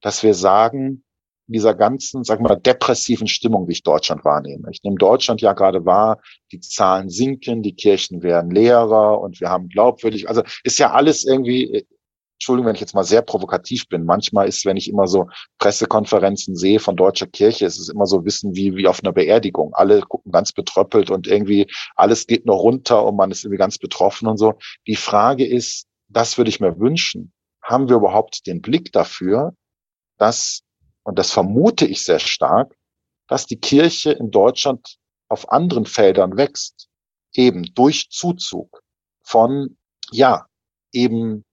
dass 0.00 0.22
wir 0.22 0.32
sagen, 0.32 1.02
dieser 1.48 1.74
ganzen, 1.74 2.24
sag 2.24 2.40
mal, 2.40 2.56
depressiven 2.56 3.28
Stimmung, 3.28 3.68
wie 3.68 3.72
ich 3.72 3.82
Deutschland 3.82 4.24
wahrnehme. 4.24 4.68
Ich 4.72 4.82
nehme 4.82 4.96
Deutschland 4.96 5.40
ja 5.40 5.52
gerade 5.52 5.84
wahr, 5.84 6.20
die 6.50 6.60
Zahlen 6.60 7.08
sinken, 7.08 7.62
die 7.62 7.74
Kirchen 7.74 8.22
werden 8.22 8.50
leerer 8.50 9.20
und 9.20 9.40
wir 9.40 9.48
haben 9.48 9.68
glaubwürdig, 9.68 10.28
also 10.28 10.42
ist 10.64 10.78
ja 10.78 10.90
alles 10.90 11.24
irgendwie 11.24 11.86
Entschuldigung, 12.36 12.68
wenn 12.68 12.74
ich 12.74 12.80
jetzt 12.82 12.94
mal 12.94 13.04
sehr 13.04 13.22
provokativ 13.22 13.88
bin. 13.88 14.04
Manchmal 14.04 14.46
ist, 14.46 14.66
wenn 14.66 14.76
ich 14.76 14.90
immer 14.90 15.06
so 15.06 15.28
Pressekonferenzen 15.58 16.54
sehe 16.54 16.80
von 16.80 16.94
deutscher 16.94 17.26
Kirche, 17.26 17.64
ist 17.64 17.78
es 17.78 17.88
immer 17.88 18.06
so 18.06 18.26
Wissen 18.26 18.54
wie, 18.54 18.76
wie 18.76 18.86
auf 18.86 19.02
einer 19.02 19.12
Beerdigung. 19.12 19.72
Alle 19.74 20.00
gucken 20.02 20.32
ganz 20.32 20.52
betröppelt 20.52 21.10
und 21.10 21.26
irgendwie 21.26 21.66
alles 21.94 22.26
geht 22.26 22.44
nur 22.44 22.56
runter 22.56 23.04
und 23.04 23.16
man 23.16 23.30
ist 23.30 23.44
irgendwie 23.44 23.58
ganz 23.58 23.78
betroffen 23.78 24.28
und 24.28 24.36
so. 24.36 24.54
Die 24.86 24.96
Frage 24.96 25.46
ist, 25.46 25.86
das 26.08 26.36
würde 26.36 26.50
ich 26.50 26.60
mir 26.60 26.78
wünschen. 26.78 27.32
Haben 27.62 27.88
wir 27.88 27.96
überhaupt 27.96 28.46
den 28.46 28.60
Blick 28.60 28.92
dafür, 28.92 29.54
dass, 30.18 30.62
und 31.04 31.18
das 31.18 31.32
vermute 31.32 31.86
ich 31.86 32.04
sehr 32.04 32.18
stark, 32.18 32.76
dass 33.28 33.46
die 33.46 33.58
Kirche 33.58 34.12
in 34.12 34.30
Deutschland 34.30 34.98
auf 35.28 35.50
anderen 35.50 35.86
Feldern 35.86 36.36
wächst, 36.36 36.88
eben 37.32 37.74
durch 37.74 38.08
Zuzug 38.10 38.82
von, 39.22 39.76
ja, 40.12 40.46
eben 40.92 41.44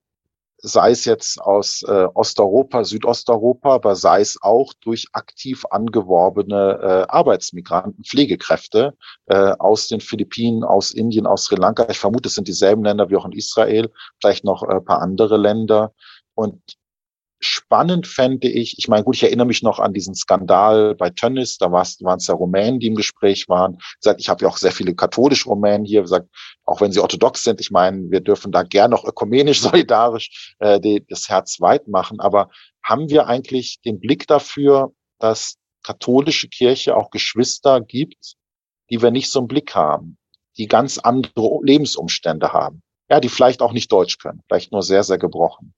sei 0.66 0.92
es 0.92 1.04
jetzt 1.04 1.40
aus 1.42 1.82
äh, 1.82 2.06
Osteuropa, 2.14 2.84
Südosteuropa, 2.84 3.74
aber 3.74 3.96
sei 3.96 4.22
es 4.22 4.38
auch 4.40 4.72
durch 4.80 5.08
aktiv 5.12 5.64
angeworbene 5.70 6.78
äh, 6.80 7.12
Arbeitsmigranten, 7.12 8.02
Pflegekräfte 8.02 8.94
äh, 9.26 9.52
aus 9.58 9.88
den 9.88 10.00
Philippinen, 10.00 10.64
aus 10.64 10.90
Indien, 10.92 11.26
aus 11.26 11.44
Sri 11.44 11.56
Lanka. 11.56 11.86
Ich 11.90 11.98
vermute, 11.98 12.28
es 12.28 12.34
sind 12.34 12.48
dieselben 12.48 12.82
Länder 12.82 13.10
wie 13.10 13.16
auch 13.16 13.26
in 13.26 13.32
Israel, 13.32 13.92
vielleicht 14.22 14.44
noch 14.44 14.62
äh, 14.62 14.76
ein 14.76 14.84
paar 14.84 15.02
andere 15.02 15.36
Länder. 15.36 15.92
Und 16.34 16.62
spannend 17.44 18.06
fände 18.06 18.48
ich, 18.48 18.78
ich 18.78 18.88
meine, 18.88 19.04
gut, 19.04 19.16
ich 19.16 19.22
erinnere 19.22 19.46
mich 19.46 19.62
noch 19.62 19.78
an 19.78 19.92
diesen 19.92 20.14
Skandal 20.14 20.94
bei 20.94 21.10
Tönnis, 21.10 21.58
da 21.58 21.70
waren 21.70 22.16
es 22.16 22.26
ja 22.26 22.34
Rumänen, 22.34 22.80
die 22.80 22.88
im 22.88 22.94
Gespräch 22.94 23.48
waren. 23.48 23.78
Ich 24.18 24.28
habe 24.28 24.44
ja 24.44 24.48
auch 24.48 24.56
sehr 24.56 24.72
viele 24.72 24.94
katholische 24.94 25.48
Rumänen 25.48 25.84
hier, 25.84 26.02
gesagt, 26.02 26.28
auch 26.64 26.80
wenn 26.80 26.92
sie 26.92 27.00
orthodox 27.00 27.42
sind, 27.42 27.60
ich 27.60 27.70
meine, 27.70 28.10
wir 28.10 28.20
dürfen 28.20 28.52
da 28.52 28.62
gern 28.62 28.90
noch 28.90 29.04
ökumenisch, 29.04 29.60
solidarisch 29.62 30.54
äh, 30.58 30.80
die, 30.80 31.04
das 31.08 31.28
Herz 31.28 31.60
weit 31.60 31.88
machen, 31.88 32.20
aber 32.20 32.50
haben 32.82 33.08
wir 33.08 33.26
eigentlich 33.26 33.80
den 33.84 34.00
Blick 34.00 34.26
dafür, 34.26 34.92
dass 35.18 35.56
katholische 35.82 36.48
Kirche 36.48 36.96
auch 36.96 37.10
Geschwister 37.10 37.80
gibt, 37.80 38.34
die 38.90 39.02
wir 39.02 39.10
nicht 39.10 39.30
so 39.30 39.40
im 39.40 39.46
Blick 39.46 39.74
haben, 39.74 40.18
die 40.56 40.66
ganz 40.66 40.98
andere 40.98 41.60
Lebensumstände 41.62 42.52
haben, 42.52 42.82
ja, 43.08 43.20
die 43.20 43.28
vielleicht 43.28 43.62
auch 43.62 43.72
nicht 43.72 43.90
Deutsch 43.92 44.18
können, 44.18 44.42
vielleicht 44.48 44.72
nur 44.72 44.82
sehr, 44.82 45.04
sehr 45.04 45.18
gebrochen. 45.18 45.74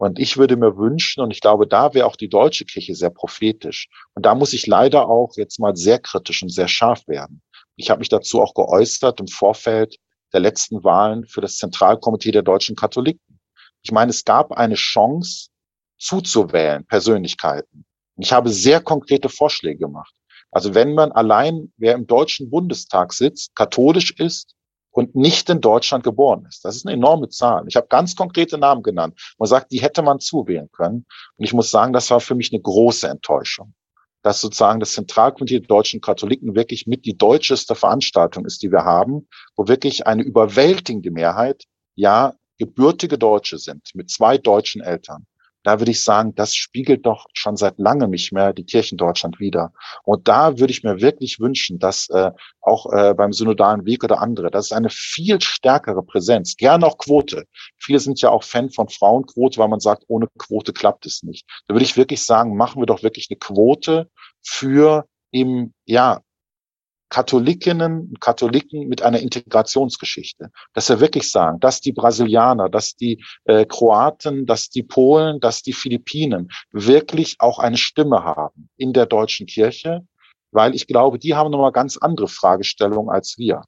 Und 0.00 0.18
ich 0.18 0.38
würde 0.38 0.56
mir 0.56 0.78
wünschen, 0.78 1.22
und 1.22 1.30
ich 1.30 1.42
glaube, 1.42 1.66
da 1.66 1.92
wäre 1.92 2.06
auch 2.06 2.16
die 2.16 2.30
deutsche 2.30 2.64
Kirche 2.64 2.94
sehr 2.94 3.10
prophetisch. 3.10 3.90
Und 4.14 4.24
da 4.24 4.34
muss 4.34 4.54
ich 4.54 4.66
leider 4.66 5.06
auch 5.06 5.36
jetzt 5.36 5.60
mal 5.60 5.76
sehr 5.76 5.98
kritisch 5.98 6.42
und 6.42 6.48
sehr 6.48 6.68
scharf 6.68 7.06
werden. 7.06 7.42
Ich 7.76 7.90
habe 7.90 7.98
mich 7.98 8.08
dazu 8.08 8.40
auch 8.40 8.54
geäußert 8.54 9.20
im 9.20 9.28
Vorfeld 9.28 9.96
der 10.32 10.40
letzten 10.40 10.82
Wahlen 10.84 11.26
für 11.26 11.42
das 11.42 11.58
Zentralkomitee 11.58 12.30
der 12.30 12.40
deutschen 12.40 12.76
Katholiken. 12.76 13.40
Ich 13.82 13.92
meine, 13.92 14.08
es 14.08 14.24
gab 14.24 14.52
eine 14.52 14.74
Chance 14.74 15.50
zuzuwählen, 15.98 16.86
Persönlichkeiten. 16.86 17.84
Ich 18.16 18.32
habe 18.32 18.48
sehr 18.48 18.80
konkrete 18.80 19.28
Vorschläge 19.28 19.80
gemacht. 19.80 20.14
Also 20.50 20.74
wenn 20.74 20.94
man 20.94 21.12
allein, 21.12 21.74
wer 21.76 21.92
im 21.92 22.06
Deutschen 22.06 22.48
Bundestag 22.48 23.12
sitzt, 23.12 23.54
katholisch 23.54 24.12
ist 24.12 24.54
und 24.90 25.14
nicht 25.14 25.48
in 25.50 25.60
Deutschland 25.60 26.04
geboren 26.04 26.46
ist. 26.48 26.64
Das 26.64 26.76
ist 26.76 26.86
eine 26.86 26.94
enorme 26.94 27.28
Zahl. 27.28 27.64
Ich 27.68 27.76
habe 27.76 27.86
ganz 27.88 28.16
konkrete 28.16 28.58
Namen 28.58 28.82
genannt. 28.82 29.34
Man 29.38 29.48
sagt, 29.48 29.72
die 29.72 29.80
hätte 29.80 30.02
man 30.02 30.20
zuwählen 30.20 30.68
können. 30.72 31.06
Und 31.36 31.44
ich 31.44 31.52
muss 31.52 31.70
sagen, 31.70 31.92
das 31.92 32.10
war 32.10 32.20
für 32.20 32.34
mich 32.34 32.52
eine 32.52 32.60
große 32.60 33.08
Enttäuschung. 33.08 33.74
Dass 34.22 34.40
sozusagen 34.40 34.80
das 34.80 34.92
Zentralkomitee 34.92 35.60
der 35.60 35.68
deutschen 35.68 36.00
Katholiken 36.00 36.54
wirklich 36.54 36.86
mit 36.86 37.06
die 37.06 37.16
deutscheste 37.16 37.74
Veranstaltung 37.74 38.44
ist, 38.44 38.62
die 38.62 38.70
wir 38.70 38.84
haben, 38.84 39.28
wo 39.56 39.68
wirklich 39.68 40.06
eine 40.06 40.22
überwältigende 40.22 41.10
Mehrheit, 41.10 41.64
ja, 41.94 42.34
gebürtige 42.58 43.16
Deutsche 43.16 43.58
sind, 43.58 43.88
mit 43.94 44.10
zwei 44.10 44.36
deutschen 44.36 44.82
Eltern 44.82 45.26
da 45.62 45.78
würde 45.78 45.90
ich 45.90 46.02
sagen, 46.02 46.34
das 46.34 46.54
spiegelt 46.54 47.06
doch 47.06 47.26
schon 47.32 47.56
seit 47.56 47.78
langem 47.78 48.10
nicht 48.10 48.32
mehr 48.32 48.52
die 48.52 48.64
Kirche 48.64 48.94
in 48.94 48.98
Deutschland 48.98 49.40
wieder. 49.40 49.72
Und 50.04 50.28
da 50.28 50.58
würde 50.58 50.72
ich 50.72 50.82
mir 50.82 51.00
wirklich 51.00 51.40
wünschen, 51.40 51.78
dass 51.78 52.08
äh, 52.10 52.30
auch 52.60 52.92
äh, 52.92 53.14
beim 53.14 53.32
synodalen 53.32 53.84
Weg 53.84 54.04
oder 54.04 54.20
andere, 54.20 54.50
das 54.50 54.66
ist 54.66 54.72
eine 54.72 54.90
viel 54.90 55.40
stärkere 55.40 56.02
Präsenz, 56.02 56.56
gerne 56.56 56.86
auch 56.86 56.98
Quote. 56.98 57.44
Viele 57.78 58.00
sind 58.00 58.20
ja 58.20 58.30
auch 58.30 58.42
Fan 58.42 58.70
von 58.70 58.88
Frauenquote, 58.88 59.58
weil 59.58 59.68
man 59.68 59.80
sagt, 59.80 60.04
ohne 60.08 60.28
Quote 60.38 60.72
klappt 60.72 61.06
es 61.06 61.22
nicht. 61.22 61.46
Da 61.66 61.74
würde 61.74 61.84
ich 61.84 61.96
wirklich 61.96 62.24
sagen, 62.24 62.56
machen 62.56 62.80
wir 62.80 62.86
doch 62.86 63.02
wirklich 63.02 63.28
eine 63.30 63.38
Quote 63.38 64.10
für 64.42 65.06
eben, 65.32 65.74
ja, 65.84 66.20
Katholikinnen 67.10 68.08
und 68.08 68.20
Katholiken 68.20 68.88
mit 68.88 69.02
einer 69.02 69.18
Integrationsgeschichte. 69.18 70.50
Dass 70.72 70.88
wir 70.88 71.00
wirklich 71.00 71.30
sagen, 71.30 71.60
dass 71.60 71.80
die 71.80 71.92
Brasilianer, 71.92 72.68
dass 72.68 72.94
die 72.94 73.22
äh, 73.44 73.66
Kroaten, 73.66 74.46
dass 74.46 74.70
die 74.70 74.84
Polen, 74.84 75.40
dass 75.40 75.62
die 75.62 75.72
Philippinen 75.72 76.48
wirklich 76.70 77.36
auch 77.40 77.58
eine 77.58 77.76
Stimme 77.76 78.24
haben 78.24 78.70
in 78.76 78.92
der 78.92 79.06
deutschen 79.06 79.46
Kirche, 79.46 80.06
weil 80.52 80.74
ich 80.74 80.86
glaube, 80.86 81.18
die 81.18 81.34
haben 81.34 81.50
nochmal 81.50 81.72
ganz 81.72 81.96
andere 81.96 82.28
Fragestellungen 82.28 83.10
als 83.10 83.36
wir. 83.38 83.62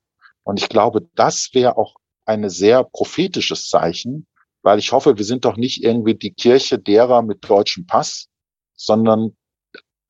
Und 0.44 0.60
ich 0.60 0.68
glaube, 0.68 1.08
das 1.14 1.50
wäre 1.52 1.76
auch 1.76 1.96
eine 2.24 2.50
sehr 2.50 2.84
prophetisches 2.84 3.68
Zeichen, 3.68 4.26
weil 4.62 4.78
ich 4.78 4.92
hoffe, 4.92 5.18
wir 5.18 5.24
sind 5.24 5.44
doch 5.44 5.56
nicht 5.56 5.82
irgendwie 5.82 6.14
die 6.14 6.32
Kirche 6.32 6.78
derer 6.78 7.22
mit 7.22 7.48
deutschem 7.48 7.86
Pass, 7.86 8.28
sondern 8.74 9.36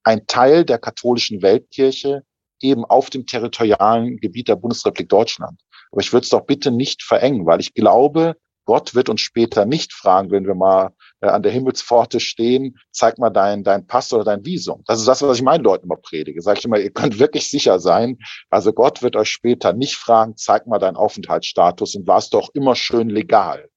ein 0.03 0.27
Teil 0.27 0.65
der 0.65 0.79
katholischen 0.79 1.43
Weltkirche, 1.43 2.25
eben 2.63 2.85
auf 2.85 3.11
dem 3.11 3.27
territorialen 3.27 4.17
Gebiet 4.19 4.49
der 4.49 4.57
Bundesrepublik 4.57 5.09
Deutschland. 5.09 5.61
Aber 5.91 6.01
ich 6.01 6.13
würde 6.13 6.25
es 6.25 6.31
doch 6.31 6.47
bitte 6.47 6.71
nicht 6.71 7.03
verengen, 7.03 7.47
weil 7.47 7.61
ich 7.61 7.75
glaube, 7.75 8.37
Gott 8.65 8.95
wird 8.95 9.09
uns 9.09 9.21
später 9.21 9.65
nicht 9.65 9.93
fragen, 9.93 10.31
wenn 10.31 10.47
wir 10.47 10.55
mal 10.55 10.91
äh, 11.21 11.27
an 11.27 11.43
der 11.43 11.53
Himmelspforte 11.53 12.21
stehen, 12.21 12.79
zeig 12.93 13.19
mal 13.19 13.31
dein, 13.31 13.65
dein 13.65 13.87
Pass 13.87 14.13
oder 14.13 14.25
dein 14.25 14.45
Visum. 14.45 14.83
Das 14.87 15.01
ist 15.01 15.09
das, 15.09 15.23
was 15.23 15.37
ich 15.37 15.43
meinen 15.43 15.65
Leuten 15.65 15.87
immer 15.87 15.97
predige. 15.97 16.41
Sag 16.43 16.59
ich 16.59 16.65
immer, 16.65 16.79
ihr 16.79 16.93
könnt 16.93 17.19
wirklich 17.19 17.49
sicher 17.49 17.81
sein. 17.81 18.19
Also 18.51 18.73
Gott 18.73 19.03
wird 19.03 19.17
euch 19.17 19.31
später 19.31 19.73
nicht 19.73 19.97
fragen, 19.97 20.37
zeig 20.37 20.67
mal 20.67 20.79
deinen 20.79 20.97
Aufenthaltsstatus 20.97 21.97
und 21.97 22.07
warst 22.07 22.35
doch 22.35 22.51
immer 22.55 22.77
schön 22.77 23.09
legal. 23.09 23.69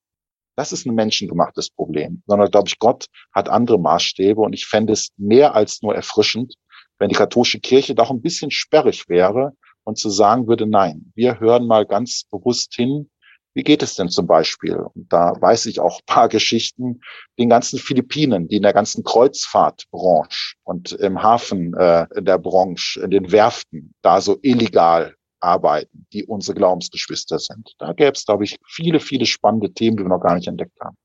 Das 0.55 0.71
ist 0.71 0.85
ein 0.85 0.95
menschengemachtes 0.95 1.69
Problem, 1.69 2.23
sondern 2.27 2.49
glaube 2.49 2.69
ich, 2.69 2.79
Gott 2.79 3.07
hat 3.33 3.49
andere 3.49 3.77
Maßstäbe 3.77 4.39
und 4.39 4.53
ich 4.53 4.67
fände 4.67 4.93
es 4.93 5.09
mehr 5.17 5.53
als 5.53 5.81
nur 5.81 5.95
erfrischend, 5.95 6.55
wenn 6.99 7.09
die 7.09 7.15
katholische 7.15 7.59
Kirche 7.59 7.95
doch 7.95 8.09
ein 8.09 8.21
bisschen 8.21 8.51
sperrig 8.51 9.07
wäre 9.09 9.53
und 9.83 9.97
zu 9.97 10.09
sagen 10.09 10.47
würde, 10.47 10.65
nein, 10.65 11.11
wir 11.15 11.39
hören 11.39 11.67
mal 11.67 11.85
ganz 11.85 12.23
bewusst 12.31 12.73
hin, 12.73 13.09
wie 13.55 13.63
geht 13.63 13.81
es 13.81 13.95
denn 13.95 14.09
zum 14.09 14.27
Beispiel? 14.27 14.75
Und 14.75 15.11
da 15.11 15.33
weiß 15.39 15.65
ich 15.67 15.79
auch 15.79 16.01
paar 16.05 16.27
Geschichten, 16.29 17.01
den 17.39 17.49
ganzen 17.49 17.79
Philippinen, 17.79 18.47
die 18.47 18.57
in 18.57 18.63
der 18.63 18.73
ganzen 18.73 19.03
Kreuzfahrtbranche 19.03 20.55
und 20.63 20.91
im 20.91 21.23
Hafen 21.23 21.73
äh, 21.73 22.05
in 22.15 22.25
der 22.25 22.37
Branche, 22.37 23.01
in 23.01 23.11
den 23.11 23.31
Werften, 23.31 23.93
da 24.01 24.19
so 24.21 24.37
illegal 24.41 25.15
arbeiten, 25.39 26.07
die 26.11 26.25
unsere 26.25 26.55
Glaubensgeschwister 26.55 27.39
sind. 27.39 27.73
Da 27.79 27.93
gäbe 27.93 28.13
es, 28.13 28.25
glaube 28.25 28.43
ich, 28.43 28.57
viele, 28.67 28.99
viele 28.99 29.25
spannende 29.25 29.71
Themen, 29.73 29.97
die 29.97 30.03
wir 30.03 30.09
noch 30.09 30.21
gar 30.21 30.35
nicht 30.35 30.47
entdeckt 30.47 30.79
haben. 30.81 30.97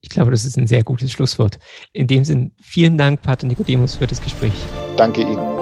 Ich 0.00 0.10
glaube, 0.10 0.30
das 0.30 0.44
ist 0.44 0.56
ein 0.56 0.66
sehr 0.66 0.84
gutes 0.84 1.10
Schlusswort. 1.10 1.58
In 1.92 2.06
dem 2.06 2.24
Sinn, 2.24 2.52
vielen 2.60 2.96
Dank, 2.96 3.22
Pater 3.22 3.46
Nikodemus, 3.46 3.96
für 3.96 4.06
das 4.06 4.22
Gespräch. 4.22 4.52
Danke 4.96 5.22
Ihnen. 5.22 5.58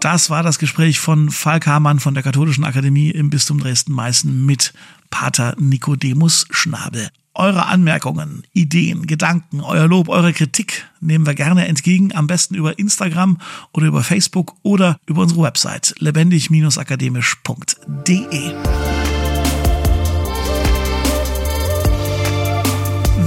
Das 0.00 0.30
war 0.30 0.42
das 0.42 0.58
Gespräch 0.58 0.98
von 0.98 1.30
Falk 1.30 1.66
Hamann 1.66 2.00
von 2.00 2.14
der 2.14 2.22
Katholischen 2.22 2.64
Akademie 2.64 3.10
im 3.10 3.28
Bistum 3.28 3.58
Dresden-Meißen 3.58 4.46
mit 4.46 4.72
Pater 5.10 5.54
Nikodemus 5.58 6.46
Schnabel. 6.50 7.10
Eure 7.40 7.64
Anmerkungen, 7.64 8.42
Ideen, 8.52 9.06
Gedanken, 9.06 9.62
euer 9.62 9.88
Lob, 9.88 10.10
eure 10.10 10.34
Kritik 10.34 10.86
nehmen 11.00 11.24
wir 11.24 11.34
gerne 11.34 11.66
entgegen, 11.68 12.14
am 12.14 12.26
besten 12.26 12.54
über 12.54 12.78
Instagram 12.78 13.38
oder 13.72 13.86
über 13.86 14.02
Facebook 14.02 14.56
oder 14.62 14.98
über 15.06 15.22
unsere 15.22 15.40
Website 15.40 15.94
lebendig-akademisch.de. 16.00 18.52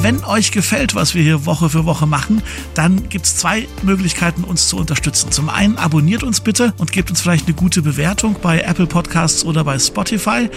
Wenn 0.03 0.23
euch 0.25 0.51
gefällt, 0.51 0.93
was 0.93 1.15
wir 1.15 1.23
hier 1.23 1.47
Woche 1.47 1.71
für 1.71 1.85
Woche 1.85 2.05
machen, 2.05 2.43
dann 2.75 3.09
gibt 3.09 3.25
es 3.25 3.37
zwei 3.37 3.67
Möglichkeiten, 3.81 4.43
uns 4.43 4.67
zu 4.67 4.77
unterstützen. 4.77 5.31
Zum 5.31 5.49
einen 5.49 5.79
abonniert 5.79 6.21
uns 6.21 6.41
bitte 6.41 6.75
und 6.77 6.91
gebt 6.91 7.09
uns 7.09 7.19
vielleicht 7.19 7.47
eine 7.47 7.55
gute 7.55 7.81
Bewertung 7.81 8.35
bei 8.43 8.59
Apple 8.59 8.85
Podcasts 8.85 9.43
oder 9.43 9.63
bei 9.63 9.79
Spotify. 9.79 10.51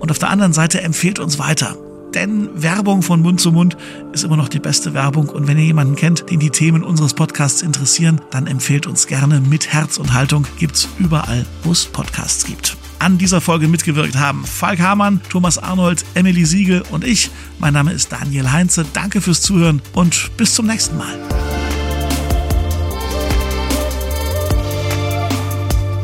Und 0.00 0.10
auf 0.10 0.18
der 0.18 0.30
anderen 0.30 0.54
Seite 0.54 0.80
empfehlt 0.80 1.18
uns 1.18 1.38
weiter. 1.38 1.76
Denn 2.14 2.50
Werbung 2.54 3.02
von 3.02 3.22
Mund 3.22 3.40
zu 3.40 3.52
Mund 3.52 3.76
ist 4.12 4.24
immer 4.24 4.36
noch 4.36 4.48
die 4.48 4.58
beste 4.58 4.94
Werbung. 4.94 5.28
Und 5.28 5.46
wenn 5.46 5.58
ihr 5.58 5.64
jemanden 5.64 5.96
kennt, 5.96 6.30
den 6.30 6.40
die 6.40 6.50
Themen 6.50 6.82
unseres 6.82 7.14
Podcasts 7.14 7.62
interessieren, 7.62 8.20
dann 8.30 8.46
empfehlt 8.46 8.86
uns 8.86 9.06
gerne 9.06 9.40
mit 9.40 9.72
Herz 9.72 9.96
und 9.96 10.12
Haltung. 10.12 10.46
Gibt's 10.58 10.88
überall, 10.98 11.46
wo 11.64 11.72
es 11.72 11.86
Podcasts 11.86 12.44
gibt. 12.44 12.76
An 12.98 13.18
dieser 13.18 13.40
Folge 13.40 13.66
mitgewirkt 13.66 14.16
haben 14.16 14.44
Falk 14.44 14.78
Hamann, 14.78 15.20
Thomas 15.28 15.58
Arnold, 15.58 16.04
Emily 16.14 16.44
Siegel 16.44 16.84
und 16.90 17.04
ich. 17.04 17.30
Mein 17.58 17.72
Name 17.72 17.92
ist 17.92 18.12
Daniel 18.12 18.52
Heinze. 18.52 18.84
Danke 18.92 19.20
fürs 19.20 19.40
Zuhören 19.42 19.82
und 19.92 20.30
bis 20.36 20.54
zum 20.54 20.66
nächsten 20.66 20.96
Mal. 20.96 21.16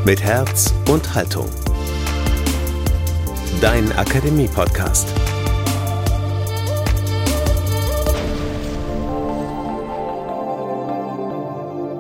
Mit 0.05 0.23
Herz 0.23 0.73
und 0.89 1.15
Haltung. 1.15 1.49
Dein 3.61 3.93
Akademie-Podcast. 3.93 5.07